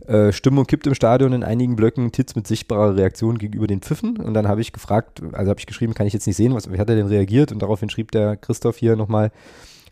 [0.07, 4.17] Äh, Stimmung kippt im Stadion in einigen Blöcken, Titz mit sichtbarer Reaktion gegenüber den Pfiffen.
[4.17, 6.71] Und dann habe ich gefragt, also habe ich geschrieben, kann ich jetzt nicht sehen, was,
[6.73, 7.53] wie hat er denn reagiert?
[7.53, 9.31] Und daraufhin schrieb der Christoph hier nochmal,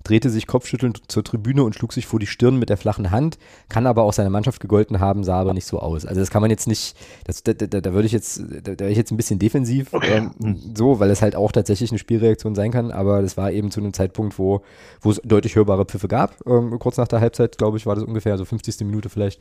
[0.07, 3.39] drehte sich kopfschüttelnd zur Tribüne und schlug sich vor die Stirn mit der flachen Hand,
[3.69, 6.07] kann aber auch seiner Mannschaft gegolten haben, sah aber nicht so aus.
[6.07, 8.79] Also das kann man jetzt nicht, das, da, da, da würde ich jetzt, da, da
[8.79, 10.29] wäre ich jetzt ein bisschen defensiv, Okay.
[10.43, 13.71] ähm, so, weil es halt auch tatsächlich eine Spielreaktion sein kann, aber das war eben
[13.71, 14.63] zu einem Zeitpunkt, wo,
[15.01, 16.37] wo es deutlich hörbare Pfiffe gab.
[16.47, 18.81] Ähm, kurz nach der Halbzeit, glaube ich, war das ungefähr, so 50.
[18.81, 19.41] Minute vielleicht.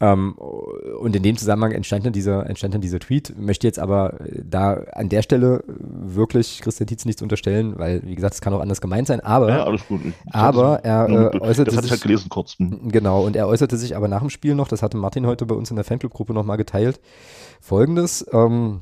[0.00, 3.32] Ähm, und in dem Zusammenhang entstand dann, dieser, entstand dann dieser Tweet.
[3.38, 8.14] Möchte jetzt aber äh, da an der Stelle wirklich Christian Tietz nichts unterstellen, weil, wie
[8.16, 10.00] gesagt, es kann auch anders gemeint sein, aber Ja, alles gut.
[10.04, 12.54] Ich- aber er, äh, äußerte Das hatte ich halt sich- gelesen kurz.
[12.58, 12.88] Hm.
[12.90, 15.54] Genau, und er äußerte sich aber nach dem Spiel noch, das hatte Martin heute bei
[15.54, 17.00] uns in der Fanclub-Gruppe nochmal geteilt,
[17.60, 18.80] folgendes, ähm,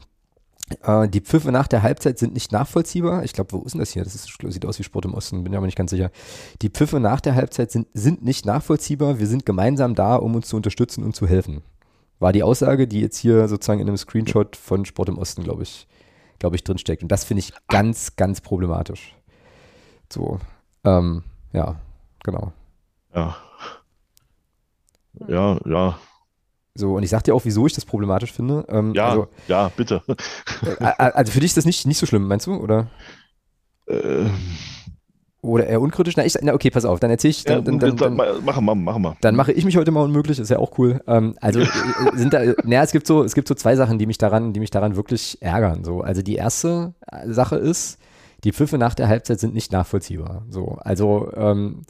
[0.83, 3.25] Äh, die Pfiffe nach der Halbzeit sind nicht nachvollziehbar.
[3.25, 4.05] Ich glaube, wo ist denn das hier?
[4.05, 6.11] Das ist, sieht aus wie Sport im Osten, bin mir aber nicht ganz sicher.
[6.63, 9.19] Die Pfiffe nach der Halbzeit sind, sind nicht nachvollziehbar.
[9.19, 11.63] Wir sind gemeinsam da, um uns zu unterstützen und zu helfen.
[12.19, 15.65] War die Aussage, die jetzt hier sozusagen in einem Screenshot von Sport im Osten, glaube
[15.65, 15.89] ich,
[16.39, 17.03] glaube ich, drinsteckt.
[17.03, 19.17] Und das finde ich ganz, ganz problematisch.
[20.13, 20.39] So,
[20.85, 21.77] ähm, ja,
[22.23, 22.53] genau.
[23.15, 23.37] Ja.
[25.29, 25.99] Ja, ja.
[26.75, 28.65] So, und ich sag dir auch, wieso ich das problematisch finde.
[28.69, 30.03] Ähm, Ja, also, ja, bitte.
[30.81, 32.55] äh, also für dich ist das nicht, nicht so schlimm, meinst du?
[32.55, 32.89] Oder,
[33.87, 34.25] Äh,
[35.43, 36.17] oder eher unkritisch?
[36.17, 38.65] Na, ich, na okay, pass auf, dann erzähl ich, ja, dann, dann, dann, dann, machen
[38.65, 39.17] wir, machen wir.
[39.23, 41.01] dann mache ich mich heute mal unmöglich, ist ja auch cool.
[41.09, 41.67] Ähm, also äh,
[42.15, 44.61] sind da, naja, es gibt so, es gibt so zwei Sachen, die mich daran, die
[44.61, 45.83] mich daran wirklich ärgern.
[45.85, 47.99] So, also die erste äh, Sache ist,
[48.45, 50.45] die Pfiffe nach der Halbzeit sind nicht nachvollziehbar.
[50.49, 51.83] So, also ähm,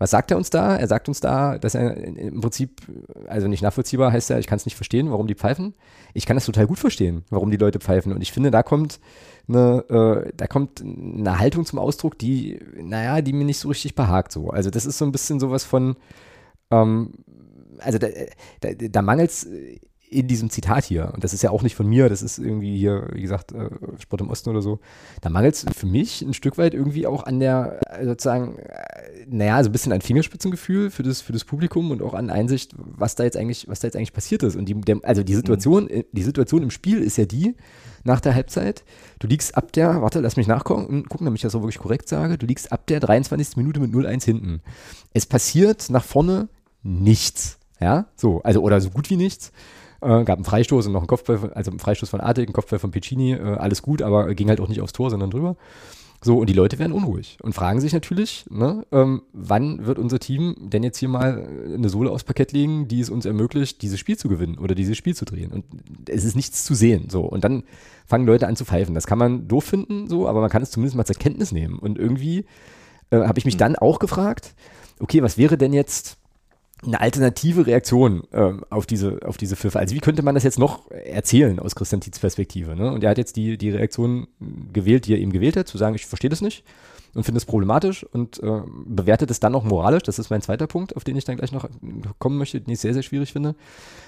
[0.00, 0.76] was sagt er uns da?
[0.76, 2.80] Er sagt uns da, dass er im Prinzip,
[3.28, 5.74] also nicht nachvollziehbar heißt ja, ich kann es nicht verstehen, warum die pfeifen.
[6.14, 8.10] Ich kann das total gut verstehen, warum die Leute pfeifen.
[8.10, 8.98] Und ich finde, da kommt
[9.46, 13.94] eine, äh, da kommt eine Haltung zum Ausdruck, die, naja, die mir nicht so richtig
[13.94, 14.32] behagt.
[14.32, 14.48] So.
[14.48, 15.96] Also das ist so ein bisschen sowas von,
[16.70, 17.12] ähm,
[17.80, 18.08] also da,
[18.62, 19.46] da, da mangelt es
[20.10, 22.76] in diesem Zitat hier, und das ist ja auch nicht von mir, das ist irgendwie
[22.76, 24.80] hier, wie gesagt, äh, Sport im Osten oder so,
[25.20, 29.26] da mangelt es für mich ein Stück weit irgendwie auch an der, äh, sozusagen, äh,
[29.28, 32.74] naja, so ein bisschen an Fingerspitzengefühl für das, für das Publikum und auch an Einsicht,
[32.76, 34.56] was da jetzt eigentlich, was da jetzt eigentlich passiert ist.
[34.56, 37.54] Und die, der, also die Situation, äh, die Situation im Spiel ist ja die,
[38.02, 38.84] nach der Halbzeit,
[39.20, 42.08] du liegst ab der, warte, lass mich nachgucken, gucken, damit ich das auch wirklich korrekt
[42.08, 43.56] sage, du liegst ab der 23.
[43.56, 44.60] Minute mit 0-1 hinten.
[45.12, 46.48] Es passiert nach vorne
[46.82, 47.58] nichts.
[47.80, 49.52] Ja, so, also oder so gut wie nichts.
[50.02, 52.78] Äh, gab einen Freistoß und noch einen Kopfball, also einen Freistoß von Artig, einen Kopfball
[52.78, 55.56] von Piccini, äh, alles gut, aber ging halt auch nicht aufs Tor, sondern drüber.
[56.22, 60.18] So, und die Leute werden unruhig und fragen sich natürlich, ne, ähm, wann wird unser
[60.18, 63.98] Team denn jetzt hier mal eine Sohle aufs Parkett legen, die es uns ermöglicht, dieses
[63.98, 65.50] Spiel zu gewinnen oder dieses Spiel zu drehen.
[65.50, 65.64] Und
[66.10, 67.08] es ist nichts zu sehen.
[67.08, 67.62] So, und dann
[68.06, 68.94] fangen Leute an zu pfeifen.
[68.94, 71.78] Das kann man doof finden, so, aber man kann es zumindest mal zur Kenntnis nehmen.
[71.78, 72.44] Und irgendwie
[73.08, 74.54] äh, habe ich mich dann auch gefragt,
[74.98, 76.18] okay, was wäre denn jetzt
[76.84, 79.78] eine alternative Reaktion ähm, auf diese auf diese Pfiffe.
[79.78, 82.74] Also wie könnte man das jetzt noch erzählen aus Christian Tietz Perspektive?
[82.74, 82.92] Ne?
[82.92, 84.28] Und er hat jetzt die die Reaktion
[84.72, 86.64] gewählt, die er eben gewählt hat, zu sagen, ich verstehe das nicht
[87.14, 90.04] und finde es problematisch und äh, bewertet es dann noch moralisch.
[90.04, 91.68] Das ist mein zweiter Punkt, auf den ich dann gleich noch
[92.18, 93.54] kommen möchte, den ich sehr sehr schwierig finde.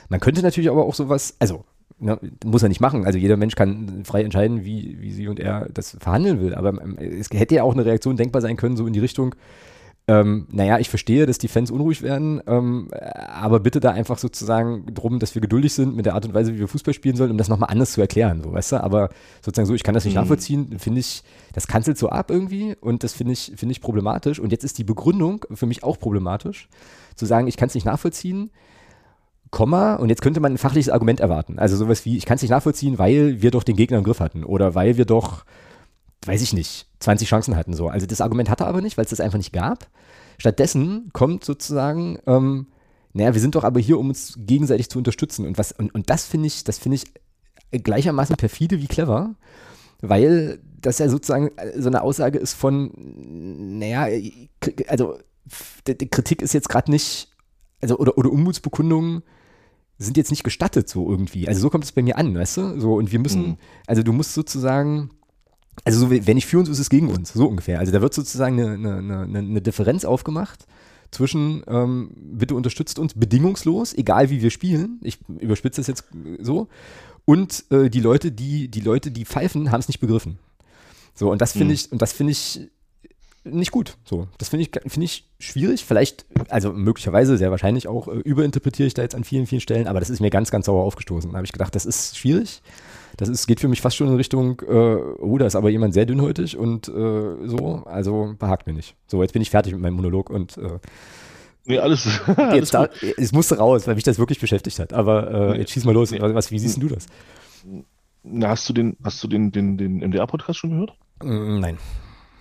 [0.08, 1.64] Man könnte natürlich aber auch sowas, also
[1.98, 3.04] ne, muss er nicht machen.
[3.04, 6.54] Also jeder Mensch kann frei entscheiden, wie wie sie und er das verhandeln will.
[6.54, 9.34] Aber ähm, es hätte ja auch eine Reaktion denkbar sein können, so in die Richtung
[10.08, 14.92] ähm, naja, ich verstehe, dass die Fans unruhig werden, ähm, aber bitte da einfach sozusagen
[14.94, 17.30] drum, dass wir geduldig sind mit der Art und Weise, wie wir Fußball spielen sollen,
[17.30, 18.82] um das nochmal anders zu erklären, so, weißt du?
[18.82, 19.10] Aber
[19.42, 20.22] sozusagen so, ich kann das nicht Mhm.
[20.22, 21.22] nachvollziehen, finde ich,
[21.52, 24.40] das kanzelt so ab irgendwie und das finde ich, finde ich problematisch.
[24.40, 26.68] Und jetzt ist die Begründung für mich auch problematisch,
[27.14, 28.50] zu sagen, ich kann es nicht nachvollziehen,
[29.50, 31.58] Komma, und jetzt könnte man ein fachliches Argument erwarten.
[31.58, 34.18] Also sowas wie, ich kann es nicht nachvollziehen, weil wir doch den Gegner im Griff
[34.18, 35.44] hatten oder weil wir doch
[36.26, 37.88] weiß ich nicht, 20 Chancen hatten so.
[37.88, 39.88] Also das Argument hat er aber nicht, weil es das einfach nicht gab.
[40.38, 42.66] Stattdessen kommt sozusagen, ähm,
[43.12, 45.46] naja, wir sind doch aber hier, um uns gegenseitig zu unterstützen.
[45.46, 47.04] Und was, und, und das finde ich, das finde ich
[47.82, 49.34] gleichermaßen perfide wie clever,
[50.00, 52.90] weil das ja sozusagen so eine Aussage ist von,
[53.78, 54.06] naja,
[54.88, 55.18] also
[55.86, 57.28] die Kritik ist jetzt gerade nicht,
[57.80, 59.22] also oder, oder Unmutsbekundungen
[59.98, 61.46] sind jetzt nicht gestattet so irgendwie.
[61.48, 62.80] Also so kommt es bei mir an, weißt du?
[62.80, 63.56] So, und wir müssen, Mhm.
[63.86, 65.10] also du musst sozusagen,
[65.84, 67.78] also so, wenn nicht für uns, ist es gegen uns, so ungefähr.
[67.78, 70.66] Also da wird sozusagen eine, eine, eine, eine Differenz aufgemacht
[71.10, 76.04] zwischen, ähm, bitte unterstützt uns bedingungslos, egal wie wir spielen, ich überspitze das jetzt
[76.40, 76.68] so,
[77.24, 80.38] und äh, die Leute, die, die Leute, die pfeifen, haben es nicht begriffen.
[81.14, 81.74] So, und das finde Mhm.
[81.74, 82.60] ich, und das finde ich
[83.44, 83.96] nicht gut.
[84.04, 85.84] So, das finde ich, finde ich schwierig.
[85.84, 89.86] Vielleicht, also möglicherweise, sehr wahrscheinlich auch, äh, überinterpretiere ich da jetzt an vielen, vielen Stellen,
[89.88, 91.30] aber das ist mir ganz, ganz sauer aufgestoßen.
[91.30, 92.62] Da habe ich gedacht, das ist schwierig.
[93.16, 94.72] Das ist, geht für mich fast schon in Richtung, äh,
[95.18, 98.96] oh, da ist aber jemand sehr dünnhäutig und äh, so, also behagt mir nicht.
[99.06, 100.78] So, jetzt bin ich fertig mit meinem Monolog und äh,
[101.64, 104.92] Nee, alles, alles jetzt da, es musste raus, weil mich das wirklich beschäftigt hat.
[104.92, 105.58] Aber äh, Nee.
[105.58, 106.10] jetzt schieß mal los.
[106.10, 106.18] Nee.
[106.20, 107.06] Was, wie siehst denn du das?
[108.24, 110.92] Na, Hast du den, hast du den, den, den MDR-Podcast schon gehört?
[111.22, 111.78] Mm, nein.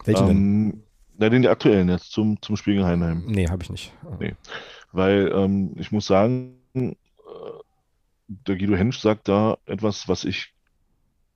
[0.05, 0.37] Welchen denn?
[0.37, 0.83] Ähm,
[1.17, 3.23] na, den aktuellen jetzt zum, zum Spiel gegen Heidenheim.
[3.27, 3.93] Nee, habe ich nicht.
[4.19, 4.33] Nee.
[4.91, 6.89] Weil ähm, ich muss sagen, äh,
[8.27, 10.53] der Guido Hensch sagt da etwas, was ich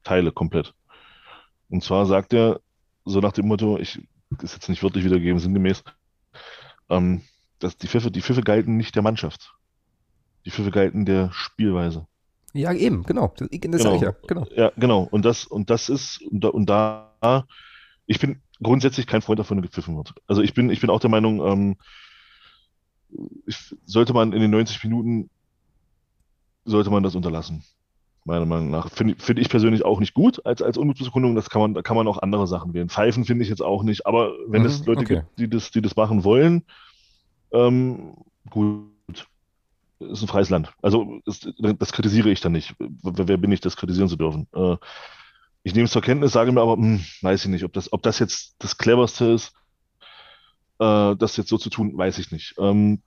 [0.06, 0.74] teile komplett.
[1.70, 2.62] Und zwar sagt er
[3.03, 4.01] so nach dem Motto, ich
[4.41, 5.84] ist jetzt nicht wörtlich wiedergeben, sinngemäß,
[6.89, 7.22] ähm,
[7.60, 9.53] dass die Pfiffe, die Pfiffe galten nicht der Mannschaft.
[10.45, 12.08] Die Pfiffe galten der Spielweise.
[12.53, 13.34] Ja, eben, genau.
[13.38, 14.16] Das, das sage ich ja.
[14.28, 14.47] Genau.
[14.56, 15.03] Ja, genau.
[15.03, 17.45] Und das, und das ist, und da, und da,
[18.06, 20.14] ich bin grundsätzlich kein Freund davon, gepfiffen wird.
[20.28, 21.78] Also ich bin, ich bin auch der Meinung, ähm,
[23.45, 25.30] ich, sollte man in den 90 Minuten,
[26.64, 27.64] sollte man das unterlassen.
[28.26, 28.89] Meiner Meinung nach.
[28.91, 31.36] Finde find ich persönlich auch nicht gut als, als Unmutsbekundung.
[31.36, 32.89] Das kann man, da kann man auch andere Sachen wählen.
[32.89, 35.15] Pfeifen finde ich jetzt auch nicht, aber wenn mhm, es Leute okay.
[35.15, 36.63] gibt, die das, die das machen wollen,
[37.51, 38.15] ähm,
[38.49, 39.28] gut,
[39.99, 40.73] ist ein freies Land.
[40.82, 42.76] Also das, das kritisiere ich dann nicht.
[42.80, 44.47] Wer, wer, bin ich, das kritisieren zu dürfen?
[44.53, 44.78] Äh,
[45.63, 48.01] ich nehme es zur Kenntnis, sage mir aber, hm, weiß ich nicht, ob das, ob
[48.03, 49.53] das jetzt das cleverste ist,
[50.80, 52.55] äh, das jetzt so zu tun, weiß ich nicht.
[52.57, 53.01] Ähm,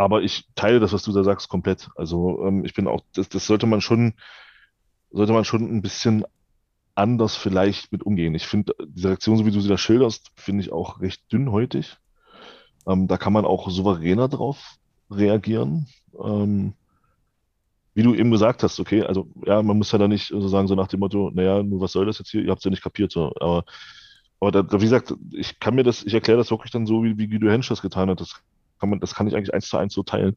[0.00, 1.90] aber ich teile das, was du da sagst, komplett.
[1.94, 4.14] Also ähm, ich bin auch, das, das sollte man schon,
[5.10, 6.24] sollte man schon ein bisschen
[6.94, 8.34] anders vielleicht mit umgehen.
[8.34, 11.98] Ich finde, diese Reaktion, so wie du sie da schilderst, finde ich auch recht dünnhäutig.
[12.86, 14.76] Ähm, da kann man auch souveräner drauf
[15.10, 15.86] reagieren.
[16.18, 16.72] Ähm,
[17.92, 20.66] wie du eben gesagt hast, okay, also ja, man muss ja da nicht so sagen,
[20.66, 22.70] so nach dem Motto, naja, nur was soll das jetzt hier, ihr habt es ja
[22.70, 23.12] nicht kapiert.
[23.12, 23.34] So.
[23.38, 23.66] Aber,
[24.40, 27.18] aber da, wie gesagt, ich kann mir das, ich erkläre das wirklich dann so, wie,
[27.18, 28.22] wie Guido Hensch das getan hat.
[28.22, 28.42] Das
[28.80, 30.36] kann man, das kann ich eigentlich eins zu eins so teilen.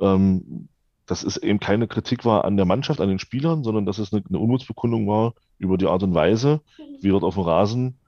[0.00, 0.68] Ähm,
[1.06, 4.12] dass es eben keine Kritik war an der Mannschaft, an den Spielern, sondern dass es
[4.12, 6.60] eine, eine Unmutsbekundung war über die Art und Weise,
[7.00, 7.98] wie dort auf dem Rasen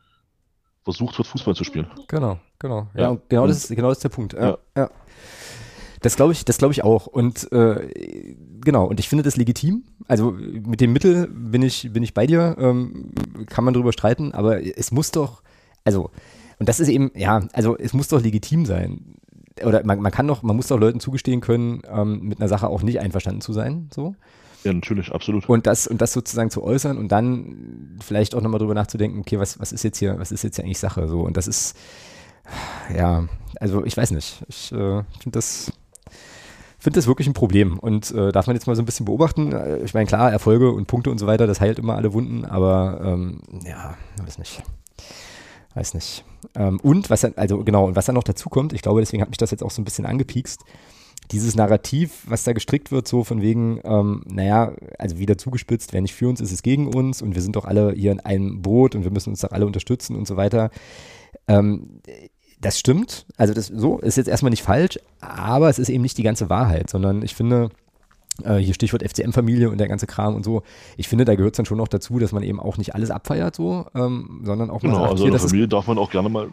[0.82, 1.86] versucht wird, Fußball zu spielen.
[2.08, 2.88] Genau, genau.
[2.94, 4.32] Ja, ja genau, das ist, genau das ist der Punkt.
[4.32, 4.90] Ja, ja.
[6.00, 7.06] Das glaube ich, das glaube ich auch.
[7.06, 9.84] Und äh, genau, und ich finde das legitim.
[10.06, 13.10] Also mit dem Mittel bin ich, bin ich bei dir, ähm,
[13.46, 15.42] kann man drüber streiten, aber es muss doch,
[15.84, 16.10] also,
[16.58, 19.16] und das ist eben, ja, also es muss doch legitim sein.
[19.64, 22.68] Oder man, man kann doch, man muss doch Leuten zugestehen können, ähm, mit einer Sache
[22.68, 23.88] auch nicht einverstanden zu sein.
[23.92, 24.14] So.
[24.64, 25.48] Ja, natürlich, absolut.
[25.48, 29.38] Und das, und das sozusagen zu äußern und dann vielleicht auch nochmal drüber nachzudenken, okay,
[29.38, 31.06] was, was ist jetzt hier, was ist jetzt hier eigentlich Sache?
[31.08, 31.76] So, und das ist,
[32.94, 33.28] ja,
[33.60, 34.42] also ich weiß nicht.
[34.48, 35.72] Ich äh, finde das
[36.78, 39.52] finde das wirklich ein Problem und äh, darf man jetzt mal so ein bisschen beobachten.
[39.52, 42.44] Äh, ich meine, klar, Erfolge und Punkte und so weiter, das heilt immer alle Wunden,
[42.44, 44.62] aber ähm, ja, weiß nicht.
[45.78, 46.24] Weiß nicht.
[46.56, 49.22] Ähm, und was dann, also genau, und was dann noch dazu kommt, ich glaube, deswegen
[49.22, 50.62] hat mich das jetzt auch so ein bisschen angepiekst,
[51.30, 56.00] dieses Narrativ, was da gestrickt wird, so von wegen, ähm, naja, also wieder zugespitzt, wer
[56.00, 58.60] nicht für uns ist, ist gegen uns und wir sind doch alle hier in einem
[58.60, 60.70] Boot und wir müssen uns doch alle unterstützen und so weiter.
[61.46, 62.00] Ähm,
[62.60, 63.26] das stimmt.
[63.36, 66.50] Also das so ist jetzt erstmal nicht falsch, aber es ist eben nicht die ganze
[66.50, 67.68] Wahrheit, sondern ich finde,
[68.44, 70.62] äh, hier Stichwort FCM-Familie und der ganze Kram und so.
[70.96, 73.10] Ich finde, da gehört es dann schon noch dazu, dass man eben auch nicht alles
[73.10, 75.98] abfeiert, so, ähm, sondern auch mal genau, sagt, also hier, in der Familie darf man
[75.98, 76.48] auch gerne mal,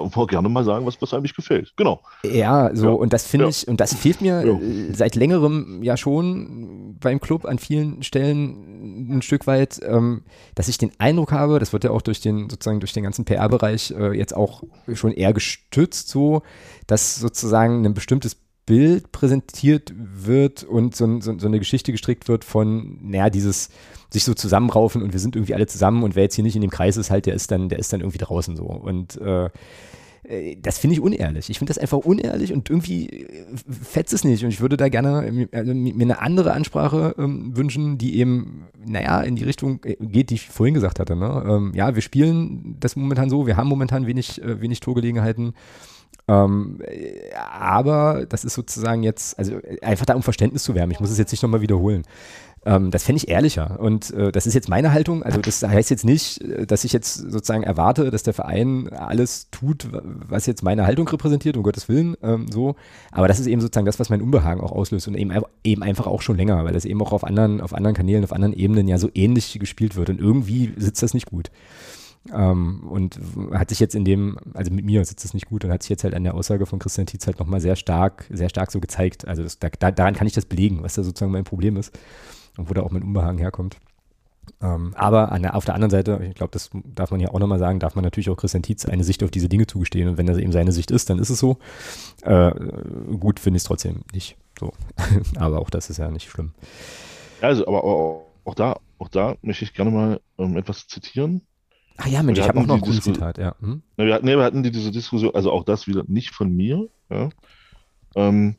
[0.00, 1.72] auch gerne mal sagen, was, was einem nicht gefällt.
[1.76, 2.00] Genau.
[2.24, 2.92] Ja, so, ja.
[2.92, 3.50] und das finde ja.
[3.50, 4.52] ich, und das fehlt mir ja.
[4.52, 10.22] Äh, seit längerem ja schon beim Club an vielen Stellen ein Stück weit, ähm,
[10.54, 13.24] dass ich den Eindruck habe, das wird ja auch durch den, sozusagen durch den ganzen
[13.24, 14.62] PR-Bereich äh, jetzt auch
[14.94, 16.42] schon eher gestützt, so,
[16.86, 18.39] dass sozusagen ein bestimmtes
[18.70, 23.68] Bild präsentiert wird und so, so, so eine Geschichte gestrickt wird von, naja, dieses
[24.10, 26.62] sich so zusammenraufen und wir sind irgendwie alle zusammen und wer jetzt hier nicht in
[26.62, 28.66] dem Kreis ist, halt, der ist dann, der ist dann irgendwie draußen so.
[28.66, 29.50] Und äh,
[30.22, 31.50] äh, das finde ich unehrlich.
[31.50, 34.44] Ich finde das einfach unehrlich und irgendwie äh, fetzt es nicht.
[34.44, 39.20] Und ich würde da gerne also mir eine andere Ansprache ähm, wünschen, die eben, naja,
[39.22, 41.16] in die Richtung äh, geht, die ich vorhin gesagt hatte.
[41.16, 41.44] Ne?
[41.44, 45.54] Ähm, ja, wir spielen das momentan so, wir haben momentan wenig, äh, wenig Torgelegenheiten.
[46.30, 46.78] Ähm,
[47.58, 50.92] aber das ist sozusagen jetzt, also einfach da um Verständnis zu werben.
[50.92, 52.04] Ich muss es jetzt nicht nochmal wiederholen.
[52.64, 53.80] Ähm, das fände ich ehrlicher.
[53.80, 55.22] Und äh, das ist jetzt meine Haltung.
[55.22, 59.48] Also das heißt jetzt nicht, äh, dass ich jetzt sozusagen erwarte, dass der Verein alles
[59.50, 62.76] tut, was jetzt meine Haltung repräsentiert, um Gottes Willen, ähm, so.
[63.10, 65.32] Aber das ist eben sozusagen das, was mein Unbehagen auch auslöst und eben,
[65.64, 68.32] eben einfach auch schon länger, weil das eben auch auf anderen, auf anderen Kanälen, auf
[68.32, 70.10] anderen Ebenen ja so ähnlich gespielt wird.
[70.10, 71.50] Und irgendwie sitzt das nicht gut.
[72.32, 73.18] Ähm, und
[73.52, 75.90] hat sich jetzt in dem, also mit mir sitzt das nicht gut und hat sich
[75.90, 78.80] jetzt halt an der Aussage von Christian Tietz halt nochmal sehr stark, sehr stark so
[78.80, 79.26] gezeigt.
[79.26, 81.98] Also das, da, daran kann ich das belegen, was da sozusagen mein Problem ist
[82.58, 83.78] und wo da auch mein Unbehagen herkommt.
[84.62, 87.58] Ähm, aber der, auf der anderen Seite, ich glaube, das darf man ja auch nochmal
[87.58, 90.08] sagen, darf man natürlich auch Christian Tietz eine Sicht auf diese Dinge zugestehen.
[90.08, 91.58] Und wenn das eben seine Sicht ist, dann ist es so.
[92.22, 92.52] Äh,
[93.18, 94.72] gut finde ich es trotzdem nicht so.
[95.36, 96.52] aber auch das ist ja nicht schlimm.
[97.40, 101.42] Also, aber, aber auch, da, auch da möchte ich gerne mal ähm, etwas zitieren.
[102.02, 103.54] Ach ja, Mensch, ich habe auch noch ein Zitat, ja.
[103.60, 103.82] Hm?
[103.96, 106.88] wir, hatten, nee, wir hatten die, diese Diskussion, also auch das wieder nicht von mir,
[107.10, 107.28] ja.
[108.16, 108.56] Ähm,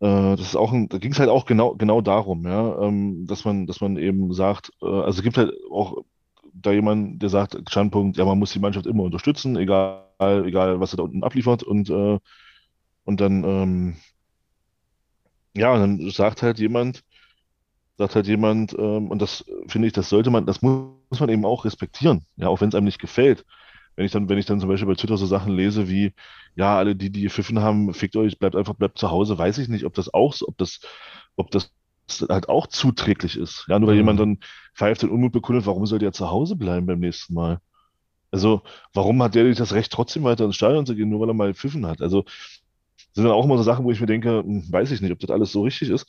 [0.00, 3.26] äh, das ist auch ein, da ging es halt auch genau, genau darum, ja, ähm,
[3.26, 6.04] dass man, dass man eben sagt, äh, also es gibt halt auch
[6.52, 10.92] da jemand, der sagt, Standpunkt, ja, man muss die Mannschaft immer unterstützen, egal, egal was
[10.92, 12.18] er da unten abliefert und, äh,
[13.04, 13.96] und dann, ähm,
[15.56, 17.02] ja, und dann sagt halt jemand,
[17.98, 21.28] sagt halt jemand, ähm, und das finde ich, das sollte man, das muss, muss man
[21.28, 23.44] eben auch respektieren, ja, auch wenn es einem nicht gefällt
[23.98, 26.12] wenn ich dann, wenn ich dann zum Beispiel bei Twitter so Sachen lese wie,
[26.54, 29.66] ja, alle, die, die gepfiffen haben, fickt euch, bleibt einfach, bleibt zu Hause, weiß ich
[29.66, 30.80] nicht, ob das auch, ob das,
[31.34, 31.72] ob das
[32.28, 33.64] halt auch zuträglich ist.
[33.66, 34.00] Ja, nur weil mhm.
[34.00, 34.38] jemand dann
[34.72, 37.60] pfeift und Unmut bekundet, warum soll der zu Hause bleiben beim nächsten Mal?
[38.30, 38.62] Also,
[38.94, 41.34] warum hat der nicht das Recht, trotzdem weiter ins Stadion zu gehen, nur weil er
[41.34, 42.00] mal pfiffen hat?
[42.00, 42.24] Also,
[43.14, 45.18] sind dann auch immer so Sachen, wo ich mir denke, hm, weiß ich nicht, ob
[45.18, 46.06] das alles so richtig ist.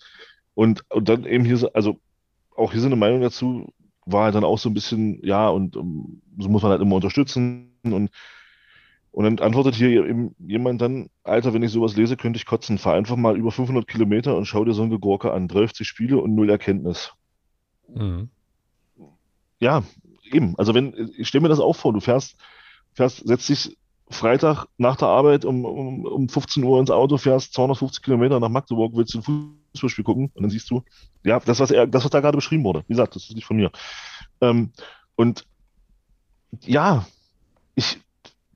[0.59, 2.01] Und, und dann eben hier, also
[2.53, 3.71] auch hier so eine Meinung dazu,
[4.05, 6.97] war halt dann auch so ein bisschen, ja, und um, so muss man halt immer
[6.97, 7.79] unterstützen.
[7.83, 8.09] Und,
[9.11, 12.77] und dann antwortet hier eben jemand dann, Alter, wenn ich sowas lese, könnte ich kotzen.
[12.77, 15.47] Fahr einfach mal über 500 Kilometer und schau dir so ein Gegurke an.
[15.47, 17.13] 30 Spiele und null Erkenntnis.
[17.87, 18.27] Mhm.
[19.61, 19.83] Ja,
[20.29, 20.55] eben.
[20.57, 22.35] Also wenn, ich stelle mir das auch vor, du fährst,
[22.91, 23.77] fährst, setzt dich
[24.09, 28.49] Freitag nach der Arbeit um, um, um 15 Uhr ins Auto, fährst 250 Kilometer nach
[28.49, 30.83] Magdeburg, willst du ein Fußballspiel gucken und dann siehst du,
[31.23, 32.83] ja, das, was er, das, was da gerade beschrieben wurde.
[32.87, 33.71] Wie gesagt, das ist nicht von mir.
[34.41, 34.71] Ähm,
[35.15, 35.45] und
[36.61, 37.05] ja,
[37.75, 37.99] ich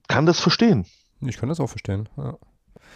[0.08, 0.86] kann das verstehen.
[1.22, 2.10] Ich kann das auch verstehen.
[2.18, 2.38] Ja.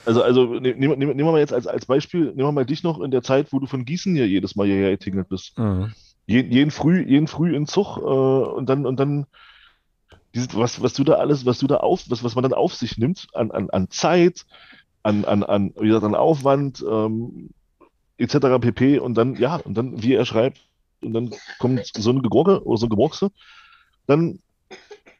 [0.05, 2.65] Also, also ne, nehmen nehm, nehm wir mal jetzt als, als Beispiel, nehmen wir mal
[2.65, 5.57] dich noch in der Zeit, wo du von Gießen hier jedes Mal hierher getingelt bist.
[5.57, 5.93] Mhm.
[6.25, 9.25] Jeden, jeden, früh, jeden früh in Zug äh, und dann, und dann
[10.33, 12.73] dieses, was, was du da alles, was du da auf, was, was man dann auf
[12.73, 14.45] sich nimmt an, an, an Zeit,
[15.03, 17.49] an, an, an, wie gesagt, an Aufwand, ähm,
[18.17, 18.59] etc.
[18.59, 18.99] pp.
[18.99, 20.61] Und dann, ja, und dann, wie er schreibt,
[21.01, 23.31] und dann kommt so eine Gegurke oder so ein Geborgse,
[24.07, 24.39] dann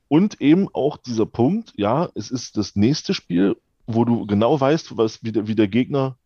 [0.07, 4.97] und eben auch dieser Punkt, ja, es ist das nächste Spiel, wo du genau weißt,
[4.97, 6.17] was, wie, der, wie der Gegner,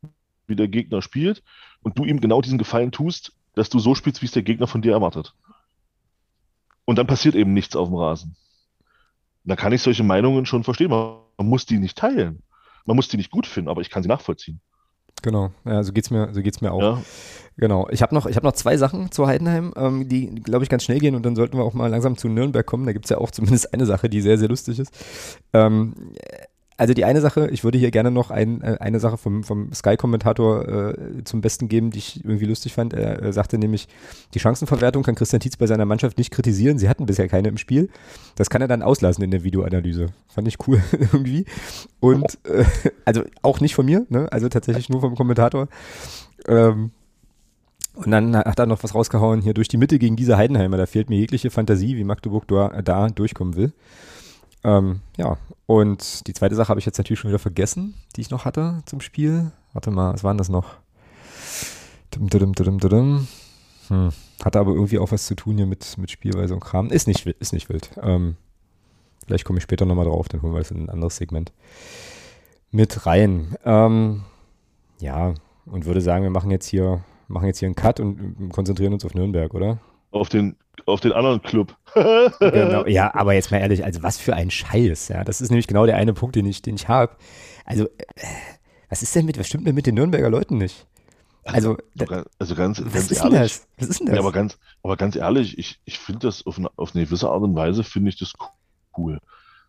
[0.48, 1.44] wie der Gegner spielt
[1.82, 4.68] und du ihm genau diesen Gefallen tust, dass du so spielst, wie es der Gegner
[4.68, 5.34] von dir erwartet.
[6.86, 8.36] Und dann passiert eben nichts auf dem Rasen.
[9.44, 10.90] Da kann ich solche Meinungen schon verstehen.
[10.90, 12.44] Man muss die nicht teilen.
[12.86, 14.62] Man muss die nicht gut finden, aber ich kann sie nachvollziehen.
[15.22, 16.82] Genau, ja, so geht's mir, so geht's mir auch.
[16.82, 17.02] Ja.
[17.58, 17.88] Genau.
[17.92, 21.00] Ich habe noch, hab noch zwei Sachen zu Heidenheim, ähm, die, glaube ich, ganz schnell
[21.00, 22.86] gehen und dann sollten wir auch mal langsam zu Nürnberg kommen.
[22.86, 24.92] Da gibt es ja auch zumindest eine Sache, die sehr, sehr lustig ist.
[25.54, 25.94] Ähm,
[26.78, 29.72] also die eine Sache, ich würde hier gerne noch ein, äh, eine Sache vom, vom
[29.72, 32.94] Sky-Kommentator äh, zum Besten geben, die ich irgendwie lustig fand.
[32.94, 33.88] Er äh, sagte nämlich,
[34.34, 36.80] die Chancenverwertung kann Christian Tietz bei seiner Mannschaft nicht kritisieren.
[36.80, 37.90] Sie hatten bisher keine im Spiel.
[38.36, 40.08] Das kann er dann auslassen in der Videoanalyse.
[40.28, 41.46] Fand ich cool irgendwie.
[42.00, 42.66] Und äh,
[43.06, 44.28] also auch nicht von mir, ne?
[44.32, 45.68] also tatsächlich nur vom Kommentator.
[46.48, 46.92] Ähm,
[47.94, 50.78] und dann hat er noch was rausgehauen, hier durch die Mitte gegen diese Heidenheimer.
[50.78, 53.74] Da fehlt mir jegliche Fantasie, wie Magdeburg da, da durchkommen will.
[54.64, 58.30] Ähm, ja, und die zweite Sache habe ich jetzt natürlich schon wieder vergessen, die ich
[58.30, 59.52] noch hatte zum Spiel.
[59.74, 60.76] Warte mal, was waren das noch?
[62.12, 63.28] Dum, dum, dum,
[63.88, 64.10] hm.
[64.44, 66.90] Hatte aber irgendwie auch was zu tun hier mit, mit Spielweise und Kram.
[66.90, 67.92] Ist nicht, ist nicht wild.
[68.02, 68.36] Ähm,
[69.26, 71.52] vielleicht komme ich später nochmal drauf, dann holen wir das in ein anderes Segment
[72.72, 73.56] mit rein.
[73.66, 74.24] Ähm,
[75.00, 75.34] ja,
[75.66, 79.06] und würde sagen, wir machen jetzt hier, machen jetzt hier einen Cut und konzentrieren uns
[79.06, 79.80] auf Nürnberg, oder?
[80.12, 80.56] Auf den
[80.86, 81.76] auf den anderen Club.
[82.40, 85.24] Genau, ja, aber jetzt mal ehrlich, also was für ein Scheiß, ja.
[85.24, 87.16] Das ist nämlich genau der eine Punkt, den ich, den ich habe.
[87.66, 88.26] Also, äh,
[88.90, 90.88] was ist denn mit, was stimmt denn mit den Nürnberger Leuten nicht?
[91.44, 93.40] Also, also, also ganz, was ganz ist ehrlich.
[93.40, 93.68] Das?
[93.78, 94.16] Was ist denn das?
[94.16, 97.30] Ja, aber ganz, aber ganz ehrlich, ich, ich finde das auf eine, auf eine gewisse
[97.30, 98.34] Art und Weise finde ich das
[98.98, 99.20] cool.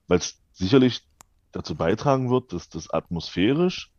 [0.06, 1.02] Weil es sicherlich
[1.52, 3.90] dazu beitragen wird, dass das atmosphärisch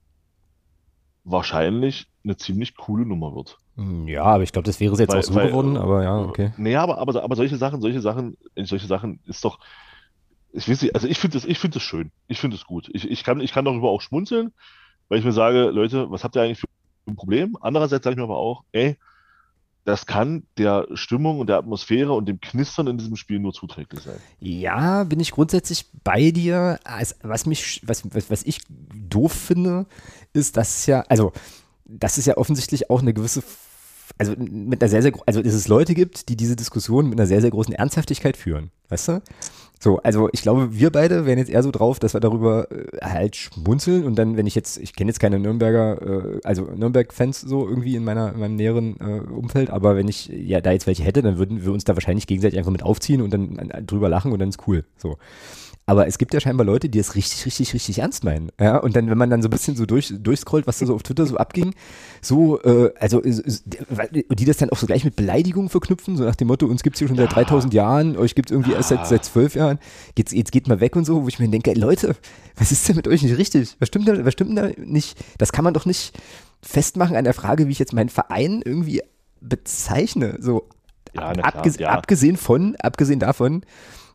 [1.24, 3.58] wahrscheinlich eine ziemlich coole Nummer wird.
[3.76, 6.18] Hm, ja, aber ich glaube, das wäre jetzt weil, auch so weil, geworden, aber ja,
[6.20, 6.54] okay.
[6.58, 9.60] Nee, aber, aber, aber solche Sachen, solche Sachen, solche Sachen ist doch,
[10.52, 12.12] ich weiß nicht, also ich finde das, ich finde das schön.
[12.28, 12.90] Ich finde es gut.
[12.94, 14.54] Ich, ich, kann, ich kann darüber auch schmunzeln,
[15.10, 16.68] weil ich mir sage, Leute, was habt ihr eigentlich für
[17.08, 17.58] ein Problem?
[17.60, 18.98] Andererseits sage ich mir aber auch, ey,
[19.86, 24.02] das kann der Stimmung und der Atmosphäre und dem Knistern in diesem Spiel nur zuträglich
[24.02, 24.18] sein.
[24.40, 26.80] Ja, bin ich grundsätzlich bei dir.
[27.22, 29.86] Was mich, was, was, was ich doof finde,
[30.32, 31.34] ist, dass ja, also
[32.00, 33.44] das ist ja offensichtlich auch eine gewisse,
[34.18, 37.28] also mit einer sehr, sehr, also dass es Leute gibt, die diese Diskussion mit einer
[37.28, 39.22] sehr, sehr großen Ernsthaftigkeit führen, weißt du?
[39.84, 43.00] So, also ich glaube, wir beide wären jetzt eher so drauf, dass wir darüber äh,
[43.02, 47.42] halt schmunzeln und dann, wenn ich jetzt, ich kenne jetzt keine Nürnberger, äh, also Nürnberg-Fans
[47.42, 50.88] so irgendwie in meiner, in meinem näheren äh, Umfeld, aber wenn ich ja da jetzt
[50.88, 53.84] welche hätte, dann würden wir uns da wahrscheinlich gegenseitig einfach mit aufziehen und dann äh,
[53.84, 54.86] drüber lachen und dann ist cool.
[54.96, 55.18] So.
[55.86, 58.52] Aber es gibt ja scheinbar Leute, die es richtig, richtig, richtig ernst meinen.
[58.60, 60.96] Ja, und dann, wenn man dann so ein bisschen so durch, durchscrollt, was da so
[60.96, 61.74] auf Twitter so abging,
[62.22, 66.48] so, äh, also, die das dann auch so gleich mit Beleidigungen verknüpfen, so nach dem
[66.48, 69.06] Motto, uns gibt es hier schon seit 3000 Jahren, euch gibt es irgendwie erst seit,
[69.08, 69.78] seit zwölf Jahren,
[70.18, 72.16] jetzt, jetzt geht mal weg und so, wo ich mir denke, ey, Leute,
[72.56, 73.76] was ist denn mit euch nicht richtig?
[73.80, 75.18] Was stimmt da, was stimmt da nicht?
[75.38, 76.18] Das kann man doch nicht
[76.62, 79.02] festmachen an der Frage, wie ich jetzt meinen Verein irgendwie
[79.42, 80.38] bezeichne.
[80.40, 80.70] So,
[81.14, 81.98] ja, abges klar, ja.
[81.98, 83.64] abgesehen von, abgesehen davon,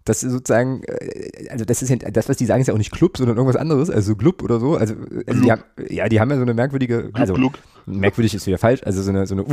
[0.08, 2.78] das ist sozusagen, äh, also das ist ja, das, was die sagen, ist ja auch
[2.78, 4.76] nicht Club, sondern irgendwas anderes, also Club oder so.
[4.76, 4.94] Also,
[5.26, 8.58] also die haben, ja, die haben ja so eine merkwürdige, also Gluck, merkwürdig ist wieder
[8.58, 9.44] falsch, also so eine, so eine,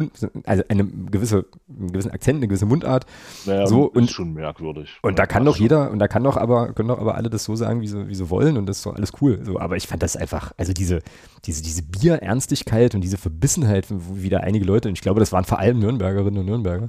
[0.46, 3.06] also eine gewisse, einen gewissen Akzent, eine gewisse Mundart.
[3.46, 4.98] Naja, so, ist und, schon merkwürdig.
[5.02, 7.44] Und da kann doch jeder, und da kann doch aber, können doch aber alle das
[7.44, 9.40] so sagen, wie sie, wie sie wollen und das ist doch alles cool.
[9.44, 11.02] So, aber ich fand das einfach, also diese,
[11.46, 15.46] diese, diese Bierernstigkeit und diese Verbissenheit, wie da einige Leute, und ich glaube, das waren
[15.46, 16.88] vor allem Nürnbergerinnen und Nürnberger,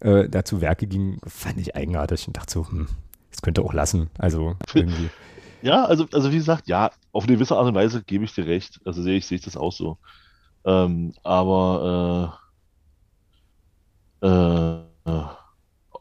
[0.00, 2.88] äh, da zu Werke ging, fand ich eigenartig und dachte so, hm,
[3.30, 4.10] das könnte auch lassen.
[4.18, 5.10] Also irgendwie.
[5.62, 8.46] Ja, also, also wie gesagt, ja, auf eine gewisse Art und Weise gebe ich dir
[8.46, 8.80] recht.
[8.84, 9.98] Also sehe ich, sehe ich das auch so.
[10.64, 12.40] Ähm, aber
[14.22, 14.78] Äh,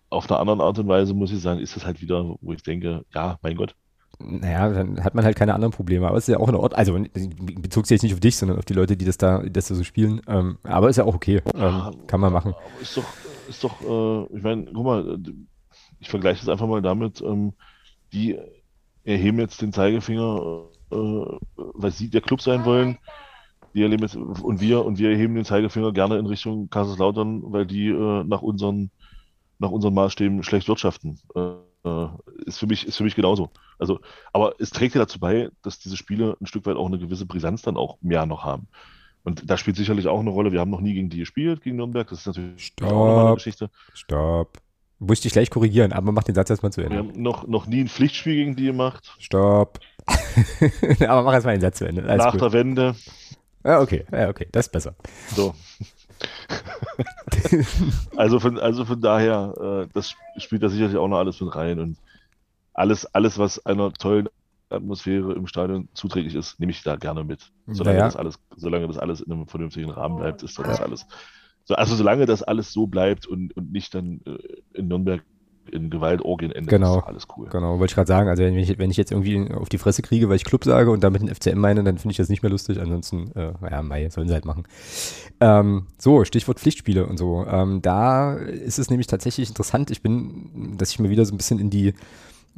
[0.10, 2.64] auf einer anderen Art und Weise muss ich sagen, ist das halt wieder, wo ich
[2.64, 3.76] denke, ja, mein Gott.
[4.20, 6.08] Naja, dann hat man halt keine anderen Probleme.
[6.08, 6.78] Aber es ist ja auch in Ordnung.
[6.78, 6.98] Also
[7.62, 9.68] bezog sich jetzt nicht auf dich, sondern auf die Leute, die das da, die das
[9.68, 10.22] da so spielen.
[10.28, 11.42] Ähm, aber ist ja auch okay.
[11.54, 12.56] Ähm, kann man machen.
[12.80, 13.18] Ist doch,
[13.48, 15.20] ist doch, äh, ich meine, guck mal,
[16.00, 17.54] ich vergleiche das einfach mal damit, ähm,
[18.14, 18.38] die
[19.04, 20.96] erheben jetzt den Zeigefinger, äh,
[21.56, 22.98] weil sie der Club sein wollen.
[23.74, 27.66] Die erleben jetzt, und wir, und wir erheben den Zeigefinger gerne in Richtung Kaiserslautern, weil
[27.66, 28.90] die äh, nach unseren,
[29.60, 31.20] nach unseren Maßstäben schlecht wirtschaften.
[31.36, 31.56] Äh,
[32.46, 33.52] ist für mich, ist für mich genauso.
[33.78, 34.00] Also,
[34.34, 37.26] aber es trägt ja dazu bei, dass diese Spiele ein Stück weit auch eine gewisse
[37.26, 38.68] Brisanz dann auch mehr noch haben.
[39.26, 40.52] Und da spielt sicherlich auch eine Rolle.
[40.52, 42.08] Wir haben noch nie gegen die gespielt, gegen Nürnberg.
[42.08, 42.88] Das ist natürlich Stopp.
[42.88, 43.72] auch nochmal eine Geschichte.
[43.94, 44.60] Stopp.
[45.00, 46.96] Muss ich dich gleich korrigieren, aber mach den Satz erstmal zu Ende.
[46.96, 49.16] Wir haben noch, noch nie ein Pflichtspiel gegen die gemacht.
[49.20, 49.80] Stopp.
[51.08, 52.04] aber mach erstmal den Satz zu Ende.
[52.04, 52.42] Alles Nach gut.
[52.42, 52.96] der Wende.
[53.64, 54.06] Ja, okay.
[54.12, 54.48] Ja, okay.
[54.52, 54.96] Das ist besser.
[55.36, 55.56] So.
[58.16, 61.80] also, von, also von daher, äh, das spielt da sicherlich auch noch alles mit rein.
[61.80, 61.98] Und
[62.76, 64.30] alles, alles, was einer tollen
[64.70, 67.52] Atmosphäre im Stadion zuträglich ist, nehme ich da gerne mit.
[67.68, 68.08] Solange, naja.
[68.08, 71.06] das, alles, solange das alles in einem vernünftigen Rahmen bleibt, ist das alles.
[71.64, 74.38] So, also solange das alles so bleibt und, und nicht dann äh,
[74.78, 75.24] in Nürnberg
[75.72, 77.48] in Gewaltorgien endet, genau, ist alles cool.
[77.50, 78.30] Genau, wollte ich gerade sagen.
[78.30, 80.92] Also wenn ich, wenn ich jetzt irgendwie auf die Fresse kriege, weil ich Club sage
[80.92, 82.80] und damit den FCM meine, dann finde ich das nicht mehr lustig.
[82.80, 84.68] Ansonsten, äh, ja, Mai, sollen sie halt machen.
[85.40, 87.46] Ähm, so, Stichwort Pflichtspiele und so.
[87.48, 89.92] Ähm, da ist es nämlich tatsächlich interessant.
[89.92, 91.94] Ich bin, dass ich mal wieder so ein bisschen in die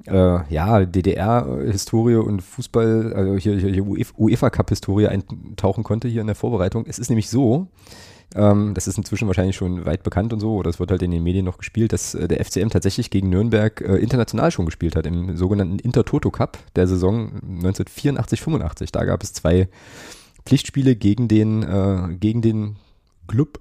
[0.06, 6.86] äh, ja, DDR-Historie und Fußball, also hier, hier UEFA-Cup-Historie eintauchen konnte hier in der Vorbereitung.
[6.88, 7.68] Es ist nämlich so,
[8.36, 11.12] ähm, das ist inzwischen wahrscheinlich schon weit bekannt und so, oder es wird halt in
[11.12, 14.96] den Medien noch gespielt, dass äh, der FCM tatsächlich gegen Nürnberg äh, international schon gespielt
[14.96, 18.92] hat, im sogenannten Intertoto Cup der Saison 1984-85.
[18.92, 19.70] Da gab es zwei
[20.46, 22.76] Pflichtspiele gegen den, äh, gegen den
[23.28, 23.60] Club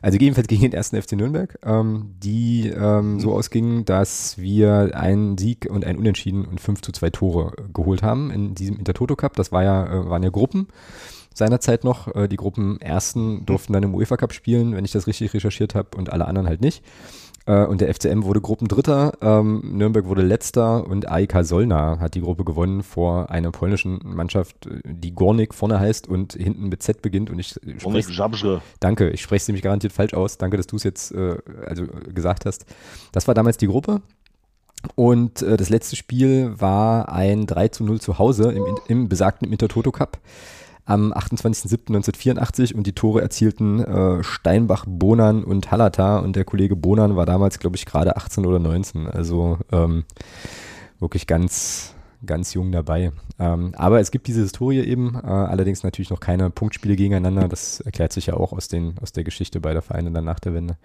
[0.00, 5.38] also jedenfalls gegen den ersten FC Nürnberg, ähm, die ähm, so ausgingen, dass wir einen
[5.38, 9.34] Sieg und ein Unentschieden und 5 zu 2 Tore geholt haben in diesem Intertoto Cup.
[9.36, 10.68] Das war ja, äh, waren ja Gruppen
[11.34, 12.14] seinerzeit noch.
[12.14, 15.74] Äh, die Gruppen ersten durften dann im UEFA Cup spielen, wenn ich das richtig recherchiert
[15.74, 16.82] habe, und alle anderen halt nicht.
[17.46, 22.20] Äh, und der FCM wurde Gruppendritter, ähm, Nürnberg wurde letzter und AIK Solna hat die
[22.20, 27.30] Gruppe gewonnen vor einer polnischen Mannschaft, die Gornik vorne heißt und hinten mit Z beginnt.
[27.30, 28.08] Und ich spreche
[28.80, 30.38] Danke, ich spreche es nämlich garantiert falsch aus.
[30.38, 31.36] Danke, dass du es jetzt äh,
[31.66, 32.66] also gesagt hast.
[33.12, 34.02] Das war damals die Gruppe.
[34.94, 39.50] Und äh, das letzte Spiel war ein 3 zu 0 zu Hause im, im besagten
[39.50, 40.18] Intertoto Cup
[40.84, 47.16] am 28.07.1984 und die Tore erzielten äh, Steinbach, Bonan und Hallata und der Kollege Bonan
[47.16, 49.06] war damals, glaube ich, gerade 18 oder 19.
[49.06, 50.04] Also ähm,
[50.98, 51.94] wirklich ganz,
[52.24, 53.12] ganz jung dabei.
[53.38, 57.48] Ähm, aber es gibt diese Historie eben, äh, allerdings natürlich noch keine Punktspiele gegeneinander.
[57.48, 60.54] Das erklärt sich ja auch aus, den, aus der Geschichte beider Vereine dann nach der
[60.54, 60.76] Wende.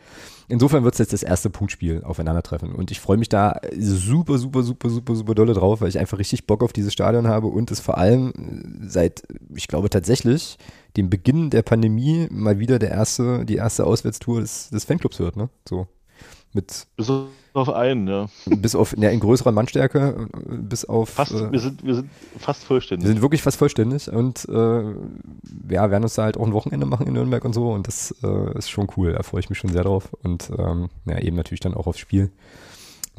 [0.47, 2.73] Insofern wird es jetzt das erste Punktspiel aufeinandertreffen.
[2.73, 6.19] Und ich freue mich da super, super, super, super, super dolle drauf, weil ich einfach
[6.19, 8.33] richtig Bock auf dieses Stadion habe und es vor allem
[8.87, 9.23] seit,
[9.53, 10.57] ich glaube tatsächlich,
[10.95, 15.35] dem Beginn der Pandemie mal wieder der erste, die erste Auswärtstour des, des Fanclubs wird,
[15.35, 15.49] ne?
[15.67, 15.87] So.
[16.53, 17.11] Mit bis
[17.57, 18.27] auf einen, ja.
[18.45, 21.09] Bis auf, ja, in größerer Mannstärke, bis auf.
[21.09, 23.05] Fast, äh, wir, sind, wir sind fast vollständig.
[23.05, 24.81] Wir sind wirklich fast vollständig und äh,
[25.69, 28.15] ja, werden uns da halt auch ein Wochenende machen in Nürnberg und so und das
[28.23, 29.13] äh, ist schon cool.
[29.13, 31.99] Da freue ich mich schon sehr drauf und ähm, ja, eben natürlich dann auch aufs
[31.99, 32.31] Spiel.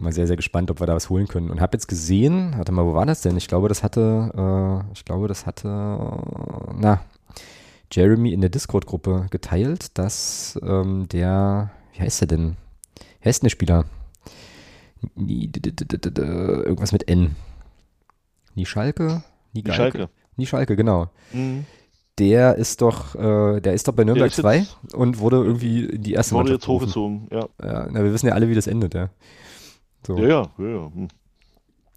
[0.00, 1.50] Mal sehr, sehr gespannt, ob wir da was holen können.
[1.50, 3.36] Und habe jetzt gesehen, warte mal, wo war das denn?
[3.36, 4.30] Ich glaube, das hatte,
[4.86, 7.00] äh, ich glaube, das hatte, na,
[7.90, 12.56] Jeremy in der Discord-Gruppe geteilt, dass ähm, der, wie heißt der denn?
[13.22, 13.84] Wer ist denn der Spieler?
[15.16, 17.36] Irgendwas mit N.
[18.54, 19.22] Nie Schalke?
[19.52, 20.08] Nie Schalke.
[20.36, 21.10] Nie Schalke, genau.
[21.32, 21.64] Mhm.
[22.18, 26.14] Der ist doch, äh, der ist doch bei Nürnberg 2 und wurde irgendwie in die
[26.14, 27.48] erste Wurde jetzt hochgezogen, ja.
[27.62, 27.88] ja.
[27.90, 29.10] Na, wir wissen ja alle, wie das endet, ja.
[30.04, 30.16] So.
[30.18, 30.68] Ja, ja, ja.
[30.68, 30.90] ja.
[30.92, 31.08] Hm.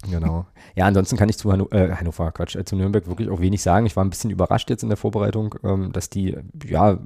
[0.10, 0.46] Genau.
[0.76, 3.62] Ja, ansonsten kann ich zu Hanno äh, Hannover, Quatsch, äh, zu Nürnberg wirklich auch wenig
[3.62, 3.86] sagen.
[3.86, 7.00] Ich war ein bisschen überrascht jetzt in der Vorbereitung, ähm, dass die ja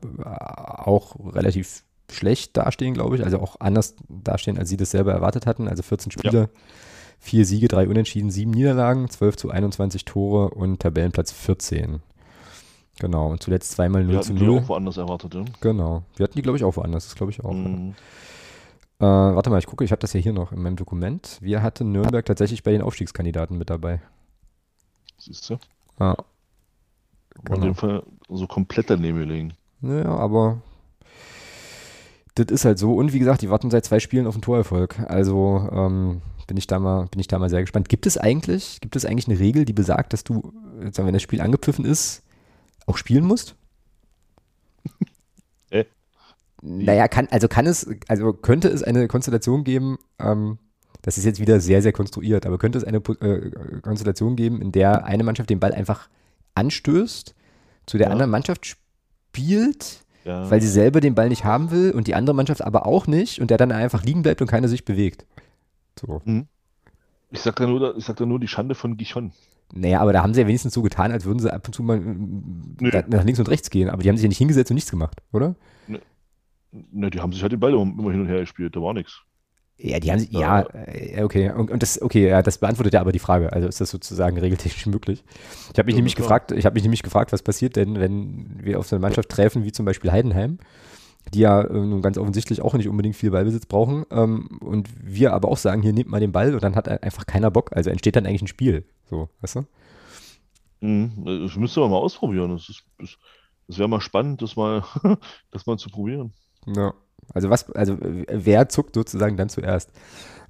[0.78, 3.24] auch relativ schlecht dastehen, glaube ich.
[3.24, 5.68] Also auch anders dastehen, als sie das selber erwartet hatten.
[5.68, 6.48] Also 14 Spiele, ja.
[7.20, 12.02] vier Siege, drei Unentschieden, sieben Niederlagen, 12 zu 21 Tore und Tabellenplatz 14.
[13.00, 14.40] Genau, und zuletzt zweimal 0 zu 0.
[14.40, 15.44] Die auch woanders erwartet, ja?
[15.60, 16.04] Genau.
[16.16, 17.52] Wir hatten die, glaube ich, auch woanders, das glaube ich auch.
[17.52, 17.94] Mhm.
[19.02, 19.32] Ja.
[19.32, 21.38] Äh, warte mal, ich gucke, ich habe das ja hier noch in meinem Dokument.
[21.42, 24.02] Wir hatten Nürnberg tatsächlich bei den Aufstiegskandidaten mit dabei.
[25.18, 25.58] Siehst du?
[26.00, 26.16] Ja.
[27.44, 27.56] Genau.
[27.58, 29.54] In dem Fall so komplett daneben gelegen.
[29.82, 30.62] Naja, aber
[32.36, 32.94] das ist halt so.
[32.96, 35.00] Und wie gesagt, die warten seit zwei Spielen auf einen Torerfolg.
[35.08, 37.90] Also ähm, bin ich da mal, bin ich da mal sehr gespannt.
[37.90, 40.54] Gibt es eigentlich, gibt es eigentlich eine Regel, die besagt, dass du,
[40.92, 42.24] sagen, wenn das Spiel angepfiffen ist,
[42.86, 43.56] auch spielen musst?
[45.72, 45.86] Äh?
[46.62, 50.60] naja, kann, also kann es, also könnte es eine Konstellation geben, ähm,
[51.02, 54.72] das ist jetzt wieder sehr, sehr konstruiert, aber könnte es eine äh, Konstellation geben, in
[54.72, 56.08] der eine Mannschaft den Ball einfach
[56.54, 57.34] anstößt,
[57.88, 58.12] zu der Ja.
[58.12, 60.50] anderen Mannschaft spielt, Ja.
[60.50, 63.40] weil sie selber den Ball nicht haben will und die andere Mannschaft aber auch nicht
[63.40, 65.26] und der dann einfach liegen bleibt und keiner sich bewegt.
[66.00, 66.22] So.
[67.32, 69.32] Ich sag da nur, ich sag da nur die Schande von Gichon.
[69.74, 71.84] Naja, aber da haben sie ja wenigstens so getan, als würden sie ab und zu
[71.84, 72.92] mal mm, Nö.
[72.92, 73.90] da- nach links und rechts gehen.
[73.90, 75.56] Aber die haben sich ja nicht hingesetzt und nichts gemacht, oder?
[76.92, 79.22] Ne, die haben sich halt den Ball immer hin und her gespielt, da war nichts.
[79.78, 81.52] Ja, die haben sich, ja, äh, okay.
[81.52, 83.52] Und, und das, okay, ja, das beantwortet ja aber die Frage.
[83.52, 85.24] Also ist das sozusagen regeltechnisch möglich?
[85.74, 86.30] Ich habe mich Ja, nämlich klar.
[86.30, 89.28] gefragt, ich habe mich nämlich gefragt, was passiert denn, wenn wir auf so eine Mannschaft
[89.30, 90.60] treffen, wie zum Beispiel Heidenheim,
[91.34, 94.06] die ja äh, nun ganz offensichtlich auch nicht unbedingt viel Ballbesitz brauchen.
[94.12, 97.26] Ähm, und wir aber auch sagen, hier nehmt mal den Ball und dann hat einfach
[97.26, 97.76] keiner Bock.
[97.76, 98.86] Also entsteht dann eigentlich ein Spiel.
[99.10, 99.66] So, weißt du?
[100.82, 101.26] Mhm.
[101.26, 102.52] Das müsste man mal ausprobieren.
[102.52, 103.18] Das, ist- das,
[103.68, 104.84] das wäre mal spannend, das mal,
[105.52, 106.34] das mal zu probieren.
[106.68, 106.94] Ja.
[107.34, 109.92] Also was, also wer zuckt sozusagen dann zuerst?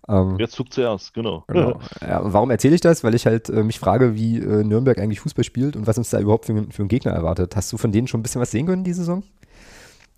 [0.07, 1.43] Ähm, Wer zuckt zuerst, genau.
[1.47, 1.79] Genau.
[2.01, 3.03] Ja, warum erzähle ich das?
[3.03, 6.11] Weil ich halt äh, mich frage, wie äh, Nürnberg eigentlich Fußball spielt und was uns
[6.11, 7.55] da überhaupt für, für einen Gegner erwartet.
[7.55, 9.23] Hast du von denen schon ein bisschen was sehen können, die Saison?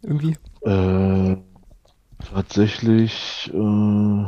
[0.01, 0.35] Irgendwie?
[0.61, 1.38] Äh,
[2.19, 4.25] tatsächlich äh,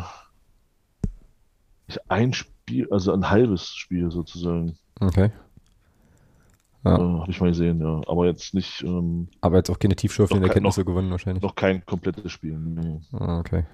[2.08, 5.32] ein Spiel, also ein halbes Spiel sozusagen, Okay.
[6.86, 6.98] Äh, Ja.
[6.98, 8.02] habe ich mal gesehen, ja.
[8.08, 11.44] Aber jetzt nicht, ähm, Aber jetzt auch keine tiefschürfenden Noch Erkenntnisse gewonnen wahrscheinlich.
[11.44, 12.58] noch kein komplettes Spiel.
[12.58, 13.00] Nee.
[13.14, 13.66] Ah, okay.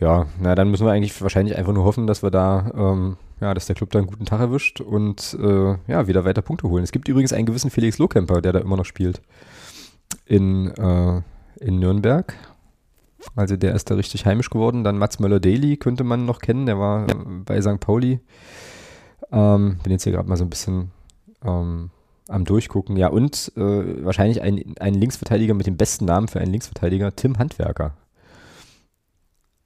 [0.00, 3.54] Ja, na dann müssen wir eigentlich wahrscheinlich einfach nur hoffen, dass wir da, ähm, ja,
[3.54, 6.82] dass der Club da einen guten Tag erwischt und äh, ja, wieder weiter Punkte holen.
[6.82, 9.22] Es gibt übrigens einen gewissen Felix Lohkemper, der da immer noch spielt.
[10.26, 11.22] In, äh,
[11.60, 12.34] in Nürnberg.
[13.36, 14.82] Also der ist da richtig heimisch geworden.
[14.82, 17.14] Dann Mats Möller-Daly könnte man noch kennen, der war äh,
[17.44, 17.78] bei St.
[17.78, 18.18] Pauli.
[19.30, 20.90] Ähm, bin jetzt hier gerade mal so ein bisschen
[21.44, 21.90] ähm,
[22.32, 22.96] am Durchgucken.
[22.96, 27.38] Ja, und äh, wahrscheinlich ein, ein Linksverteidiger mit dem besten Namen für einen Linksverteidiger, Tim
[27.38, 27.96] Handwerker.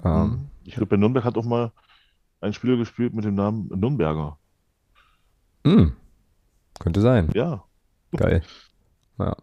[0.03, 1.73] Ähm, Ich glaube, bei Nürnberg hat auch mal
[2.41, 4.39] ein Spieler gespielt mit dem Namen Nürnberger.
[5.65, 5.93] mh,
[6.81, 7.31] könnte sein.
[7.35, 7.65] Ja,
[8.17, 8.43] Geil.
[9.19, 9.37] Ja.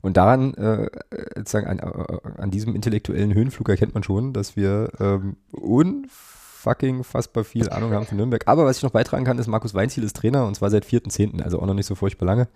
[0.00, 0.90] Und daran, äh,
[1.36, 5.36] sozusagen an, äh, an diesem intellektuellen Höhenflug erkennt man schon, dass wir ähm,
[6.68, 8.46] unfucking fassbar viel Ahnung haben von Nürnberg.
[8.46, 11.42] Aber was ich noch beitragen kann, ist, Markus Weinziel ist Trainer und zwar seit 4.10.,
[11.42, 12.48] also auch noch nicht so furchtbar lange.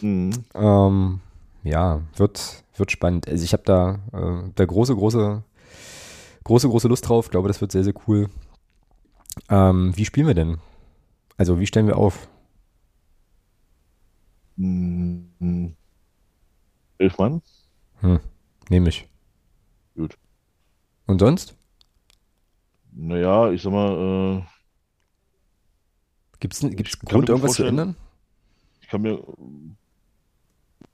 [0.00, 0.32] mhm.
[0.54, 1.20] Ähm,
[1.62, 3.28] ja, wird, wird spannend.
[3.28, 5.42] Also ich habe da, äh, da große, große,
[6.44, 7.26] große, große Lust drauf.
[7.26, 8.28] Ich glaube, das wird sehr, sehr cool.
[9.48, 10.58] Ähm, wie spielen wir denn?
[11.36, 12.28] Also wie stellen wir auf?
[14.56, 15.74] Mhm.
[16.98, 17.40] Elf Mann?
[18.68, 19.08] Nehme ich.
[19.96, 20.18] Gut.
[21.06, 21.56] Und sonst?
[23.02, 24.42] Naja, ich sag mal, äh,
[26.38, 27.96] Gibt es gibt's Grund, irgendwas zu ändern?
[28.82, 29.22] ich kann mir,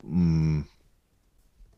[0.03, 0.62] mm,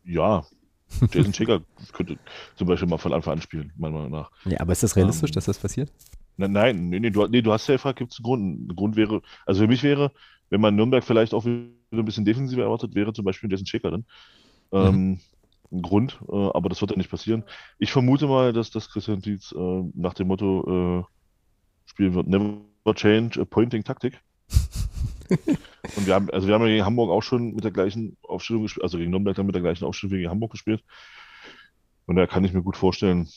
[0.05, 0.45] ja,
[1.11, 1.61] Jason Checker
[1.93, 2.17] könnte
[2.55, 4.31] zum Beispiel mal von Anfang an spielen, meiner Meinung nach.
[4.45, 5.91] Ja, aber ist das realistisch, Ähm, dass das passiert?
[6.37, 8.69] Nein, nein, nee, nee, du, nee, du hast ja gefragt, gibt es einen Grund?
[8.69, 10.11] Ein Grund wäre, also für mich wäre,
[10.49, 13.91] wenn man Nürnberg vielleicht auch wieder ein bisschen defensiver erwartet, wäre zum Beispiel Jason Checker
[13.91, 14.05] dann.
[14.71, 15.19] Ähm,
[15.71, 17.43] ein Grund, äh, aber das wird ja nicht passieren.
[17.77, 21.03] Ich vermute mal, dass das Christian Dietz äh, nach dem Motto äh,
[21.85, 22.59] spielen wird, never
[22.95, 24.19] change a pointing Taktik.
[25.29, 28.63] Und wir haben, also wir haben ja gegen Hamburg auch schon mit der gleichen Aufstellung
[28.63, 30.83] gespielt, also gegen Nürnberg dann mit der gleichen Aufstellung wie gegen Hamburg gespielt.
[32.05, 33.29] Und da kann ich mir gut vorstellen,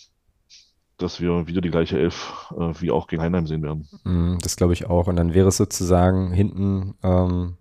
[0.96, 3.88] dass wir wieder die gleiche Elf äh, wie auch gegen Heinheim sehen werden.
[4.04, 5.08] Mm, Das glaube ich auch.
[5.08, 7.56] Und dann wäre es sozusagen hinten ähm,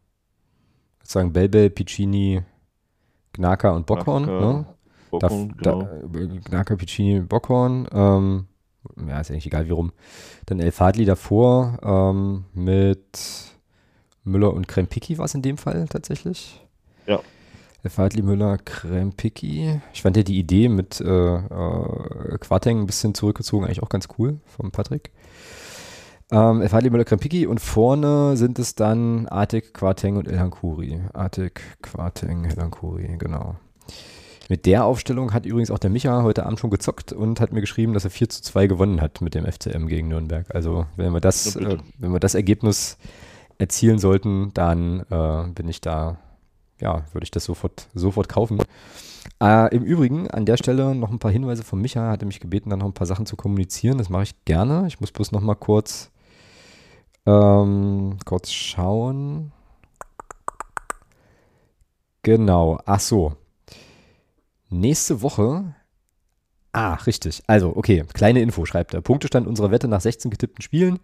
[0.99, 2.43] sozusagen Belbel, Piccini,
[3.33, 4.23] Gnaka und Bockhorn.
[4.25, 4.65] Gnaka, Ne?
[5.11, 6.39] Bockhorn, da, genau.
[6.45, 7.87] Gnaka, Piccini, Bockhorn.
[7.91, 8.47] Ähm,
[9.07, 9.91] ja, ist eigentlich egal wie rum.
[10.45, 13.51] Dann El Fadli davor ähm, mit
[14.23, 16.61] Müller und Krempicki war es in dem Fall tatsächlich.
[17.07, 17.19] Ja.
[17.83, 19.81] El Fadli, Müller, Krempicki.
[19.93, 24.07] Ich fand ja die Idee mit äh, äh, Quateng ein bisschen zurückgezogen eigentlich auch ganz
[24.17, 25.11] cool vom Patrick.
[26.31, 31.01] Ähm, El Fadli, Müller, Krempicki und vorne sind es dann Atik, Quateng und Elhan Kuri.
[31.13, 33.55] Atik, Quateng, Elhan Kuri, genau.
[34.47, 37.61] Mit der Aufstellung hat übrigens auch der Micha heute Abend schon gezockt und hat mir
[37.61, 40.45] geschrieben, dass er 4 zu 2 gewonnen hat mit dem FCM gegen Nürnberg.
[40.53, 42.97] Also wenn wir das, Ja, äh, wenn wir das Ergebnis
[43.59, 46.17] erzielen sollten, dann äh, bin ich da,
[46.79, 48.59] ja, würde ich das sofort, sofort kaufen.
[49.41, 52.39] Äh, Im Übrigen an der Stelle noch ein paar Hinweise von Micha, hat er mich
[52.39, 53.97] gebeten, dann noch ein paar Sachen zu kommunizieren.
[53.97, 54.85] Das mache ich gerne.
[54.87, 56.11] Ich muss bloß noch mal kurz,
[57.25, 59.51] ähm, kurz schauen.
[62.23, 63.33] Genau, ach so.
[64.69, 65.75] Nächste Woche.
[66.71, 67.41] Ah, richtig.
[67.47, 69.01] Also, okay, kleine Info schreibt er.
[69.01, 70.99] Punktestand unserer Wette nach 16 getippten Spielen.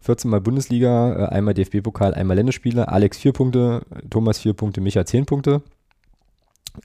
[0.00, 2.88] 14 Mal Bundesliga, äh, einmal DFB-Pokal, einmal Länderspiele.
[2.88, 5.62] Alex 4 Punkte, Thomas 4 Punkte, Micha 10 Punkte.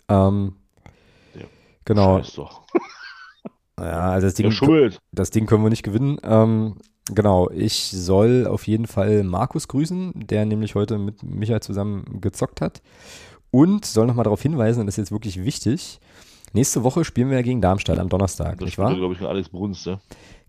[0.09, 0.55] Ähm,
[1.33, 1.45] Ja.
[1.85, 2.19] Genau.
[2.35, 2.63] Doch.
[3.79, 4.99] Ja, also das Ding, schummelt.
[5.11, 6.17] das Ding können wir nicht gewinnen.
[6.23, 6.77] Ähm,
[7.13, 12.61] genau, ich soll auf jeden Fall Markus grüßen, der nämlich heute mit Michael zusammen gezockt
[12.61, 12.81] hat.
[13.51, 15.99] Und soll nochmal darauf hinweisen, und das ist jetzt wirklich wichtig,
[16.53, 18.93] nächste Woche spielen wir ja gegen Darmstadt am Donnerstag, Das nicht wahr?
[18.95, 19.99] glaube ich, mit Alex Bruns, ja.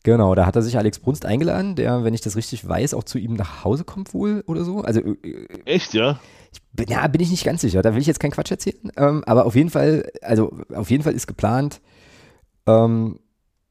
[0.05, 3.05] Genau, da hat er sich Alex Brunst eingeladen, der, wenn ich das richtig weiß, auch
[3.05, 4.81] zu ihm nach Hause kommt wohl oder so.
[4.81, 6.21] Also äh, Echt, ja?
[6.53, 7.83] ich bin, ja, bin ich nicht ganz sicher.
[7.83, 8.93] Da will ich jetzt keinen Quatsch erzählen.
[8.97, 11.81] Ähm, aber auf jeden Fall, also auf jeden Fall ist geplant,
[12.67, 13.19] ähm,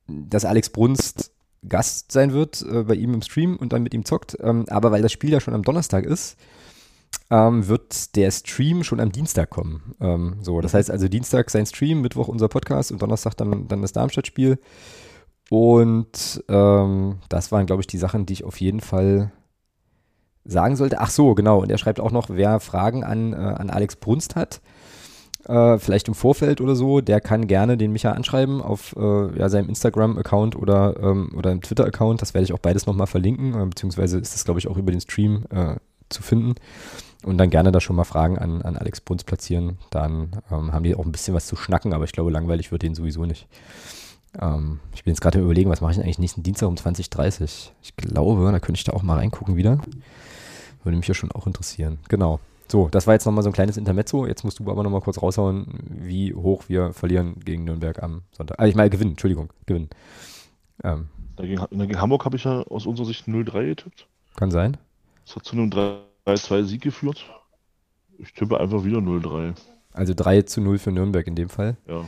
[0.07, 1.31] dass Alex Brunst
[1.67, 4.37] Gast sein wird äh, bei ihm im Stream und dann mit ihm zockt.
[4.41, 6.37] Ähm, aber weil das Spiel ja schon am Donnerstag ist,
[7.29, 9.95] ähm, wird der Stream schon am Dienstag kommen.
[9.99, 13.81] Ähm, so, das heißt also Dienstag sein Stream, Mittwoch unser Podcast und Donnerstag dann, dann
[13.81, 14.59] das Darmstadt-Spiel.
[15.49, 19.31] Und ähm, das waren, glaube ich, die Sachen, die ich auf jeden Fall
[20.43, 20.99] sagen sollte.
[20.99, 21.61] Ach so, genau.
[21.61, 24.61] Und er schreibt auch noch, wer Fragen an, äh, an Alex Brunst hat,
[25.47, 29.49] äh, vielleicht im Vorfeld oder so, der kann gerne den Micha anschreiben auf äh, ja,
[29.49, 32.21] seinem Instagram-Account oder, ähm, oder im Twitter-Account.
[32.21, 34.91] Das werde ich auch beides nochmal verlinken, äh, beziehungsweise ist das, glaube ich, auch über
[34.91, 35.75] den Stream äh,
[36.09, 36.55] zu finden.
[37.23, 39.77] Und dann gerne da schon mal Fragen an, an Alex Brunst platzieren.
[39.89, 42.83] Dann ähm, haben die auch ein bisschen was zu schnacken, aber ich glaube, langweilig wird
[42.83, 43.47] denen sowieso nicht.
[44.39, 47.95] Ähm, ich bin jetzt gerade überlegen, was mache ich eigentlich nächsten Dienstag um 20.30 Ich
[47.95, 49.79] glaube, da könnte ich da auch mal reingucken wieder.
[50.83, 51.99] Würde mich ja schon auch interessieren.
[52.07, 52.39] Genau.
[52.69, 54.25] So, das war jetzt nochmal so ein kleines Intermezzo.
[54.25, 58.59] Jetzt musst du aber nochmal kurz raushauen, wie hoch wir verlieren gegen Nürnberg am Sonntag.
[58.59, 59.89] Ah, ich meine, gewinnen, Entschuldigung, gewinnen.
[60.83, 61.07] Ähm,
[61.37, 64.07] Dagegen, gegen Hamburg habe ich ja aus unserer Sicht 0-3 getippt.
[64.35, 64.77] kann sein.
[65.25, 67.25] Das hat zu einem 3-2-Sieg geführt.
[68.17, 69.53] Ich tippe einfach wieder 0-3.
[69.93, 71.77] Also 3 zu 0 für Nürnberg in dem Fall.
[71.87, 72.05] Ja.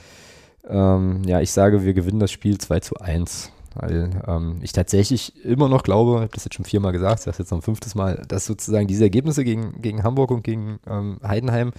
[0.68, 3.52] Ähm, ja, ich sage, wir gewinnen das Spiel 2 zu 1.
[3.82, 7.26] Weil ähm, ich tatsächlich immer noch glaube, ich habe das jetzt schon viermal gesagt, ich
[7.26, 10.80] sage jetzt noch ein fünftes Mal, dass sozusagen diese Ergebnisse gegen, gegen Hamburg und gegen
[10.86, 11.72] ähm, Heidenheim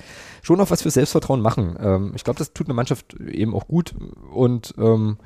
[0.43, 1.77] schon noch was für Selbstvertrauen machen.
[1.79, 3.95] Ähm, ich glaube, das tut eine Mannschaft eben auch gut
[4.33, 5.19] und ähm,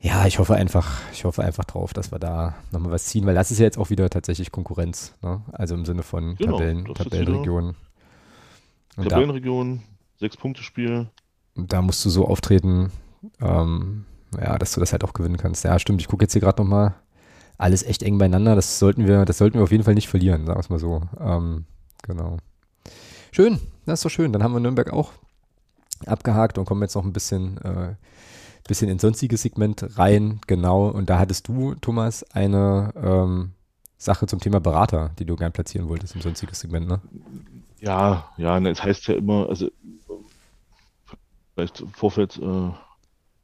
[0.00, 3.36] ja, ich hoffe einfach, ich hoffe einfach drauf, dass wir da nochmal was ziehen, weil
[3.36, 5.14] das ist ja jetzt auch wieder tatsächlich Konkurrenz.
[5.22, 5.42] Ne?
[5.52, 7.76] Also im Sinne von Genau, Tabellen, Tabellenregionen.
[8.96, 9.82] Tabellenregion,
[10.20, 11.06] 6-Punkte-Spiel.
[11.54, 12.90] da musst du so auftreten,
[13.40, 14.04] ähm,
[14.40, 15.64] ja, dass du das halt auch gewinnen kannst.
[15.64, 16.00] Ja, stimmt.
[16.00, 16.94] Ich gucke jetzt hier gerade nochmal.
[17.58, 18.56] Alles echt eng beieinander.
[18.56, 20.78] Das sollten wir, das sollten wir auf jeden Fall nicht verlieren, sagen wir es mal
[20.78, 21.02] so.
[21.20, 21.64] Ähm,
[22.02, 22.38] genau.
[23.30, 24.32] Schön, das ist doch schön.
[24.32, 25.12] Dann haben wir Nürnberg auch
[26.06, 27.94] abgehakt und kommen jetzt noch ein bisschen, äh,
[28.66, 30.40] bisschen ins sonstiges Segment rein.
[30.46, 30.88] Genau.
[30.88, 33.52] Und da hattest du, Thomas, eine ähm,
[34.02, 37.00] Sache zum Thema Berater, die du gern platzieren wolltest im sonstiges Segment, ne?
[37.78, 39.70] Ja, ja, ne, es heißt ja immer, also
[41.54, 42.70] vielleicht im Vorfeld, äh,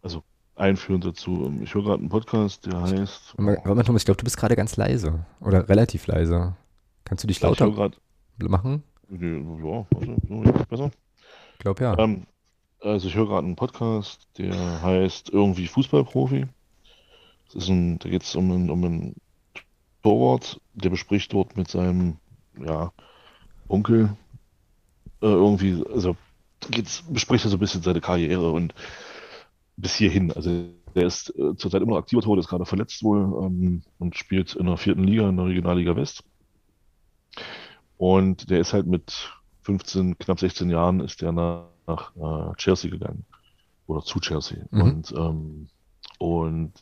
[0.02, 0.22] also
[0.58, 1.52] einführend dazu.
[1.62, 3.34] Ich höre gerade einen Podcast, der heißt.
[3.36, 5.24] Warte mal, Thomas, ich glaube, du bist gerade ganz leise.
[5.40, 6.54] Oder relativ leise.
[7.04, 7.96] Kannst du dich lauter gerade.
[8.38, 8.82] machen?
[9.10, 10.90] Ja, warte, so, jetzt besser.
[11.54, 11.98] Ich glaube ja.
[11.98, 12.26] Ähm,
[12.80, 16.46] also ich höre gerade einen Podcast, der heißt irgendwie Fußballprofi.
[17.46, 19.14] Das ist ein, da geht es um einen, um einen
[20.02, 22.16] Torwart, der bespricht dort mit seinem
[22.60, 22.92] ja,
[23.68, 24.10] Onkel
[25.20, 26.16] äh, irgendwie, also
[26.70, 28.74] geht's, bespricht er so ein bisschen seine Karriere und
[29.78, 30.32] bis hierhin.
[30.32, 30.50] Also
[30.94, 34.54] der ist äh, zurzeit immer noch aktiver Torwart, ist gerade verletzt wohl ähm, und spielt
[34.54, 36.24] in der vierten Liga, in der Regionalliga West.
[37.96, 39.30] Und der ist halt mit
[39.62, 43.24] 15, knapp 16 Jahren ist der nach, nach äh, Chelsea gegangen.
[43.86, 44.58] Oder zu Chelsea.
[44.70, 44.80] Mhm.
[44.80, 45.68] Und, ähm,
[46.18, 46.72] und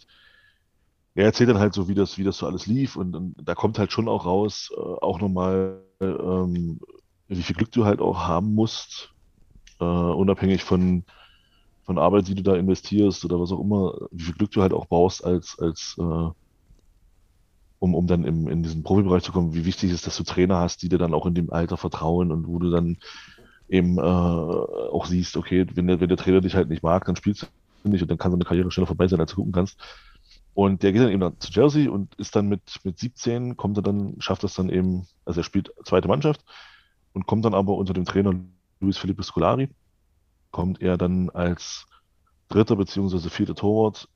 [1.14, 2.96] er erzählt dann halt so, wie das, wie das so alles lief.
[2.96, 6.80] Und, und da kommt halt schon auch raus, äh, auch nochmal, ähm,
[7.28, 9.12] wie viel Glück du halt auch haben musst,
[9.80, 11.04] äh, unabhängig von,
[11.86, 14.72] von Arbeit, die du da investierst oder was auch immer, wie viel Glück du halt
[14.72, 16.30] auch brauchst als, als äh,
[17.78, 20.58] um, um dann im, in diesen Profibereich zu kommen, wie wichtig ist, dass du Trainer
[20.58, 22.96] hast, die dir dann auch in dem Alter vertrauen und wo du dann
[23.68, 27.16] eben äh, auch siehst, okay, wenn der, wenn der Trainer dich halt nicht mag, dann
[27.16, 27.48] spielst
[27.84, 29.78] du nicht und dann kann so Karriere schneller vorbei sein, als du gucken kannst.
[30.54, 33.76] Und der geht dann eben dann zu Chelsea und ist dann mit, mit 17, kommt
[33.76, 36.42] er dann, schafft es dann eben, also er spielt zweite Mannschaft
[37.12, 38.34] und kommt dann aber unter dem Trainer
[38.80, 39.68] Luis Felipe Scolari,
[40.56, 41.86] kommt er dann als
[42.48, 44.08] dritter beziehungsweise vierter Torwart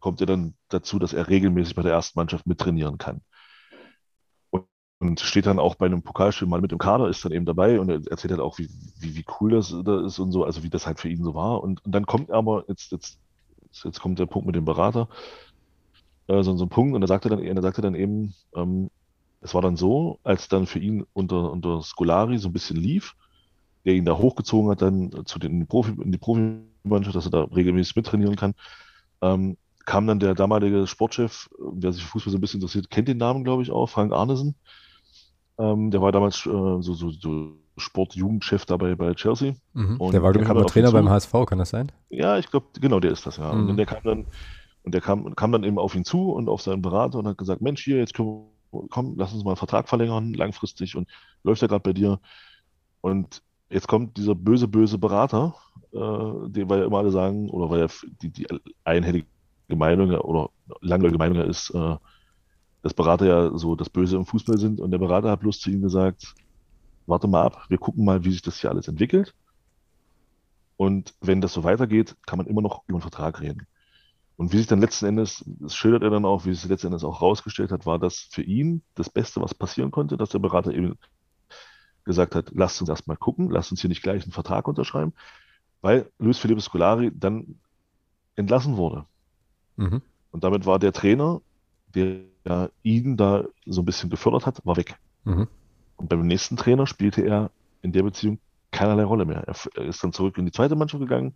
[0.00, 3.20] kommt er dann dazu, dass er regelmäßig bei der ersten Mannschaft mittrainieren kann.
[4.98, 7.78] Und, steht dann auch bei einem Pokalspiel mal mit im Kader, ist dann eben dabei
[7.78, 8.68] und er erzählt halt auch, wie,
[8.98, 11.34] wie, wie cool das da ist und so, also wie das halt für ihn so
[11.36, 11.62] war.
[11.62, 13.20] Und, und dann kommt aber, jetzt, jetzt,
[13.84, 15.08] jetzt kommt der Punkt mit dem Berater,
[16.26, 18.34] äh, so, so ein Punkt, und da sagt er dann, er sagt er dann eben,
[18.56, 18.90] ähm,
[19.40, 23.14] es war dann so, als dann für ihn unter, unter Scolari so ein bisschen lief,
[23.86, 27.26] der ihn da hochgezogen hat, dann zu den in die Profi, in die Profimannschaft, dass
[27.26, 28.54] er da regelmäßig mittrainieren kann,
[29.22, 29.56] ähm,
[29.86, 33.18] kam dann der damalige Sportchef, der sich für Fußball so ein bisschen interessiert, kennt den
[33.18, 34.56] Namen, glaube ich, auch, Frank Arnesen.
[35.58, 39.54] Ähm, der war damals äh, so, so, so Sportjugendchef dabei bei Chelsea.
[39.72, 39.98] Mhm.
[40.10, 41.92] Der war, glaube ich, Trainer beim HSV, kann das sein?
[42.10, 43.52] Ja, ich glaube, genau, der ist das, ja.
[43.52, 43.70] Mhm.
[43.70, 44.26] Und der kam dann,
[44.82, 47.38] und der kam, kam dann eben auf ihn zu und auf seinen Berater und hat
[47.38, 51.08] gesagt, Mensch, hier, jetzt können wir, komm, lass uns mal einen Vertrag verlängern, langfristig und
[51.44, 52.18] läuft ja gerade bei dir.
[53.00, 55.54] Und jetzt kommt dieser böse, böse Berater,
[55.92, 57.86] äh, den wir ja immer alle sagen, oder weil ja
[58.22, 58.46] die, die
[58.84, 59.26] einhellige
[59.68, 61.96] Meinung oder langläufige Meinung ist, äh,
[62.82, 64.80] dass Berater ja so das Böse im Fußball sind.
[64.80, 66.34] Und der Berater hat bloß zu ihm gesagt,
[67.06, 69.34] warte mal ab, wir gucken mal, wie sich das hier alles entwickelt.
[70.76, 73.66] Und wenn das so weitergeht, kann man immer noch über einen Vertrag reden.
[74.36, 77.04] Und wie sich dann letzten Endes, das schildert er dann auch, wie sich letzten Endes
[77.04, 80.74] auch rausgestellt hat, war das für ihn das Beste, was passieren konnte, dass der Berater
[80.74, 80.98] eben
[82.06, 85.12] gesagt hat, lasst uns erstmal gucken, lasst uns hier nicht gleich einen Vertrag unterschreiben,
[85.82, 87.56] weil Luis Felipe Scolari dann
[88.36, 89.04] entlassen wurde.
[89.76, 90.00] Mhm.
[90.30, 91.42] Und damit war der Trainer,
[91.94, 94.96] der ihn da so ein bisschen gefördert hat, war weg.
[95.24, 95.48] Mhm.
[95.96, 97.50] Und beim nächsten Trainer spielte er
[97.82, 98.38] in der Beziehung
[98.70, 99.42] keinerlei Rolle mehr.
[99.46, 101.34] Er ist dann zurück in die zweite Mannschaft gegangen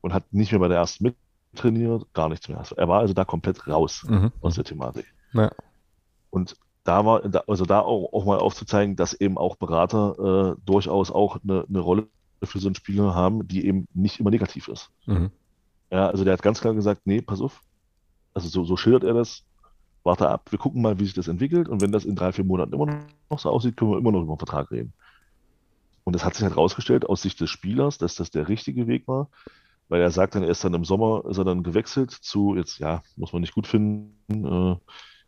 [0.00, 1.14] und hat nicht mehr bei der ersten
[1.52, 2.62] mittrainiert, gar nichts mehr.
[2.76, 4.32] Er war also da komplett raus mhm.
[4.40, 5.06] aus der Thematik.
[5.32, 5.50] Ja.
[6.30, 6.56] Und
[6.86, 11.38] da war, also da auch, auch, mal aufzuzeigen, dass eben auch Berater äh, durchaus auch
[11.42, 12.06] eine, eine, Rolle
[12.42, 14.90] für so einen Spieler haben, die eben nicht immer negativ ist.
[15.06, 15.30] Mhm.
[15.90, 17.62] Ja, also der hat ganz klar gesagt, nee, pass auf.
[18.34, 19.44] Also so, so schildert er das
[20.06, 22.44] warte ab, wir gucken mal, wie sich das entwickelt und wenn das in drei, vier
[22.44, 22.86] Monaten immer
[23.28, 24.94] noch so aussieht, können wir immer noch über einen Vertrag reden.
[26.04, 29.08] Und es hat sich halt herausgestellt, aus Sicht des Spielers, dass das der richtige Weg
[29.08, 29.28] war,
[29.88, 32.78] weil er sagt dann, er ist dann im Sommer, ist er dann gewechselt zu, jetzt,
[32.78, 34.76] ja, muss man nicht gut finden, äh,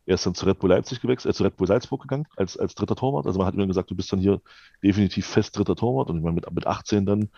[0.08, 2.56] er ist dann zu Red Bull Leipzig gewechselt, äh, zu Red Bull Salzburg gegangen, als,
[2.56, 3.26] als dritter Torwart.
[3.26, 4.40] Also man hat immer gesagt, du bist dann hier
[4.82, 7.28] definitiv fest dritter Torwart und ich meine, mit, mit 18 dann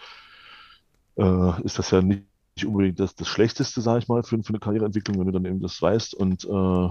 [1.17, 2.25] äh, ist das ja nicht,
[2.65, 5.61] unbedingt das, das Schlechteste, sage ich mal, für, für eine Karriereentwicklung, wenn du dann eben
[5.61, 6.89] das weißt und äh,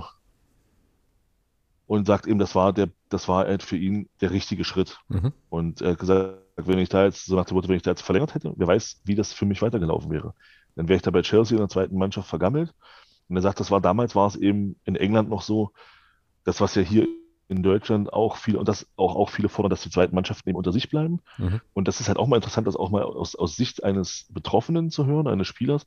[1.87, 4.99] und sagt eben, das war der, das war halt für ihn der richtige Schritt.
[5.07, 5.33] Mhm.
[5.49, 7.89] Und er hat gesagt, wenn ich da jetzt, so nach dem Motto, wenn ich da
[7.89, 10.35] jetzt verlängert hätte, wer weiß, wie das für mich weitergelaufen wäre.
[10.75, 12.75] Dann wäre ich da bei Chelsea in der zweiten Mannschaft vergammelt.
[13.29, 15.71] Und er sagt, das war damals, war es eben in England noch so,
[16.43, 17.07] das, was ja hier
[17.47, 20.57] in Deutschland auch viele, und das auch, auch viele fordern, dass die zweiten Mannschaften eben
[20.57, 21.19] unter sich bleiben.
[21.37, 21.61] Mhm.
[21.73, 24.91] Und das ist halt auch mal interessant, das auch mal aus, aus Sicht eines Betroffenen
[24.91, 25.85] zu hören, eines Spielers.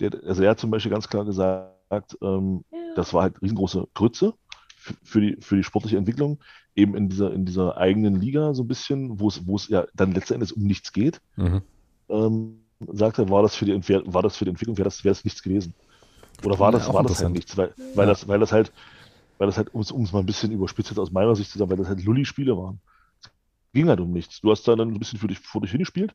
[0.00, 4.34] Der, also er hat zum Beispiel ganz klar gesagt, ähm, das war halt riesengroße Grütze
[5.02, 6.38] für die, für die sportliche Entwicklung,
[6.74, 9.86] eben in dieser, in dieser eigenen Liga so ein bisschen, wo es, wo es ja
[9.94, 11.62] dann letztendlich um nichts geht, mhm.
[12.08, 12.60] ähm,
[12.92, 13.72] sagt er, war das für die,
[14.06, 15.74] war das für die Entwicklung, wäre das, wäre das nichts gewesen.
[16.44, 18.12] Oder war das, war das halt nichts, weil, weil, ja.
[18.12, 18.72] das, weil das halt,
[19.38, 21.78] weil das halt, um es mal ein bisschen überspitzt aus meiner Sicht zu sagen, weil
[21.78, 22.80] das halt Lulli-Spiele waren.
[23.20, 23.30] Es
[23.72, 24.40] ging halt um nichts.
[24.40, 26.14] Du hast da dann ein bisschen für dich, vor dich hingespielt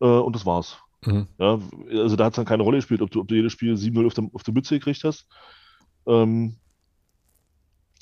[0.00, 0.78] äh, und das war's.
[1.04, 1.26] Mhm.
[1.38, 1.58] Ja,
[1.90, 4.06] also da hat es dann keine Rolle gespielt, ob du, ob du jedes Spiel 7-0
[4.06, 5.26] auf, der, auf der Mütze gekriegt hast.
[6.06, 6.56] Ähm,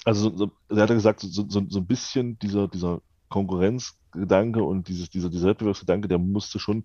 [0.05, 4.89] also so, er hat ja gesagt, so, so, so ein bisschen dieser, dieser Konkurrenzgedanke und
[4.89, 6.85] dieses, dieser, dieser Wettbewerbsgedanke, der musste schon,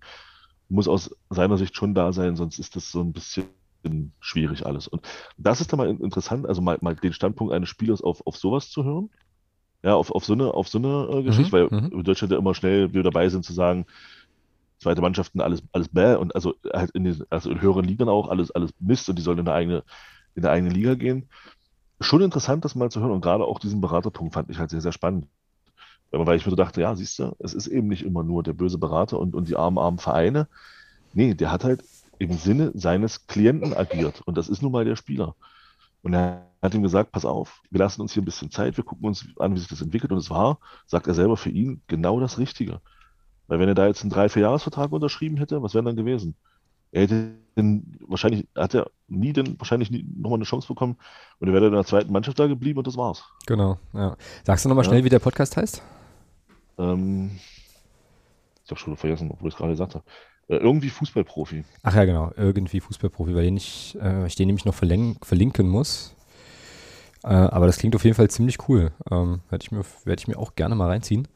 [0.68, 3.46] muss aus seiner Sicht schon da sein, sonst ist das so ein bisschen
[4.20, 4.88] schwierig alles.
[4.88, 8.36] Und das ist dann mal interessant, also mal, mal den Standpunkt eines Spielers auf, auf
[8.36, 9.10] sowas zu hören.
[9.82, 11.92] Ja, auf, auf so eine, auf so eine äh, Geschichte, mhm, weil mhm.
[11.92, 13.86] in Deutschland ja immer schnell wir dabei sind zu sagen,
[14.80, 18.28] zweite Mannschaften alles, alles bäh und also halt in den, also in höheren Ligen auch
[18.28, 19.84] alles, alles Mist und die sollen in eine eigene,
[20.34, 21.28] in eine eigene Liga gehen
[22.00, 23.12] schon interessant, das mal zu hören.
[23.12, 25.26] Und gerade auch diesen Beraterpunkt fand ich halt sehr, sehr spannend.
[26.10, 28.52] Weil ich mir so dachte, ja, siehst du, es ist eben nicht immer nur der
[28.52, 30.48] böse Berater und, und die armen, armen Vereine.
[31.14, 31.82] Nee, der hat halt
[32.18, 34.22] im Sinne seines Klienten agiert.
[34.26, 35.34] Und das ist nun mal der Spieler.
[36.02, 38.84] Und er hat ihm gesagt, pass auf, wir lassen uns hier ein bisschen Zeit, wir
[38.84, 40.12] gucken uns an, wie sich das entwickelt.
[40.12, 42.80] Und es war, sagt er selber, für ihn genau das Richtige.
[43.48, 46.36] Weil wenn er da jetzt einen drei, vier Jahresvertrag unterschrieben hätte, was wäre dann gewesen?
[46.92, 50.96] er hätte den, wahrscheinlich, hat er nie den, wahrscheinlich nie nochmal eine Chance bekommen
[51.38, 53.24] und er wäre in der zweiten Mannschaft da geblieben und das war's.
[53.46, 54.16] Genau, ja.
[54.44, 54.90] Sagst du nochmal ja.
[54.90, 55.82] schnell, wie der Podcast heißt?
[56.78, 57.38] Ähm,
[58.64, 60.04] ich habe schon vergessen, obwohl ich es gerade gesagt habe.
[60.48, 61.64] Äh, irgendwie Fußballprofi.
[61.82, 66.14] Ach ja, genau, irgendwie Fußballprofi, weil den ich, äh, ich den nämlich noch verlinken muss.
[67.24, 68.92] Äh, aber das klingt auf jeden Fall ziemlich cool.
[69.10, 71.26] Ähm, werde ich, mir, werd ich mir auch gerne mal reinziehen.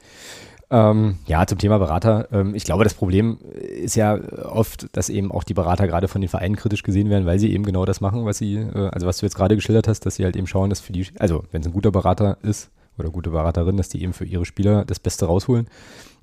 [0.72, 2.28] Ähm, ja, zum Thema Berater.
[2.30, 3.38] Ähm, ich glaube, das Problem
[3.82, 7.26] ist ja oft, dass eben auch die Berater gerade von den Vereinen kritisch gesehen werden,
[7.26, 9.88] weil sie eben genau das machen, was sie, äh, also was du jetzt gerade geschildert
[9.88, 12.38] hast, dass sie halt eben schauen, dass für die, also wenn es ein guter Berater
[12.42, 12.70] ist
[13.00, 15.66] oder gute Beraterin, dass die eben für ihre Spieler das Beste rausholen.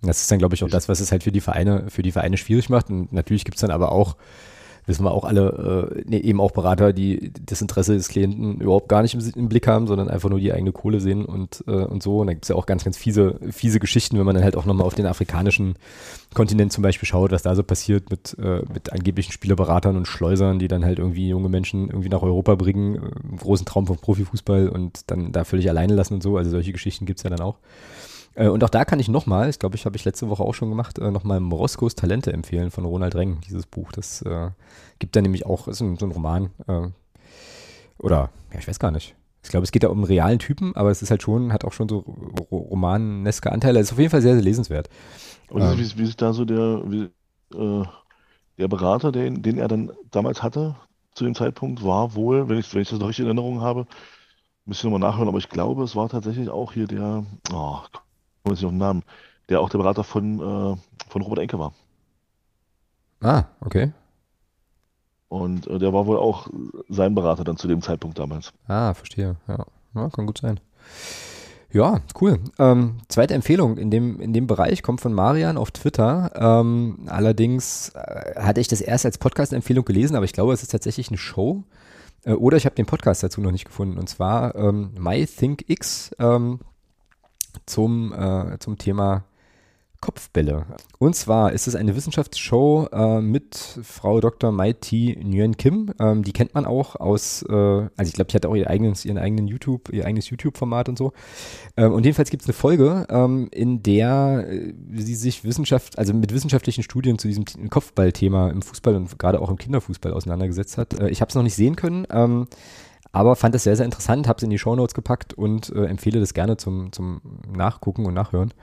[0.02, 2.04] Und das ist dann, glaube ich, auch das, was es halt für die Vereine, für
[2.04, 2.90] die Vereine schwierig macht.
[2.90, 4.16] Und natürlich gibt es dann aber auch
[4.88, 8.88] wissen wir auch alle, äh, nee, eben auch Berater, die das Interesse des Klienten überhaupt
[8.88, 11.72] gar nicht im, im Blick haben, sondern einfach nur die eigene Kohle sehen und, äh,
[11.72, 12.20] und so.
[12.20, 14.56] Und da gibt es ja auch ganz, ganz fiese, fiese Geschichten, wenn man dann halt
[14.56, 15.76] auch nochmal auf den afrikanischen
[16.34, 20.58] Kontinent zum Beispiel schaut, was da so passiert mit, äh, mit angeblichen Spielerberatern und Schleusern,
[20.58, 23.98] die dann halt irgendwie junge Menschen irgendwie nach Europa bringen, äh, einen großen Traum vom
[23.98, 26.38] Profifußball und dann da völlig alleine lassen und so.
[26.38, 27.58] Also solche Geschichten gibt es ja dann auch.
[28.38, 30.54] Äh, und auch da kann ich nochmal, ich glaube, ich habe ich letzte Woche auch
[30.54, 33.92] schon gemacht, äh, nochmal Moskos Talente empfehlen von Ronald Reng, dieses Buch.
[33.92, 34.52] Das äh,
[35.00, 36.52] gibt da nämlich auch, ist ein, so ein Roman.
[36.68, 36.88] Äh,
[37.98, 39.16] oder, ja, ich weiß gar nicht.
[39.44, 41.66] Ich glaube, es geht da um einen realen Typen, aber es ist halt schon, hat
[41.66, 42.00] auch schon so
[42.52, 43.80] romaneske Anteile.
[43.80, 44.90] Es ist auf jeden Fall sehr, sehr lesenswert.
[45.50, 47.10] Und ähm, wie, wie ist da so der, wie,
[47.56, 47.86] äh,
[48.58, 50.76] der Berater, den, den er dann damals hatte,
[51.16, 53.88] zu dem Zeitpunkt, war wohl, wenn ich, wenn ich das noch richtig in Erinnerung habe,
[54.66, 57.80] müsste ich nochmal nachhören, aber ich glaube, es war tatsächlich auch hier der, oh,
[58.48, 59.04] ich weiß nicht auf den Namen,
[59.50, 60.76] der auch der Berater von, äh,
[61.10, 61.74] von Robert Enke war.
[63.22, 63.92] Ah, okay.
[65.30, 66.48] Und äh, der war wohl auch
[66.88, 68.54] sein Berater dann zu dem Zeitpunkt damals.
[68.68, 69.36] Ah, verstehe.
[69.48, 69.66] Ja,
[69.96, 70.60] ja kann gut sein.
[71.72, 72.40] Ja, cool.
[72.60, 76.32] Ähm, zweite Empfehlung in dem, in dem Bereich kommt von Marian auf Twitter.
[76.36, 80.72] Ähm, allerdings äh, hatte ich das erst als Podcast-Empfehlung gelesen, aber ich glaube, es ist
[80.72, 81.64] tatsächlich eine Show.
[82.24, 83.98] Äh, oder ich habe den Podcast dazu noch nicht gefunden.
[83.98, 86.60] Und zwar ähm, MyThinkX ähm,
[87.68, 89.26] zum, äh, zum Thema
[90.00, 90.66] Kopfbälle.
[91.00, 94.52] Und zwar ist es eine Wissenschaftsshow äh, mit Frau Dr.
[94.52, 95.16] Mai T.
[95.16, 95.92] Nguyen Kim.
[96.00, 99.06] Ähm, die kennt man auch aus, äh, also ich glaube, die hat auch ihr eigenes,
[99.06, 101.14] ihren eigenen YouTube, ihr eigenes YouTube-Format und so.
[101.78, 106.14] Ähm, und jedenfalls gibt es eine Folge, ähm, in der äh, sie sich Wissenschaft, also
[106.14, 111.00] mit wissenschaftlichen Studien zu diesem Kopfballthema im Fußball und gerade auch im Kinderfußball auseinandergesetzt hat.
[111.00, 112.06] Äh, ich habe es noch nicht sehen können.
[113.12, 116.20] Aber fand es sehr, sehr interessant, habe es in die Shownotes gepackt und äh, empfehle
[116.20, 117.22] das gerne zum, zum
[117.52, 118.54] Nachgucken und Nachhören.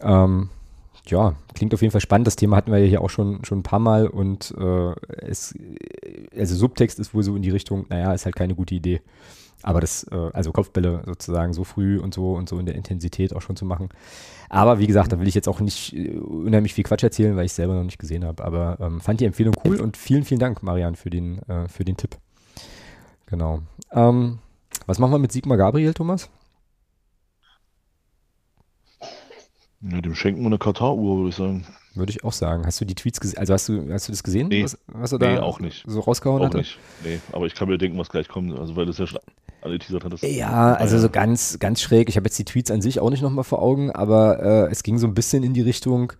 [0.00, 0.50] Ähm,
[1.06, 2.26] ja, klingt auf jeden Fall spannend.
[2.26, 5.54] Das Thema hatten wir ja hier auch schon, schon ein paar Mal und äh, es,
[6.36, 9.00] also Subtext ist wohl so in die Richtung, naja, ist halt keine gute Idee.
[9.62, 13.34] Aber das, äh, also Kopfbälle sozusagen so früh und so und so in der Intensität
[13.34, 13.88] auch schon zu machen.
[14.48, 17.44] Aber wie gesagt, da will ich jetzt auch nicht äh, unheimlich viel Quatsch erzählen, weil
[17.44, 18.44] ich es selber noch nicht gesehen habe.
[18.44, 21.84] Aber ähm, fand die Empfehlung cool und vielen, vielen Dank, Marian, für den, äh, für
[21.84, 22.18] den Tipp.
[23.32, 23.62] Genau.
[23.92, 24.40] Ähm,
[24.84, 26.28] was machen wir mit Sigmar Gabriel, Thomas?
[29.80, 31.66] Ja, dem schenken wir eine Katar-Uhr, würde ich sagen.
[31.94, 32.66] Würde ich auch sagen.
[32.66, 33.38] Hast du die Tweets gesehen?
[33.38, 34.62] Also hast du, hast du das gesehen, nee.
[34.62, 35.82] was, was er da nee, auch nicht.
[35.86, 36.58] so rausgehauen auch hatte?
[36.58, 36.78] Nicht.
[37.04, 38.56] Nee, aber ich kann mir denken, was gleich kommt.
[38.58, 39.18] Also weil das ja schon
[39.62, 40.20] alle teasert hat.
[40.20, 42.10] Ja, also so ganz, ganz schräg.
[42.10, 44.82] Ich habe jetzt die Tweets an sich auch nicht nochmal vor Augen, aber äh, es
[44.82, 46.12] ging so ein bisschen in die Richtung,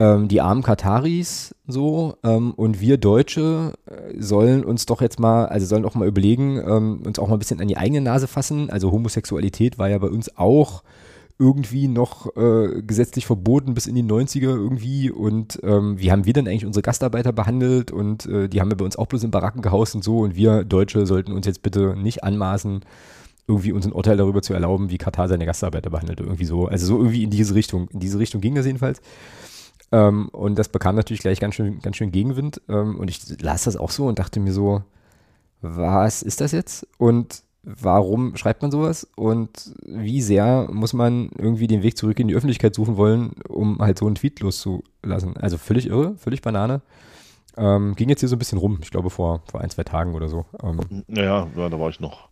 [0.00, 5.46] ähm, die armen Kataris so ähm, und wir Deutsche äh, sollen uns doch jetzt mal,
[5.46, 8.26] also sollen auch mal überlegen, ähm, uns auch mal ein bisschen an die eigene Nase
[8.26, 8.70] fassen.
[8.70, 10.82] Also Homosexualität war ja bei uns auch
[11.38, 16.32] irgendwie noch äh, gesetzlich verboten bis in die 90er irgendwie und ähm, wie haben wir
[16.32, 19.32] denn eigentlich unsere Gastarbeiter behandelt und äh, die haben ja bei uns auch bloß in
[19.32, 22.84] Baracken gehaust und so und wir Deutsche sollten uns jetzt bitte nicht anmaßen,
[23.46, 26.66] irgendwie uns ein Urteil darüber zu erlauben, wie Katar seine Gastarbeiter behandelt, irgendwie so.
[26.66, 29.02] Also so irgendwie in diese Richtung, in diese Richtung ging das jedenfalls.
[29.92, 32.60] Ähm, und das bekam natürlich gleich ganz schön, ganz schön Gegenwind.
[32.68, 34.82] Ähm, und ich las das auch so und dachte mir so,
[35.60, 36.86] was ist das jetzt?
[36.98, 39.08] Und warum schreibt man sowas?
[39.16, 43.78] Und wie sehr muss man irgendwie den Weg zurück in die Öffentlichkeit suchen wollen, um
[43.78, 45.36] halt so einen Tweet loszulassen?
[45.36, 46.82] Also völlig irre, völlig Banane.
[47.56, 50.14] Ähm, ging jetzt hier so ein bisschen rum, ich glaube vor, vor ein, zwei Tagen
[50.14, 50.44] oder so.
[50.62, 52.28] Ähm, ja, ja, da war ich noch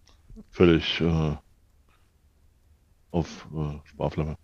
[0.51, 1.37] völlig äh,
[3.13, 4.37] auf äh, Sparflamme.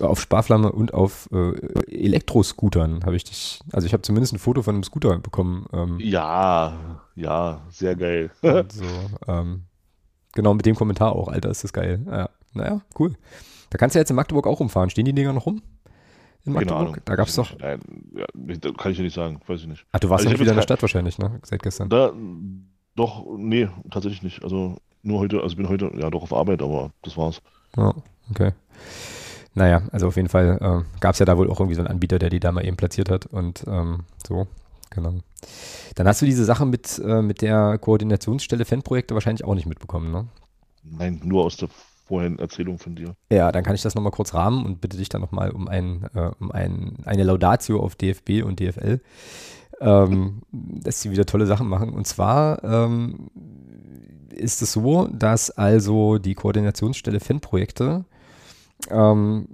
[0.00, 1.52] Auf Sparflamme und auf äh,
[1.86, 3.60] Elektroscootern habe ich dich.
[3.70, 5.66] Also ich habe zumindest ein Foto von einem Scooter bekommen.
[5.72, 8.30] Ähm, ja, ja, sehr geil.
[8.42, 8.84] so,
[9.28, 9.64] ähm,
[10.32, 12.04] genau mit dem Kommentar auch, Alter, ist das geil.
[12.06, 13.14] Ja, naja, cool.
[13.70, 14.88] Da kannst du ja jetzt in Magdeburg auch rumfahren.
[14.88, 15.62] Stehen die Dinger noch rum?
[16.46, 17.02] In Magdeburg?
[17.04, 17.58] Da gab es doch.
[17.58, 17.80] Nein,
[18.16, 18.24] ja,
[18.72, 19.86] kann ich dir nicht sagen, weiß ich nicht.
[19.92, 21.40] Ach, du warst also ja wieder in der Stadt wahrscheinlich, ne?
[21.42, 21.90] Seit gestern.
[21.90, 22.12] Da,
[22.96, 24.42] doch, nee, tatsächlich nicht.
[24.42, 27.42] Also nur heute, also ich bin heute, ja doch auf Arbeit, aber das war's.
[27.78, 27.94] Ja,
[28.30, 28.52] okay.
[29.54, 31.88] Naja, also auf jeden Fall äh, gab es ja da wohl auch irgendwie so einen
[31.88, 34.46] Anbieter, der die da mal eben platziert hat und ähm, so,
[34.90, 35.14] genau.
[35.96, 40.12] Dann hast du diese Sache mit, äh, mit der Koordinationsstelle Fanprojekte wahrscheinlich auch nicht mitbekommen,
[40.12, 40.28] ne?
[40.84, 41.68] Nein, nur aus der
[42.06, 43.14] vorherigen Erzählung von dir.
[43.30, 46.08] Ja, dann kann ich das nochmal kurz rahmen und bitte dich dann nochmal um, ein,
[46.14, 49.00] äh, um ein, eine Laudatio auf DFB und DFL,
[49.80, 51.90] ähm, dass sie wieder tolle Sachen machen.
[51.90, 53.28] Und zwar ähm,
[54.38, 58.04] ist es so, dass also die Koordinationsstelle Fanprojekte
[58.90, 59.48] ähm,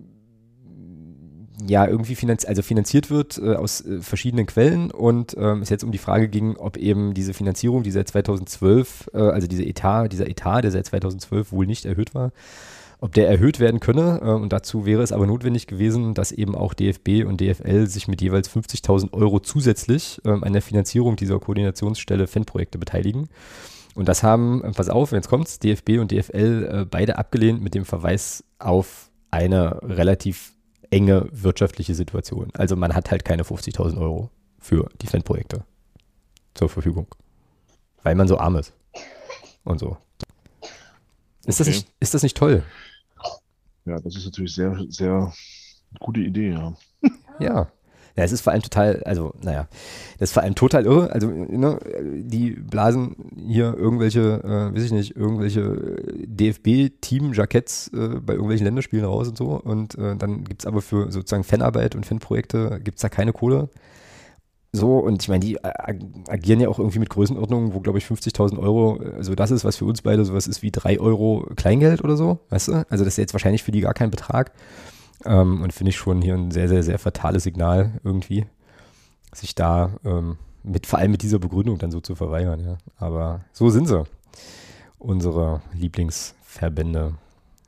[1.66, 5.84] ja irgendwie finanz also finanziert wird äh, aus äh, verschiedenen Quellen und ähm, es jetzt
[5.84, 10.08] um die Frage ging, ob eben diese Finanzierung, die seit 2012, äh, also diese Etat,
[10.08, 12.32] dieser Etat, der seit 2012 wohl nicht erhöht war,
[13.00, 14.20] ob der erhöht werden könne.
[14.22, 18.08] Äh, und dazu wäre es aber notwendig gewesen, dass eben auch DFB und DFL sich
[18.08, 23.28] mit jeweils 50.000 Euro zusätzlich ähm, an der Finanzierung dieser Koordinationsstelle Fanprojekte beteiligen.
[23.94, 27.84] Und das haben, pass auf, jetzt kommt's, DFB und DFL äh, beide abgelehnt mit dem
[27.84, 30.52] Verweis auf eine relativ
[30.90, 32.50] enge wirtschaftliche Situation.
[32.54, 35.64] Also man hat halt keine 50.000 Euro für die Fanprojekte
[36.54, 37.06] zur Verfügung.
[38.02, 38.72] Weil man so arm ist.
[39.64, 39.96] Und so.
[41.46, 41.64] Ist, okay.
[41.64, 42.62] das, nicht, ist das nicht toll?
[43.84, 45.32] Ja, das ist natürlich sehr, sehr
[46.00, 46.74] gute Idee, ja.
[47.38, 47.68] Ja.
[48.16, 49.66] Ja, es ist vor allem total, also, naja,
[50.18, 51.10] das ist vor allem total irre.
[51.10, 55.96] Also, ne, die blasen hier irgendwelche, äh, weiß ich nicht, irgendwelche
[56.26, 59.60] DFB-Team-Jackets äh, bei irgendwelchen Länderspielen raus und so.
[59.60, 63.32] Und äh, dann gibt es aber für sozusagen Fanarbeit und Fanprojekte gibt es da keine
[63.32, 63.68] Kohle.
[64.70, 68.58] So, und ich meine, die agieren ja auch irgendwie mit Größenordnungen, wo, glaube ich, 50.000
[68.58, 72.16] Euro, also das ist, was für uns beide sowas ist wie 3 Euro Kleingeld oder
[72.16, 72.72] so, weißt du?
[72.90, 74.50] Also das ist jetzt wahrscheinlich für die gar kein Betrag.
[75.24, 78.46] Ähm, und finde ich schon hier ein sehr, sehr, sehr fatales Signal irgendwie,
[79.32, 82.78] sich da ähm, mit, vor allem mit dieser Begründung dann so zu verweigern, ja.
[82.96, 84.04] Aber so sind sie,
[84.98, 87.14] unsere Lieblingsverbände.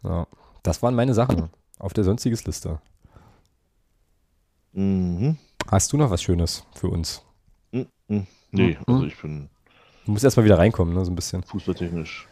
[0.03, 0.27] Ja,
[0.63, 2.79] das waren meine Sachen auf der sonstiges Liste.
[4.73, 5.39] Mhm.
[5.69, 7.23] Hast du noch was Schönes für uns?
[7.73, 8.27] Mhm.
[8.53, 9.49] Nee, also ich bin.
[10.05, 11.43] Du musst erstmal wieder reinkommen, ne, so ein bisschen.
[11.43, 12.29] Fußballtechnisch,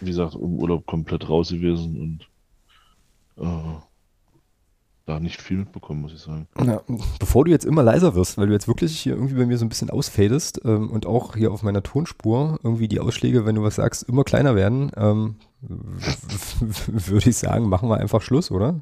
[0.00, 2.20] wie gesagt, im Urlaub komplett raus gewesen
[3.36, 3.78] und äh,
[5.06, 6.48] da nicht viel mitbekommen, muss ich sagen.
[6.62, 6.82] Ja,
[7.18, 9.64] bevor du jetzt immer leiser wirst, weil du jetzt wirklich hier irgendwie bei mir so
[9.64, 13.62] ein bisschen ausfadest ähm, und auch hier auf meiner Tonspur irgendwie die Ausschläge, wenn du
[13.62, 18.80] was sagst, immer kleiner werden, ähm, würde ich sagen, machen wir einfach Schluss, oder?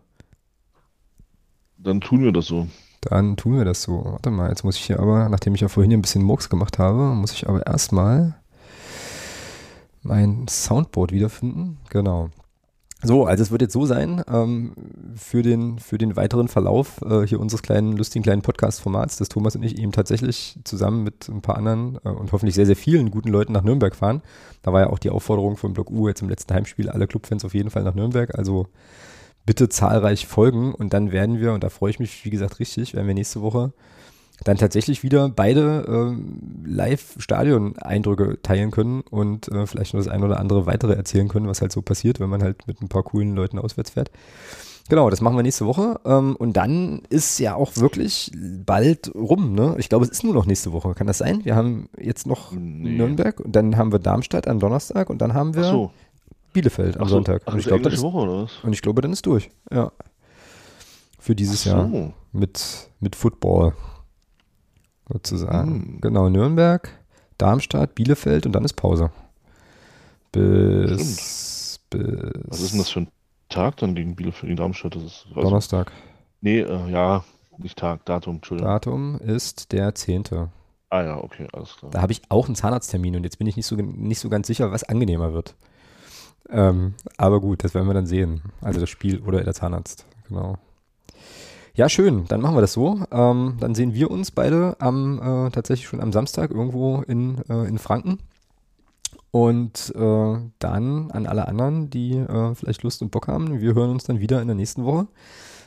[1.76, 2.68] Dann tun wir das so.
[3.02, 4.02] Dann tun wir das so.
[4.04, 6.78] Warte mal, jetzt muss ich hier aber, nachdem ich ja vorhin ein bisschen Murks gemacht
[6.78, 8.34] habe, muss ich aber erstmal
[10.02, 11.76] mein Soundboard wiederfinden.
[11.90, 12.30] Genau.
[13.04, 14.72] So, also es wird jetzt so sein, ähm,
[15.14, 19.56] für, den, für den weiteren Verlauf äh, hier unseres kleinen, lustigen kleinen Podcast-Formats, dass Thomas
[19.56, 23.10] und ich eben tatsächlich zusammen mit ein paar anderen äh, und hoffentlich sehr, sehr vielen
[23.10, 24.22] guten Leuten nach Nürnberg fahren.
[24.62, 27.44] Da war ja auch die Aufforderung von Block U jetzt im letzten Heimspiel, alle Clubfans
[27.44, 28.36] auf jeden Fall nach Nürnberg.
[28.38, 28.68] Also
[29.44, 32.94] bitte zahlreich folgen und dann werden wir, und da freue ich mich, wie gesagt, richtig,
[32.94, 33.72] werden wir nächste Woche
[34.42, 40.40] dann tatsächlich wieder beide äh, Live-Stadion-Eindrücke teilen können und äh, vielleicht noch das ein oder
[40.40, 43.34] andere weitere erzählen können, was halt so passiert, wenn man halt mit ein paar coolen
[43.34, 44.10] Leuten auswärts fährt.
[44.88, 45.98] Genau, das machen wir nächste Woche.
[46.04, 49.76] Ähm, und dann ist ja auch wirklich bald rum, ne?
[49.78, 50.94] Ich glaube, es ist nur noch nächste Woche.
[50.94, 51.44] Kann das sein?
[51.44, 52.90] Wir haben jetzt noch nee.
[52.90, 55.90] Nürnberg und dann haben wir Darmstadt am Donnerstag und dann haben wir so.
[56.52, 57.42] Bielefeld am so, Sonntag.
[57.46, 59.50] Und ich, glaub, ist, Woche, und ich glaube, dann ist durch.
[59.72, 59.90] Ja.
[61.18, 61.70] Für dieses so.
[61.70, 63.72] Jahr mit, mit Football.
[65.12, 65.72] Sozusagen.
[65.72, 66.00] Mhm.
[66.00, 66.90] Genau, Nürnberg,
[67.38, 69.10] Darmstadt, Bielefeld und dann ist Pause.
[70.32, 72.30] Bis, bis.
[72.48, 73.08] Was ist denn das für ein
[73.48, 74.96] Tag dann gegen Bielefeld, gegen Darmstadt?
[74.96, 75.92] Das ist, Donnerstag.
[76.40, 77.24] Nee, äh, ja,
[77.58, 78.70] nicht Tag, Datum, Entschuldigung.
[78.70, 80.24] Datum ist der 10.
[80.90, 81.90] Ah ja, okay, alles klar.
[81.90, 84.46] Da habe ich auch einen Zahnarzttermin und jetzt bin ich nicht so, nicht so ganz
[84.46, 85.54] sicher, was angenehmer wird.
[86.50, 88.42] Ähm, aber gut, das werden wir dann sehen.
[88.60, 90.58] Also das Spiel oder der Zahnarzt, genau.
[91.76, 93.00] Ja, schön, dann machen wir das so.
[93.10, 97.66] Ähm, dann sehen wir uns beide am äh, tatsächlich schon am Samstag irgendwo in, äh,
[97.66, 98.20] in Franken.
[99.32, 103.90] Und äh, dann an alle anderen, die äh, vielleicht Lust und Bock haben, wir hören
[103.90, 105.08] uns dann wieder in der nächsten Woche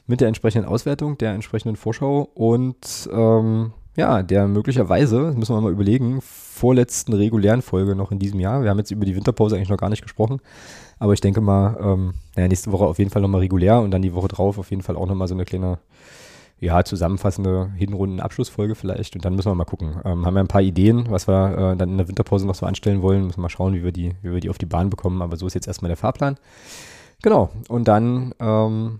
[0.05, 5.59] mit der entsprechenden Auswertung, der entsprechenden Vorschau und ähm, ja, der möglicherweise, das müssen wir
[5.59, 8.61] mal überlegen, vorletzten regulären Folge noch in diesem Jahr.
[8.63, 10.39] Wir haben jetzt über die Winterpause eigentlich noch gar nicht gesprochen,
[10.99, 14.01] aber ich denke mal, ähm, naja, nächste Woche auf jeden Fall nochmal regulär und dann
[14.01, 15.79] die Woche drauf auf jeden Fall auch nochmal so eine kleine,
[16.59, 20.01] ja, zusammenfassende Hinrunden-Abschlussfolge vielleicht und dann müssen wir mal gucken.
[20.05, 22.65] Ähm, haben wir ein paar Ideen, was wir äh, dann in der Winterpause noch so
[22.65, 24.89] anstellen wollen, müssen wir mal schauen, wie wir die, wie wir die auf die Bahn
[24.89, 26.37] bekommen, aber so ist jetzt erstmal der Fahrplan.
[27.21, 28.99] Genau, und dann, ähm,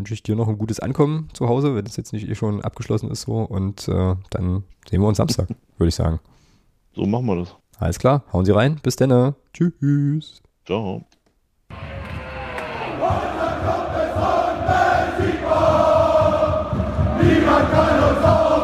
[0.00, 2.62] wünsche ich dir noch ein gutes Ankommen zu Hause, wenn es jetzt nicht eh schon
[2.62, 3.42] abgeschlossen ist so.
[3.42, 6.20] Und äh, dann sehen wir uns Samstag, würde ich sagen.
[6.94, 7.54] So machen wir das.
[7.78, 8.80] Alles klar, hauen Sie rein.
[8.82, 9.34] Bis dann.
[9.52, 10.42] Tschüss.
[10.66, 11.04] Ciao.
[17.22, 18.59] Niemand kann uns auf